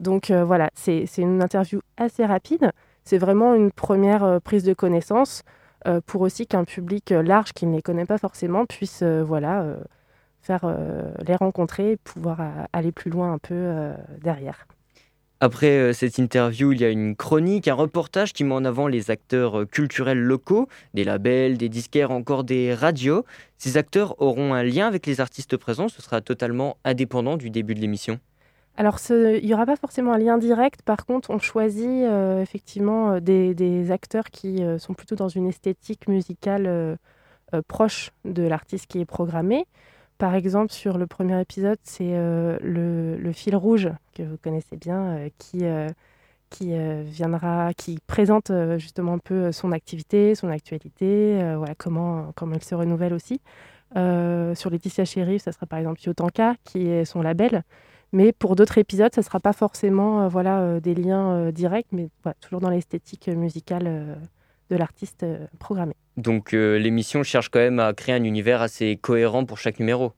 Donc 0.00 0.30
voilà, 0.30 0.70
c'est 0.74 1.06
une 1.18 1.42
interview 1.42 1.80
assez 1.96 2.24
rapide. 2.26 2.72
C'est 3.04 3.18
vraiment 3.18 3.54
une 3.54 3.72
première 3.72 4.24
euh, 4.24 4.38
prise 4.38 4.64
de 4.64 4.74
connaissance 4.74 5.42
euh, 5.86 6.00
pour 6.04 6.20
aussi 6.20 6.46
qu'un 6.46 6.64
public 6.64 7.12
euh, 7.12 7.22
large 7.22 7.52
qui 7.52 7.66
ne 7.66 7.74
les 7.74 7.82
connaît 7.82 8.06
pas 8.06 8.18
forcément 8.18 8.66
puisse 8.66 9.02
voilà, 9.02 9.76
faire 10.40 10.76
les 11.26 11.36
rencontrer 11.36 11.92
et 11.92 11.96
pouvoir 11.96 12.38
aller 12.72 12.92
plus 12.92 13.10
loin 13.10 13.32
un 13.32 13.38
peu 13.38 13.92
derrière. 14.20 14.66
Après 15.40 15.92
cette 15.92 16.18
interview, 16.18 16.72
il 16.72 16.80
y 16.80 16.84
a 16.84 16.90
une 16.90 17.16
chronique, 17.16 17.66
un 17.68 17.74
reportage 17.74 18.32
qui 18.32 18.44
met 18.44 18.54
en 18.54 18.64
avant 18.64 18.86
les 18.86 19.10
acteurs 19.10 19.68
culturels 19.68 20.20
locaux, 20.20 20.68
des 20.94 21.04
labels, 21.04 21.58
des 21.58 21.68
disquaires, 21.68 22.10
encore 22.10 22.44
des 22.44 22.74
radios. 22.74 23.24
Ces 23.58 23.76
acteurs 23.76 24.20
auront 24.20 24.54
un 24.54 24.62
lien 24.62 24.86
avec 24.86 25.06
les 25.06 25.20
artistes 25.20 25.56
présents, 25.56 25.88
ce 25.88 26.02
sera 26.02 26.20
totalement 26.20 26.76
indépendant 26.84 27.36
du 27.36 27.50
début 27.50 27.74
de 27.74 27.80
l'émission. 27.80 28.18
Alors, 28.76 28.98
il 29.10 29.44
n'y 29.44 29.52
aura 29.52 29.66
pas 29.66 29.76
forcément 29.76 30.12
un 30.12 30.18
lien 30.18 30.38
direct. 30.38 30.82
Par 30.82 31.04
contre, 31.04 31.30
on 31.30 31.38
choisit 31.38 31.86
euh, 31.86 32.40
effectivement 32.40 33.12
euh, 33.12 33.20
des, 33.20 33.90
acteurs 33.90 34.30
qui 34.30 34.62
euh, 34.64 34.78
sont 34.78 34.94
plutôt 34.94 35.14
dans 35.14 35.28
une 35.28 35.46
esthétique 35.46 36.08
musicale 36.08 36.98
proche 37.68 38.12
de 38.24 38.44
l'artiste 38.44 38.86
qui 38.86 39.00
est 39.00 39.04
programmé. 39.04 39.66
Par 40.16 40.34
exemple, 40.34 40.72
sur 40.72 40.96
le 40.96 41.06
premier 41.06 41.38
épisode, 41.40 41.78
c'est 41.82 42.14
le, 42.14 43.32
fil 43.34 43.54
rouge 43.56 43.90
que 44.14 44.22
vous 44.22 44.38
connaissez 44.38 44.78
bien, 44.78 45.28
qui, 45.36 45.64
viendra, 47.04 47.74
qui 47.74 47.98
présente 48.06 48.50
justement 48.78 49.14
un 49.14 49.18
peu 49.18 49.52
son 49.52 49.72
activité, 49.72 50.34
son 50.34 50.48
actualité, 50.48 51.56
comment 51.76 52.32
comment 52.36 52.54
elle 52.54 52.64
se 52.64 52.74
renouvelle 52.74 53.12
aussi. 53.12 53.42
Sur 53.94 54.70
Laetitia 54.70 55.04
Sheriff, 55.04 55.42
ça 55.42 55.52
sera 55.52 55.66
par 55.66 55.78
exemple 55.78 56.00
Yotanka, 56.02 56.54
qui 56.64 56.88
est 56.88 57.04
son 57.04 57.20
label. 57.20 57.64
Mais 58.12 58.32
pour 58.32 58.56
d'autres 58.56 58.78
épisodes, 58.78 59.14
ça 59.14 59.22
ne 59.22 59.24
sera 59.24 59.40
pas 59.40 59.54
forcément 59.54 60.22
euh, 60.22 60.28
voilà, 60.28 60.60
euh, 60.60 60.80
des 60.80 60.94
liens 60.94 61.32
euh, 61.32 61.50
directs, 61.50 61.88
mais 61.92 62.08
voilà, 62.22 62.36
toujours 62.40 62.60
dans 62.60 62.70
l'esthétique 62.70 63.28
musicale 63.28 64.18
de 64.70 64.76
l'artiste 64.76 65.24
programmé. 65.58 65.94
Donc 66.16 66.52
euh, 66.52 66.78
l'émission 66.78 67.22
cherche 67.22 67.48
quand 67.48 67.58
même 67.58 67.78
à 67.78 67.92
créer 67.94 68.14
un 68.14 68.24
univers 68.24 68.60
assez 68.60 68.96
cohérent 68.96 69.44
pour 69.44 69.58
chaque 69.58 69.78
numéro. 69.78 70.12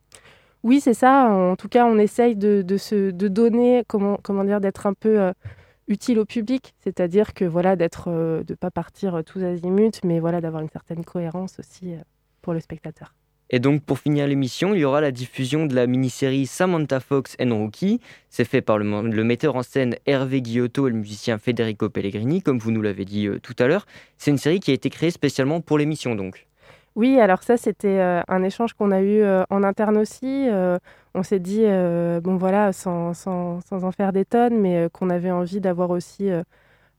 Oui, 0.62 0.80
c'est 0.80 0.94
ça. 0.94 1.26
En 1.30 1.56
tout 1.56 1.68
cas, 1.68 1.84
on 1.86 1.98
essaye 1.98 2.36
de, 2.36 2.62
de 2.62 2.76
se 2.76 3.10
de 3.10 3.28
donner, 3.28 3.84
comment, 3.86 4.18
comment 4.22 4.44
dire, 4.44 4.60
d'être 4.60 4.86
un 4.86 4.94
peu 4.94 5.20
euh, 5.20 5.32
utile 5.88 6.18
au 6.18 6.24
public, 6.24 6.74
c'est-à-dire 6.82 7.34
que 7.34 7.44
voilà, 7.44 7.76
d'être, 7.76 8.08
euh, 8.08 8.42
de 8.42 8.54
pas 8.54 8.70
partir 8.70 9.22
tous 9.24 9.42
azimuts, 9.44 10.00
mais 10.04 10.20
voilà, 10.20 10.40
d'avoir 10.40 10.62
une 10.62 10.70
certaine 10.70 11.04
cohérence 11.04 11.58
aussi 11.58 11.94
pour 12.42 12.54
le 12.54 12.60
spectateur. 12.60 13.14
Et 13.50 13.58
donc 13.58 13.82
pour 13.82 13.98
finir 13.98 14.26
l'émission, 14.26 14.74
il 14.74 14.80
y 14.80 14.84
aura 14.84 15.00
la 15.00 15.12
diffusion 15.12 15.66
de 15.66 15.74
la 15.74 15.86
mini-série 15.86 16.46
Samantha 16.46 16.98
Fox 17.00 17.36
and 17.40 17.54
Rookie. 17.54 18.00
C'est 18.30 18.44
fait 18.44 18.62
par 18.62 18.78
le, 18.78 19.24
metteur 19.24 19.56
en 19.56 19.62
scène 19.62 19.96
Hervé 20.06 20.40
Guillotto 20.40 20.88
et 20.88 20.90
le 20.90 20.96
musicien 20.96 21.38
Federico 21.38 21.90
Pellegrini, 21.90 22.42
comme 22.42 22.58
vous 22.58 22.70
nous 22.70 22.82
l'avez 22.82 23.04
dit 23.04 23.26
euh, 23.26 23.38
tout 23.38 23.54
à 23.58 23.66
l'heure. 23.66 23.86
C'est 24.16 24.30
une 24.30 24.38
série 24.38 24.60
qui 24.60 24.70
a 24.70 24.74
été 24.74 24.88
créée 24.88 25.10
spécialement 25.10 25.60
pour 25.60 25.78
l'émission 25.78 26.14
donc. 26.14 26.46
Oui, 26.96 27.18
alors 27.18 27.42
ça, 27.42 27.56
c'était 27.56 27.98
euh, 27.98 28.22
un 28.28 28.42
échange 28.44 28.72
qu'on 28.72 28.92
a 28.92 29.00
eu 29.00 29.20
euh, 29.20 29.42
en 29.50 29.64
interne 29.64 29.98
aussi. 29.98 30.48
On 31.16 31.22
s'est 31.22 31.38
dit, 31.38 31.64
bon 32.22 32.36
voilà, 32.36 32.72
sans, 32.72 33.14
sans, 33.14 33.60
sans 33.60 33.84
en 33.84 33.92
faire 33.92 34.12
des 34.12 34.24
tonnes, 34.24 34.58
mais 34.58 34.88
qu'on 34.92 35.10
avait 35.10 35.30
envie 35.30 35.60
d'avoir 35.60 35.90
aussi 35.90 36.28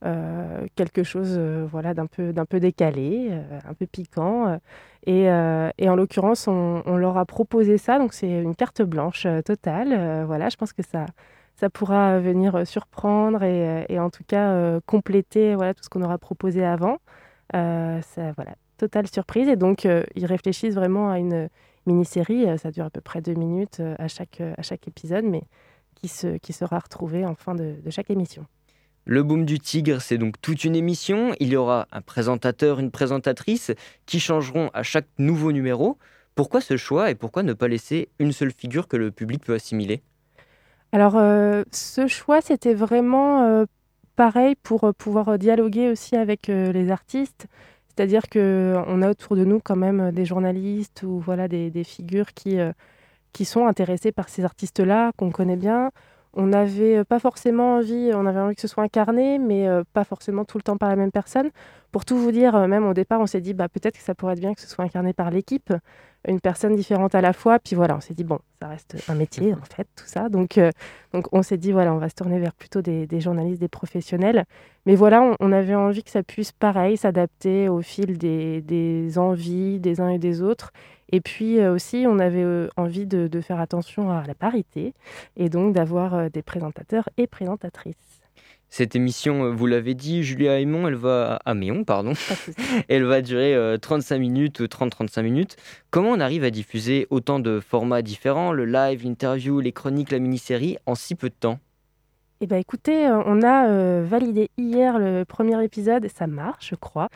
euh, 0.05 0.67
quelque 0.75 1.03
chose 1.03 1.35
euh, 1.37 1.65
voilà, 1.71 1.95
d'un 1.95 2.05
peu, 2.05 2.31
peu 2.47 2.59
décalé, 2.59 3.29
euh, 3.31 3.59
un 3.67 3.73
peu 3.73 3.87
piquant. 3.87 4.59
et, 5.07 5.23
et 5.23 5.89
en 5.89 5.95
l'occurrence, 5.95 6.47
on, 6.47 6.97
leur 6.97 7.17
a 7.17 7.25
proposé 7.25 7.77
ça, 7.77 7.99
donc 7.99 8.13
c'est 8.13 8.29
une 8.29 8.55
carte 8.55 8.81
blanche 8.81 9.27
totale. 9.45 10.25
Voilà, 10.25 10.49
je 10.49 10.57
pense 10.57 10.73
que 10.73 10.83
ça, 10.83 11.05
ça 11.55 11.69
pourra 11.69 12.19
venir 12.19 12.65
surprendre 12.67 13.43
et, 13.43 13.85
et 13.89 13.99
en 13.99 14.09
tout 14.09 14.23
cas 14.27 14.79
compléter 14.81 15.55
voilà, 15.55 15.73
tout 15.73 15.83
ce 15.83 15.89
qu'on 15.89 16.01
aura 16.01 16.17
proposé 16.17 16.65
avant. 16.65 16.97
Ça, 17.53 18.31
voilà, 18.35 18.55
totale 18.77 19.07
surprise. 19.07 19.47
Et 19.47 19.55
donc, 19.55 19.85
ils 20.15 20.25
réfléchissent 20.25 20.75
vraiment 20.75 21.11
à 21.11 21.19
une 21.19 21.49
mini-série. 21.85 22.57
Ça 22.57 22.71
dure 22.71 22.85
à 22.85 22.89
peu 22.89 23.01
près 23.01 23.21
deux 23.21 23.35
minutes 23.35 23.81
à 23.99 24.07
chaque, 24.07 24.41
à 24.41 24.61
chaque 24.63 24.87
épisode, 24.87 25.25
mais 25.25 25.43
qui, 25.95 26.07
se, 26.07 26.37
qui 26.37 26.53
sera 26.53 26.79
retrouvée 26.79 27.25
en 27.25 27.35
fin 27.35 27.55
de, 27.55 27.75
de 27.83 27.89
chaque 27.91 28.09
émission. 28.09 28.45
Le 29.07 29.21
Boom 29.21 29.45
du 29.45 29.59
Tigre, 29.59 30.01
c'est 30.01 30.17
donc 30.17 30.41
toute 30.41 30.63
une 30.63 30.75
émission. 30.75 31.35
Il 31.39 31.49
y 31.49 31.55
aura 31.55 31.87
un 31.91 32.01
présentateur, 32.01 32.79
une 32.79 32.89
présentatrice 32.89 33.71
qui 34.07 34.19
changeront 34.19 34.71
à 34.73 34.81
chaque 34.81 35.05
nouveau 35.19 35.51
numéro. 35.51 35.99
Pourquoi 36.33 36.59
ce 36.59 36.75
choix 36.75 37.11
et 37.11 37.15
pourquoi 37.15 37.43
ne 37.43 37.53
pas 37.53 37.67
laisser 37.67 38.09
une 38.17 38.31
seule 38.31 38.51
figure 38.51 38.87
que 38.87 38.97
le 38.97 39.11
public 39.11 39.45
peut 39.45 39.53
assimiler? 39.53 40.01
Alors, 40.91 41.17
euh, 41.17 41.63
ce 41.71 42.07
choix, 42.07 42.41
c'était 42.41 42.73
vraiment 42.73 43.43
euh, 43.43 43.65
pareil 44.15 44.55
pour 44.63 44.85
euh, 44.85 44.91
pouvoir 44.91 45.37
dialoguer 45.37 45.91
aussi 45.91 46.15
avec 46.15 46.47
les 46.47 46.89
artistes. 46.89 47.45
C'est-à-dire 47.89 48.23
qu'on 48.27 49.01
a 49.03 49.11
autour 49.11 49.35
de 49.35 49.45
nous 49.45 49.59
quand 49.59 49.75
même 49.75 50.11
des 50.13 50.25
journalistes 50.25 51.03
ou 51.03 51.19
voilà, 51.19 51.47
des, 51.47 51.69
des 51.69 51.83
figures 51.83 52.33
qui, 52.33 52.57
qui 53.33 53.45
sont 53.45 53.67
intéressés 53.67 54.11
par 54.11 54.29
ces 54.29 54.43
artistes-là, 54.43 55.11
qu'on 55.15 55.29
connaît 55.29 55.55
bien. 55.55 55.91
On 56.37 56.47
n'avait 56.47 57.05
pas 57.05 57.19
forcément 57.19 57.77
envie, 57.77 58.11
on 58.13 58.25
avait 58.25 58.41
envie 58.41 58.55
que 58.55 58.61
ce 58.61 58.67
soit 58.67 58.83
incarné, 58.83 59.39
mais 59.39 59.69
euh, 59.69 59.83
pas 59.93 60.03
forcément 60.03 60.43
tout 60.43 60.57
le 60.57 60.63
temps 60.63 60.75
par 60.75 60.89
la 60.89 60.97
même 60.97 61.11
personne. 61.11 61.49
Pour 61.93 62.03
tout 62.03 62.17
vous 62.17 62.31
dire, 62.31 62.55
euh, 62.55 62.67
même 62.67 62.85
au 62.85 62.93
départ, 62.93 63.21
on 63.21 63.25
s'est 63.25 63.39
dit 63.39 63.53
bah, 63.53 63.69
peut-être 63.69 63.97
que 63.97 64.03
ça 64.03 64.15
pourrait 64.15 64.33
être 64.33 64.41
bien 64.41 64.53
que 64.53 64.59
ce 64.59 64.67
soit 64.67 64.83
incarné 64.83 65.13
par 65.13 65.31
l'équipe, 65.31 65.71
une 66.27 66.41
personne 66.41 66.75
différente 66.75 67.15
à 67.15 67.21
la 67.21 67.31
fois. 67.31 67.57
Puis 67.57 67.73
voilà, 67.73 67.95
on 67.95 68.01
s'est 68.01 68.13
dit 68.13 68.25
bon, 68.25 68.39
ça 68.61 68.67
reste 68.67 68.97
un 69.07 69.15
métier 69.15 69.53
en 69.53 69.63
fait, 69.63 69.87
tout 69.95 70.07
ça. 70.07 70.27
Donc, 70.27 70.57
euh, 70.57 70.71
donc 71.13 71.27
on 71.31 71.41
s'est 71.41 71.57
dit 71.57 71.71
voilà, 71.71 71.93
on 71.93 71.99
va 71.99 72.09
se 72.09 72.15
tourner 72.15 72.37
vers 72.37 72.53
plutôt 72.53 72.81
des, 72.81 73.07
journalistes, 73.21 73.61
des 73.61 73.69
professionnels. 73.69 74.43
Mais 74.85 74.95
voilà, 74.95 75.37
on, 75.39 75.51
avait 75.53 75.75
envie 75.75 76.03
que 76.03 76.11
ça 76.11 76.21
puisse 76.21 76.51
pareil 76.51 76.97
s'adapter 76.97 77.69
au 77.69 77.81
fil 77.81 78.17
des 78.17 79.17
envies 79.17 79.79
des 79.79 80.01
uns 80.01 80.09
et 80.09 80.19
des 80.19 80.41
autres. 80.41 80.73
Et 81.11 81.21
puis 81.21 81.59
euh, 81.59 81.73
aussi, 81.73 82.05
on 82.07 82.19
avait 82.19 82.43
euh, 82.43 82.67
envie 82.77 83.05
de, 83.05 83.27
de 83.27 83.41
faire 83.41 83.59
attention 83.59 84.09
à 84.09 84.25
la 84.25 84.35
parité 84.35 84.93
et 85.37 85.49
donc 85.49 85.73
d'avoir 85.73 86.13
euh, 86.13 86.29
des 86.29 86.41
présentateurs 86.41 87.09
et 87.17 87.27
présentatrices. 87.27 88.21
Cette 88.69 88.95
émission, 88.95 89.53
vous 89.53 89.67
l'avez 89.67 89.93
dit, 89.93 90.23
Julia 90.23 90.59
Aymon, 90.59 90.87
elle 90.87 90.95
va 90.95 91.39
à 91.45 91.53
Méon, 91.53 91.85
pardon. 91.85 92.11
Elle 92.89 93.05
va 93.05 93.21
durer 93.21 93.55
euh, 93.55 93.77
35 93.77 94.17
minutes, 94.17 94.59
30-35 94.59 95.21
minutes. 95.21 95.55
Comment 95.91 96.09
on 96.09 96.19
arrive 96.19 96.43
à 96.43 96.49
diffuser 96.49 97.07
autant 97.09 97.39
de 97.39 97.61
formats 97.61 98.01
différents, 98.01 98.51
le 98.51 98.65
live, 98.65 99.05
l'interview, 99.05 99.61
les 99.61 99.71
chroniques, 99.71 100.11
la 100.11 100.19
mini-série, 100.19 100.77
en 100.87 100.95
si 100.95 101.15
peu 101.15 101.29
de 101.29 101.35
temps? 101.39 101.59
Eh 102.41 102.47
bien, 102.47 102.57
écoutez, 102.57 103.07
euh, 103.07 103.23
on 103.25 103.41
a 103.43 103.69
euh, 103.69 104.05
validé 104.05 104.49
hier 104.57 104.99
le 104.99 105.23
premier 105.23 105.63
épisode 105.63 106.05
ça 106.09 106.27
marche, 106.27 106.71
je 106.71 106.75
crois. 106.75 107.07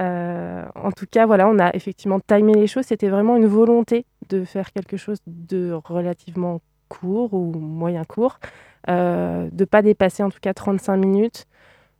Euh, 0.00 0.64
en 0.74 0.92
tout 0.92 1.06
cas, 1.10 1.24
voilà, 1.24 1.48
on 1.48 1.58
a 1.58 1.74
effectivement 1.74 2.20
timé 2.20 2.52
les 2.52 2.66
choses. 2.66 2.84
C'était 2.84 3.08
vraiment 3.08 3.36
une 3.36 3.46
volonté 3.46 4.04
de 4.28 4.44
faire 4.44 4.72
quelque 4.72 4.98
chose 4.98 5.18
de 5.26 5.72
relativement 5.72 6.60
court 6.90 7.32
ou 7.32 7.52
moyen 7.54 8.04
court, 8.04 8.38
de 8.86 9.64
pas 9.64 9.82
dépasser 9.82 10.22
en 10.22 10.28
tout 10.30 10.40
cas 10.40 10.52
35 10.52 10.96
minutes. 10.98 11.46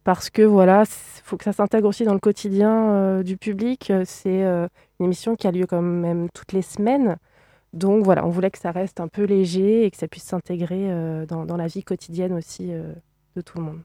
Parce 0.04 0.30
que 0.30 0.42
voilà, 0.42 0.82
il 0.82 1.22
faut 1.24 1.36
que 1.38 1.44
ça 1.44 1.52
s'intègre 1.52 1.88
aussi 1.88 2.04
dans 2.04 2.14
le 2.14 2.20
quotidien 2.20 3.22
du 3.22 3.36
public. 3.38 3.92
C'est 4.04 4.42
une 4.42 5.06
émission 5.06 5.34
qui 5.34 5.46
a 5.46 5.50
lieu 5.50 5.66
quand 5.66 5.82
même 5.82 6.28
toutes 6.34 6.52
les 6.52 6.62
semaines. 6.62 7.16
Donc 7.76 8.04
voilà, 8.04 8.26
on 8.26 8.30
voulait 8.30 8.50
que 8.50 8.58
ça 8.58 8.72
reste 8.72 9.00
un 9.00 9.08
peu 9.08 9.24
léger 9.24 9.84
et 9.84 9.90
que 9.90 9.98
ça 9.98 10.08
puisse 10.08 10.24
s'intégrer 10.24 10.90
euh, 10.90 11.26
dans, 11.26 11.44
dans 11.44 11.58
la 11.58 11.66
vie 11.66 11.84
quotidienne 11.84 12.32
aussi 12.32 12.72
euh, 12.72 12.94
de 13.36 13.42
tout 13.42 13.58
le 13.58 13.64
monde. 13.64 13.80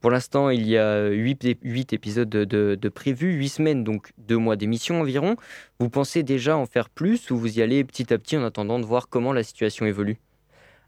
Pour 0.00 0.10
l'instant, 0.10 0.50
il 0.50 0.66
y 0.66 0.76
a 0.76 1.08
8, 1.08 1.92
épisodes 1.92 2.28
de, 2.28 2.44
de, 2.44 2.76
de 2.80 2.88
prévus, 2.88 3.32
8 3.34 3.48
semaines, 3.48 3.84
donc 3.84 4.10
2 4.18 4.36
mois 4.36 4.56
d'émission 4.56 5.00
environ. 5.00 5.36
Vous 5.78 5.88
pensez 5.88 6.22
déjà 6.24 6.56
en 6.56 6.66
faire 6.66 6.88
plus 6.88 7.30
ou 7.30 7.36
vous 7.36 7.58
y 7.58 7.62
allez 7.62 7.84
petit 7.84 8.12
à 8.12 8.18
petit 8.18 8.36
en 8.36 8.44
attendant 8.44 8.78
de 8.80 8.84
voir 8.84 9.08
comment 9.08 9.32
la 9.32 9.42
situation 9.42 9.86
évolue? 9.86 10.18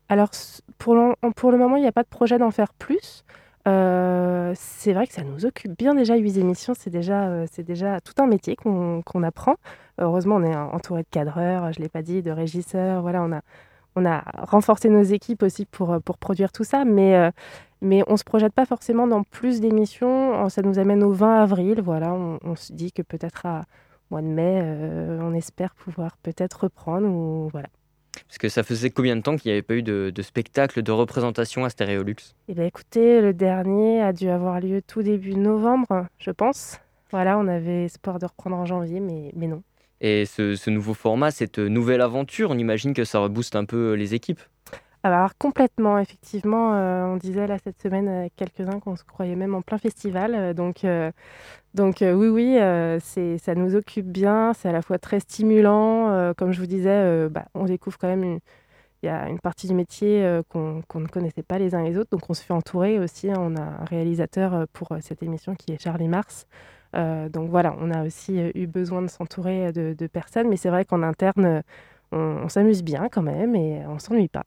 Alors, 0.08 0.30
pour 0.78 0.94
le 0.94 1.58
moment, 1.58 1.76
il 1.76 1.82
n'y 1.82 1.88
a 1.88 1.92
pas 1.92 2.02
de 2.02 2.08
projet 2.08 2.38
d'en 2.38 2.50
faire 2.50 2.72
plus. 2.74 3.24
Euh, 3.68 4.52
c'est 4.56 4.92
vrai 4.92 5.06
que 5.06 5.12
ça 5.12 5.22
nous 5.22 5.44
occupe 5.44 5.76
bien 5.76 5.94
déjà, 5.94 6.16
8 6.16 6.38
émissions, 6.38 6.72
c'est 6.76 6.90
déjà, 6.90 7.28
euh, 7.28 7.46
déjà 7.58 8.00
tout 8.00 8.14
un 8.22 8.26
métier 8.26 8.56
qu'on 8.56 9.22
apprend. 9.22 9.56
Heureusement, 9.98 10.36
on 10.36 10.42
est 10.42 10.56
entouré 10.56 11.02
de 11.02 11.08
cadreurs, 11.10 11.72
je 11.72 11.78
ne 11.78 11.84
l'ai 11.84 11.88
pas 11.88 12.02
dit, 12.02 12.22
de 12.22 12.30
régisseurs. 12.30 13.02
Voilà, 13.02 13.22
on 13.22 13.32
a, 13.32 13.42
on 13.96 14.06
a 14.06 14.22
renforcé 14.46 14.88
nos 14.88 15.02
équipes 15.02 15.42
aussi 15.42 15.66
pour, 15.66 15.92
euh, 15.92 16.00
pour 16.00 16.16
produire 16.18 16.52
tout 16.52 16.64
ça, 16.64 16.84
mais, 16.84 17.30
mais 17.82 18.02
on 18.08 18.12
ne 18.12 18.16
se 18.16 18.24
projette 18.24 18.54
pas 18.54 18.66
forcément 18.66 19.06
dans 19.06 19.22
plus 19.24 19.60
d'émissions. 19.60 20.48
Ça 20.48 20.62
nous 20.62 20.78
amène 20.78 21.02
au 21.02 21.12
20 21.12 21.42
avril. 21.42 21.82
Voilà, 21.82 22.12
on, 22.14 22.38
on 22.42 22.56
se 22.56 22.72
dit 22.72 22.92
que 22.92 23.02
peut-être 23.02 23.46
à 23.46 23.62
mois 24.10 24.22
de 24.22 24.26
mai, 24.26 24.62
on 25.20 25.34
espère 25.34 25.74
pouvoir 25.74 26.16
peut-être 26.22 26.64
reprendre. 26.64 27.06
Ou, 27.08 27.48
voilà. 27.52 27.68
Parce 28.28 28.38
que 28.38 28.48
ça 28.48 28.62
faisait 28.62 28.90
combien 28.90 29.16
de 29.16 29.22
temps 29.22 29.36
qu'il 29.36 29.50
n'y 29.50 29.52
avait 29.52 29.62
pas 29.62 29.74
eu 29.74 29.82
de, 29.82 30.10
de 30.14 30.22
spectacle, 30.22 30.82
de 30.82 30.92
représentation 30.92 31.64
à 31.64 31.70
Stéréolux 31.70 32.16
Eh 32.48 32.54
bien, 32.54 32.64
écoutez, 32.64 33.20
le 33.20 33.32
dernier 33.32 34.02
a 34.02 34.12
dû 34.12 34.28
avoir 34.28 34.60
lieu 34.60 34.82
tout 34.82 35.02
début 35.02 35.34
novembre, 35.34 36.06
je 36.18 36.30
pense. 36.30 36.78
Voilà, 37.10 37.38
on 37.38 37.48
avait 37.48 37.84
espoir 37.84 38.18
de 38.18 38.26
reprendre 38.26 38.56
en 38.56 38.66
janvier, 38.66 39.00
mais, 39.00 39.32
mais 39.34 39.46
non. 39.48 39.62
Et 40.00 40.24
ce, 40.26 40.54
ce 40.56 40.70
nouveau 40.70 40.94
format, 40.94 41.30
cette 41.30 41.58
nouvelle 41.58 42.00
aventure, 42.00 42.50
on 42.50 42.58
imagine 42.58 42.94
que 42.94 43.04
ça 43.04 43.18
rebooste 43.18 43.56
un 43.56 43.64
peu 43.64 43.94
les 43.94 44.14
équipes? 44.14 44.40
Alors, 45.02 45.30
complètement, 45.38 45.98
effectivement, 45.98 46.74
euh, 46.74 47.04
on 47.04 47.16
disait 47.16 47.46
là 47.46 47.56
cette 47.62 47.80
semaine 47.80 48.06
avec 48.06 48.36
quelques-uns 48.36 48.80
qu'on 48.80 48.96
se 48.96 49.04
croyait 49.04 49.34
même 49.34 49.54
en 49.54 49.62
plein 49.62 49.78
festival. 49.78 50.34
euh, 50.34 50.52
donc, 50.52 50.84
euh, 50.84 51.10
donc 51.74 52.02
euh, 52.02 52.12
oui, 52.14 52.28
oui, 52.28 52.58
euh, 52.58 52.98
c'est, 53.00 53.38
ça 53.38 53.54
nous 53.54 53.76
occupe 53.76 54.06
bien, 54.06 54.52
c'est 54.54 54.68
à 54.68 54.72
la 54.72 54.82
fois 54.82 54.98
très 54.98 55.20
stimulant. 55.20 56.10
euh, 56.10 56.34
comme 56.34 56.52
je 56.52 56.60
vous 56.60 56.66
disais, 56.66 56.90
euh, 56.90 57.28
bah, 57.28 57.46
on 57.54 57.64
découvre 57.64 57.98
quand 57.98 58.08
même 58.08 58.24
une. 58.24 58.40
Y 59.02 59.08
a 59.08 59.28
une 59.30 59.40
partie 59.40 59.66
du 59.68 59.74
métier 59.74 60.40
qu'on 60.50 60.82
ne 60.96 61.06
connaissait 61.08 61.42
pas 61.42 61.58
les 61.58 61.74
uns 61.74 61.82
les 61.82 61.96
autres, 61.98 62.10
donc 62.10 62.28
on 62.30 62.34
se 62.34 62.42
fait 62.44 62.52
entourer 62.54 62.98
aussi. 63.00 63.30
hein. 63.30 63.36
On 63.38 63.56
a 63.56 63.62
un 63.62 63.84
réalisateur 63.86 64.66
pour 64.74 64.88
cette 65.00 65.22
émission 65.22 65.54
qui 65.54 65.72
est 65.72 65.82
Charlie 65.82 66.08
Mars. 66.08 66.46
Donc 66.94 67.48
voilà, 67.50 67.74
on 67.80 67.90
a 67.90 68.04
aussi 68.06 68.38
eu 68.54 68.66
besoin 68.66 69.02
de 69.02 69.08
s'entourer 69.08 69.72
de, 69.72 69.94
de 69.98 70.06
personnes, 70.06 70.48
mais 70.48 70.56
c'est 70.58 70.70
vrai 70.70 70.84
qu'en 70.84 71.02
interne, 71.02 71.62
on, 72.12 72.18
on 72.44 72.48
s'amuse 72.48 72.82
bien 72.82 73.08
quand 73.08 73.22
même 73.22 73.54
et 73.54 73.82
on 73.86 73.98
s'ennuie 73.98 74.28
pas. 74.28 74.44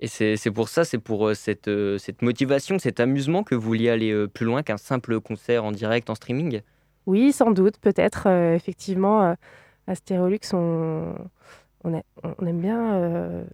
Et 0.00 0.08
c'est 0.08 0.50
pour 0.50 0.68
ça, 0.68 0.84
c'est 0.84 0.98
pour 0.98 1.28
euh, 1.28 1.34
cette, 1.34 1.68
euh, 1.68 1.96
cette 1.98 2.20
motivation, 2.20 2.78
cet 2.78 3.00
amusement 3.00 3.42
que 3.42 3.54
vous 3.54 3.62
vouliez 3.62 3.88
aller 3.88 4.12
euh, 4.12 4.28
plus 4.28 4.44
loin 4.44 4.62
qu'un 4.62 4.76
simple 4.76 5.20
concert 5.20 5.64
en 5.64 5.72
direct, 5.72 6.10
en 6.10 6.14
streaming? 6.14 6.60
Oui, 7.06 7.32
sans 7.32 7.50
doute, 7.50 7.78
peut-être. 7.78 8.24
euh, 8.26 8.54
effectivement, 8.54 9.36
à 9.86 9.94
Stérolux, 9.94 10.40
on, 10.52 11.14
on, 11.84 11.96
a- 11.96 12.02
on 12.38 12.46
aime 12.46 12.60
bien 12.60 12.94
euh, 12.94 13.44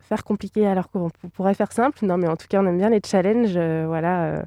faire 0.00 0.24
compliqué 0.24 0.66
alors 0.66 0.90
qu'on 0.90 1.10
pourrait 1.34 1.54
faire 1.54 1.70
simple. 1.72 2.04
Non, 2.04 2.16
mais 2.16 2.26
en 2.26 2.36
tout 2.36 2.46
cas, 2.48 2.60
on 2.60 2.66
aime 2.66 2.78
bien 2.78 2.90
les 2.90 3.00
challenges. 3.04 3.56
euh, 3.56 3.84
voilà, 3.86 4.44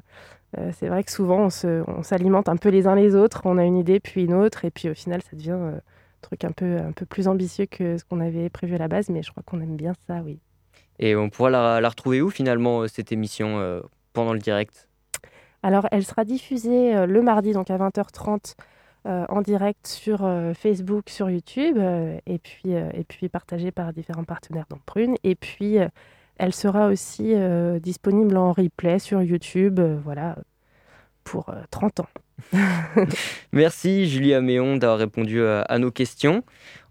c'est 0.72 0.88
vrai 0.88 1.04
que 1.04 1.12
souvent, 1.12 1.48
on 1.64 2.02
s'alimente 2.02 2.48
un 2.48 2.56
peu 2.56 2.70
les 2.70 2.86
uns 2.86 2.94
les 2.94 3.14
autres. 3.14 3.42
On 3.44 3.56
a 3.56 3.64
une 3.64 3.76
idée, 3.76 4.00
puis 4.00 4.24
une 4.24 4.34
autre, 4.34 4.64
et 4.64 4.70
puis 4.70 4.90
au 4.90 4.94
final, 4.94 5.22
ça 5.22 5.36
devient 5.36 5.58
truc 6.26 6.44
un 6.44 6.52
peu, 6.52 6.78
un 6.78 6.92
peu 6.92 7.06
plus 7.06 7.28
ambitieux 7.28 7.66
que 7.66 7.96
ce 7.98 8.04
qu'on 8.04 8.20
avait 8.20 8.50
prévu 8.50 8.74
à 8.74 8.78
la 8.78 8.88
base. 8.88 9.08
Mais 9.08 9.22
je 9.22 9.30
crois 9.30 9.42
qu'on 9.44 9.60
aime 9.60 9.76
bien 9.76 9.92
ça, 10.06 10.20
oui. 10.24 10.38
Et 10.98 11.14
on 11.14 11.28
pourra 11.30 11.50
la, 11.50 11.80
la 11.80 11.88
retrouver 11.88 12.22
où 12.22 12.30
finalement, 12.30 12.82
euh, 12.82 12.88
cette 12.88 13.12
émission, 13.12 13.58
euh, 13.58 13.80
pendant 14.12 14.32
le 14.32 14.38
direct? 14.38 14.88
Alors, 15.62 15.86
elle 15.90 16.04
sera 16.04 16.24
diffusée 16.24 16.96
euh, 16.96 17.06
le 17.06 17.22
mardi, 17.22 17.52
donc 17.52 17.70
à 17.70 17.76
20h30, 17.76 18.54
euh, 19.06 19.24
en 19.28 19.42
direct 19.42 19.86
sur 19.86 20.24
euh, 20.24 20.54
Facebook, 20.54 21.10
sur 21.10 21.28
YouTube, 21.30 21.76
euh, 21.78 22.18
et, 22.26 22.38
puis, 22.38 22.72
et 22.72 23.04
puis 23.06 23.28
partagée 23.28 23.70
par 23.70 23.92
différents 23.92 24.24
partenaires, 24.24 24.66
dont 24.70 24.80
Prune. 24.84 25.16
Et 25.22 25.34
puis, 25.34 25.76
elle 26.38 26.54
sera 26.54 26.88
aussi 26.88 27.34
disponible 27.80 28.36
en 28.36 28.52
replay 28.52 28.98
sur 28.98 29.22
YouTube, 29.22 29.80
voilà, 30.02 30.36
pour 31.26 31.50
euh, 31.50 31.62
30 31.70 32.00
ans. 32.00 32.08
Merci 33.52 34.08
Julie 34.08 34.34
Améon 34.34 34.76
d'avoir 34.76 34.98
répondu 34.98 35.42
à, 35.42 35.62
à 35.62 35.78
nos 35.78 35.90
questions. 35.90 36.44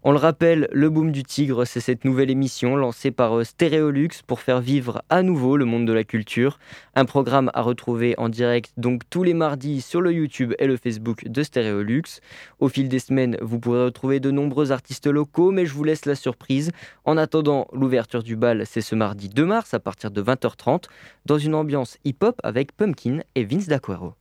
On 0.08 0.12
le 0.12 0.18
rappelle, 0.18 0.68
Le 0.70 0.88
Boom 0.88 1.10
du 1.10 1.24
Tigre, 1.24 1.64
c'est 1.64 1.80
cette 1.80 2.04
nouvelle 2.04 2.30
émission 2.30 2.76
lancée 2.76 3.10
par 3.10 3.36
euh, 3.36 3.42
Stéréolux 3.42 4.22
pour 4.24 4.40
faire 4.40 4.60
vivre 4.60 5.02
à 5.10 5.24
nouveau 5.24 5.56
le 5.56 5.64
monde 5.64 5.84
de 5.84 5.92
la 5.92 6.04
culture. 6.04 6.60
Un 6.94 7.04
programme 7.06 7.50
à 7.54 7.62
retrouver 7.62 8.14
en 8.16 8.28
direct 8.28 8.72
donc 8.76 9.02
tous 9.10 9.24
les 9.24 9.34
mardis 9.34 9.80
sur 9.80 10.00
le 10.00 10.12
YouTube 10.12 10.54
et 10.60 10.68
le 10.68 10.76
Facebook 10.76 11.26
de 11.26 11.42
Stéréolux. 11.42 12.20
Au 12.60 12.68
fil 12.68 12.88
des 12.88 13.00
semaines, 13.00 13.36
vous 13.42 13.58
pourrez 13.58 13.82
retrouver 13.84 14.20
de 14.20 14.30
nombreux 14.30 14.70
artistes 14.70 15.08
locaux, 15.08 15.50
mais 15.50 15.66
je 15.66 15.74
vous 15.74 15.82
laisse 15.82 16.06
la 16.06 16.14
surprise. 16.14 16.70
En 17.04 17.16
attendant, 17.16 17.66
l'ouverture 17.72 18.22
du 18.22 18.36
bal, 18.36 18.62
c'est 18.64 18.82
ce 18.82 18.94
mardi 18.94 19.28
2 19.28 19.44
mars 19.44 19.74
à 19.74 19.80
partir 19.80 20.12
de 20.12 20.22
20h30 20.22 20.84
dans 21.24 21.38
une 21.38 21.56
ambiance 21.56 21.98
hip-hop 22.04 22.40
avec 22.44 22.76
Pumpkin 22.76 23.22
et 23.34 23.42
Vince 23.42 23.66
D'Aquero. 23.66 24.14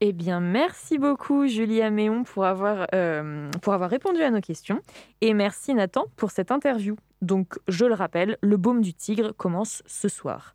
Eh 0.00 0.12
bien, 0.12 0.38
merci 0.38 0.96
beaucoup 0.96 1.48
Julie 1.48 1.82
Améon 1.82 2.22
pour 2.22 2.44
avoir, 2.44 2.86
euh, 2.94 3.50
pour 3.62 3.72
avoir 3.72 3.90
répondu 3.90 4.22
à 4.22 4.30
nos 4.30 4.40
questions. 4.40 4.80
Et 5.20 5.34
merci 5.34 5.74
Nathan 5.74 6.04
pour 6.14 6.30
cette 6.30 6.52
interview. 6.52 6.94
Donc, 7.20 7.58
je 7.66 7.84
le 7.84 7.94
rappelle, 7.94 8.38
le 8.40 8.56
baume 8.56 8.80
du 8.80 8.94
tigre 8.94 9.32
commence 9.36 9.82
ce 9.86 10.08
soir. 10.08 10.54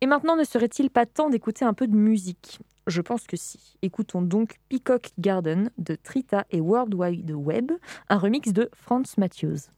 Et 0.00 0.06
maintenant, 0.06 0.34
ne 0.34 0.42
serait-il 0.42 0.90
pas 0.90 1.06
temps 1.06 1.30
d'écouter 1.30 1.64
un 1.64 1.72
peu 1.72 1.86
de 1.86 1.94
musique? 1.94 2.58
Je 2.88 3.00
pense 3.00 3.28
que 3.28 3.36
si. 3.36 3.76
Écoutons 3.82 4.22
donc 4.22 4.56
Peacock 4.68 5.10
Garden 5.20 5.70
de 5.78 5.94
Trita 5.94 6.44
et 6.50 6.60
World 6.60 6.92
Wide 6.92 7.30
Web, 7.30 7.70
un 8.08 8.18
remix 8.18 8.52
de 8.52 8.70
Franz 8.74 9.14
Matthews. 9.18 9.70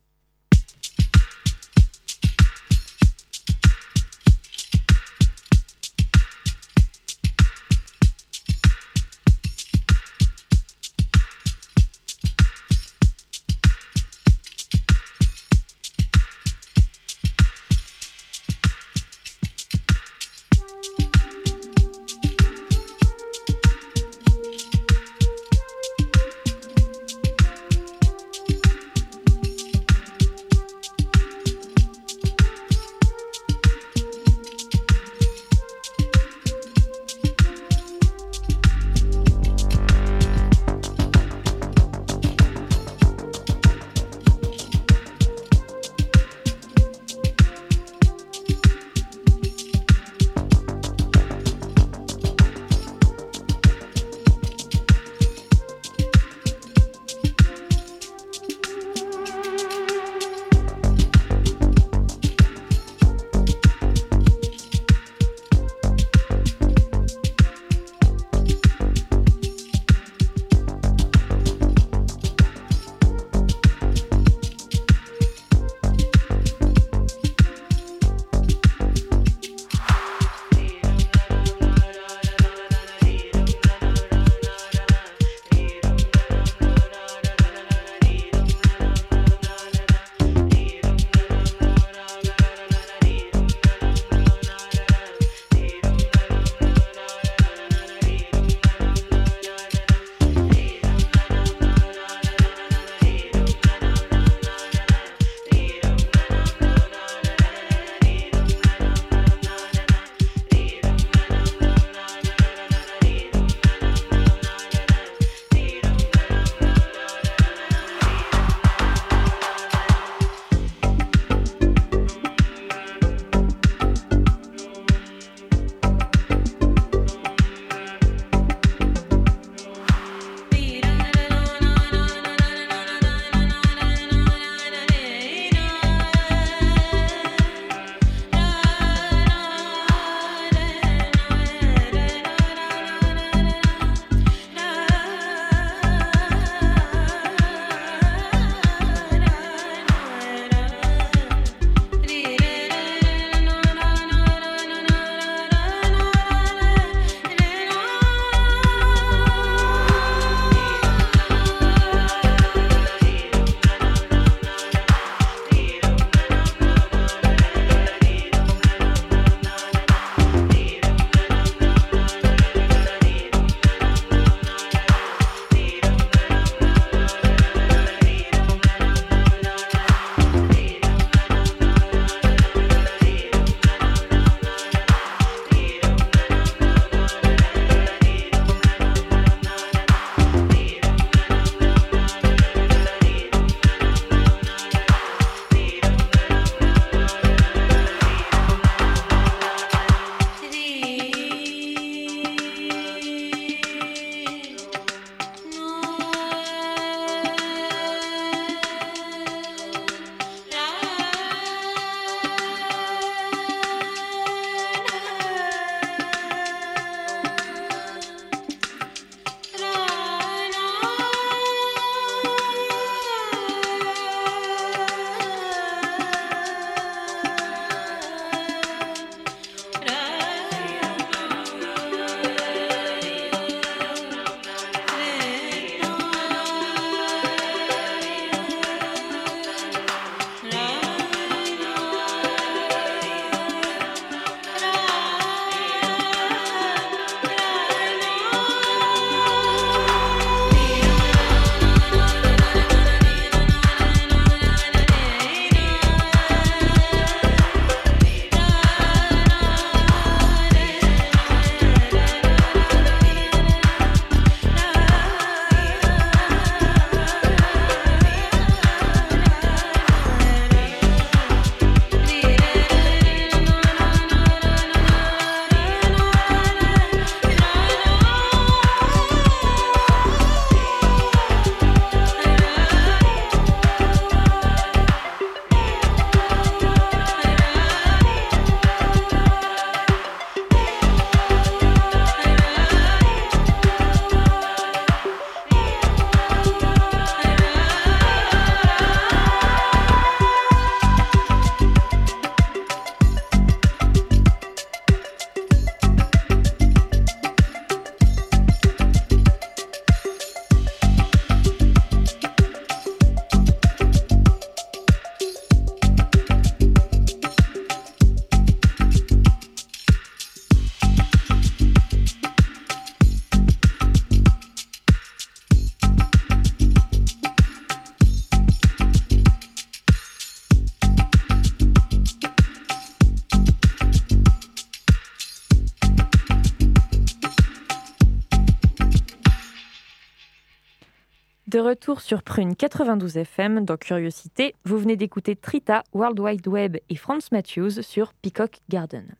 Retour 341.62 342.00
sur 342.00 342.22
Prune 342.22 342.54
92 342.54 343.16
FM 343.16 343.64
dans 343.64 343.76
Curiosité, 343.76 344.54
vous 344.64 344.78
venez 344.78 344.96
d'écouter 344.96 345.36
Trita, 345.36 345.82
World 345.92 346.18
Wide 346.20 346.46
Web 346.46 346.76
et 346.90 346.96
Franz 346.96 347.28
Matthews 347.32 347.82
sur 347.82 348.12
Peacock 348.14 348.58
Garden. 348.68 349.14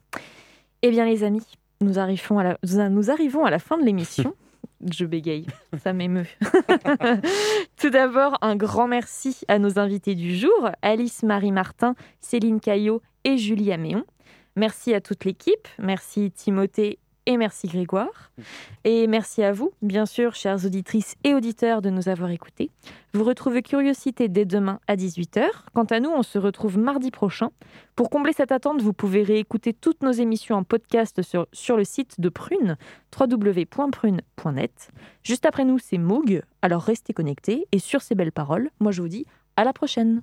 Eh 0.83 0.91
bien 0.91 1.07
les 1.07 1.25
amis, 1.25 1.47
nous 1.81 1.99
arrivons 1.99 2.39
à 2.39 2.45
la, 2.45 2.89
nous 2.89 3.11
arrivons 3.11 3.45
à 3.45 3.51
la 3.51 3.59
fin 3.59 3.79
de 3.79 3.85
l'émission. 3.85 4.35
Je 4.93 5.05
bégaye, 5.05 5.47
ça 5.83 5.93
m'émeut. 5.93 6.27
Tout 7.81 7.91
d'abord, 7.91 8.37
un 8.43 8.57
grand 8.57 8.89
merci 8.89 9.41
à 9.49 9.59
nos 9.59 9.79
invités 9.79 10.15
du 10.15 10.37
jour, 10.37 10.71
Alice 10.83 11.23
Marie 11.23 11.53
Martin, 11.53 11.95
Céline 12.21 12.61
Caillot 12.61 13.01
et 13.25 13.39
Julie 13.39 13.73
Améon. 13.73 14.05
Merci 14.57 14.93
à 14.93 15.01
toute 15.01 15.25
l'équipe, 15.25 15.69
merci 15.79 16.31
Timothée 16.31 16.99
et 17.27 17.37
merci 17.37 17.69
Grégoire. 17.69 18.33
Et 18.85 19.07
merci 19.07 19.43
à 19.43 19.53
vous, 19.53 19.73
bien 19.83 20.07
sûr, 20.07 20.35
chères 20.35 20.65
auditrices 20.65 21.15
et 21.25 21.35
auditeurs, 21.35 21.83
de 21.83 21.91
nous 21.91 22.09
avoir 22.09 22.31
écoutés. 22.31 22.71
Vous 23.15 23.25
retrouvez 23.25 23.63
Curiosité 23.63 24.29
dès 24.29 24.45
demain 24.45 24.81
à 24.89 24.97
18h. 24.97 25.45
Quant 25.75 25.85
à 25.85 26.01
nous, 26.01 26.11
on 26.11 26.23
se 26.23 26.39
retrouve 26.39 26.79
mardi 26.79 27.11
prochain. 27.11 27.51
Pour 27.95 28.11
combler 28.11 28.33
cette 28.33 28.53
attente, 28.53 28.83
vous 28.83 28.93
pouvez 28.93 29.23
réécouter 29.23 29.73
toutes 29.73 30.03
nos 30.03 30.13
émissions 30.13 30.57
en 30.57 30.65
podcast 30.65 31.21
sur, 31.23 31.77
le 31.77 31.85
site 31.85 32.21
de 32.21 32.29
Prune, 32.29 32.77
www.prune.net. 33.19 34.91
Juste 35.23 35.47
après 35.47 35.65
nous, 35.65 35.79
c'est 35.79 35.99
Moog, 35.99 36.43
alors 36.63 36.83
restez 36.83 37.13
connectés. 37.13 37.67
Et 37.73 37.79
sur 37.79 38.03
ces 38.03 38.15
belles 38.15 38.33
paroles, 38.33 38.71
moi 38.81 38.93
je 38.93 39.03
vous 39.03 39.09
dis 39.09 39.27
à 39.57 39.65
la 39.65 39.73
prochaine. 39.73 40.23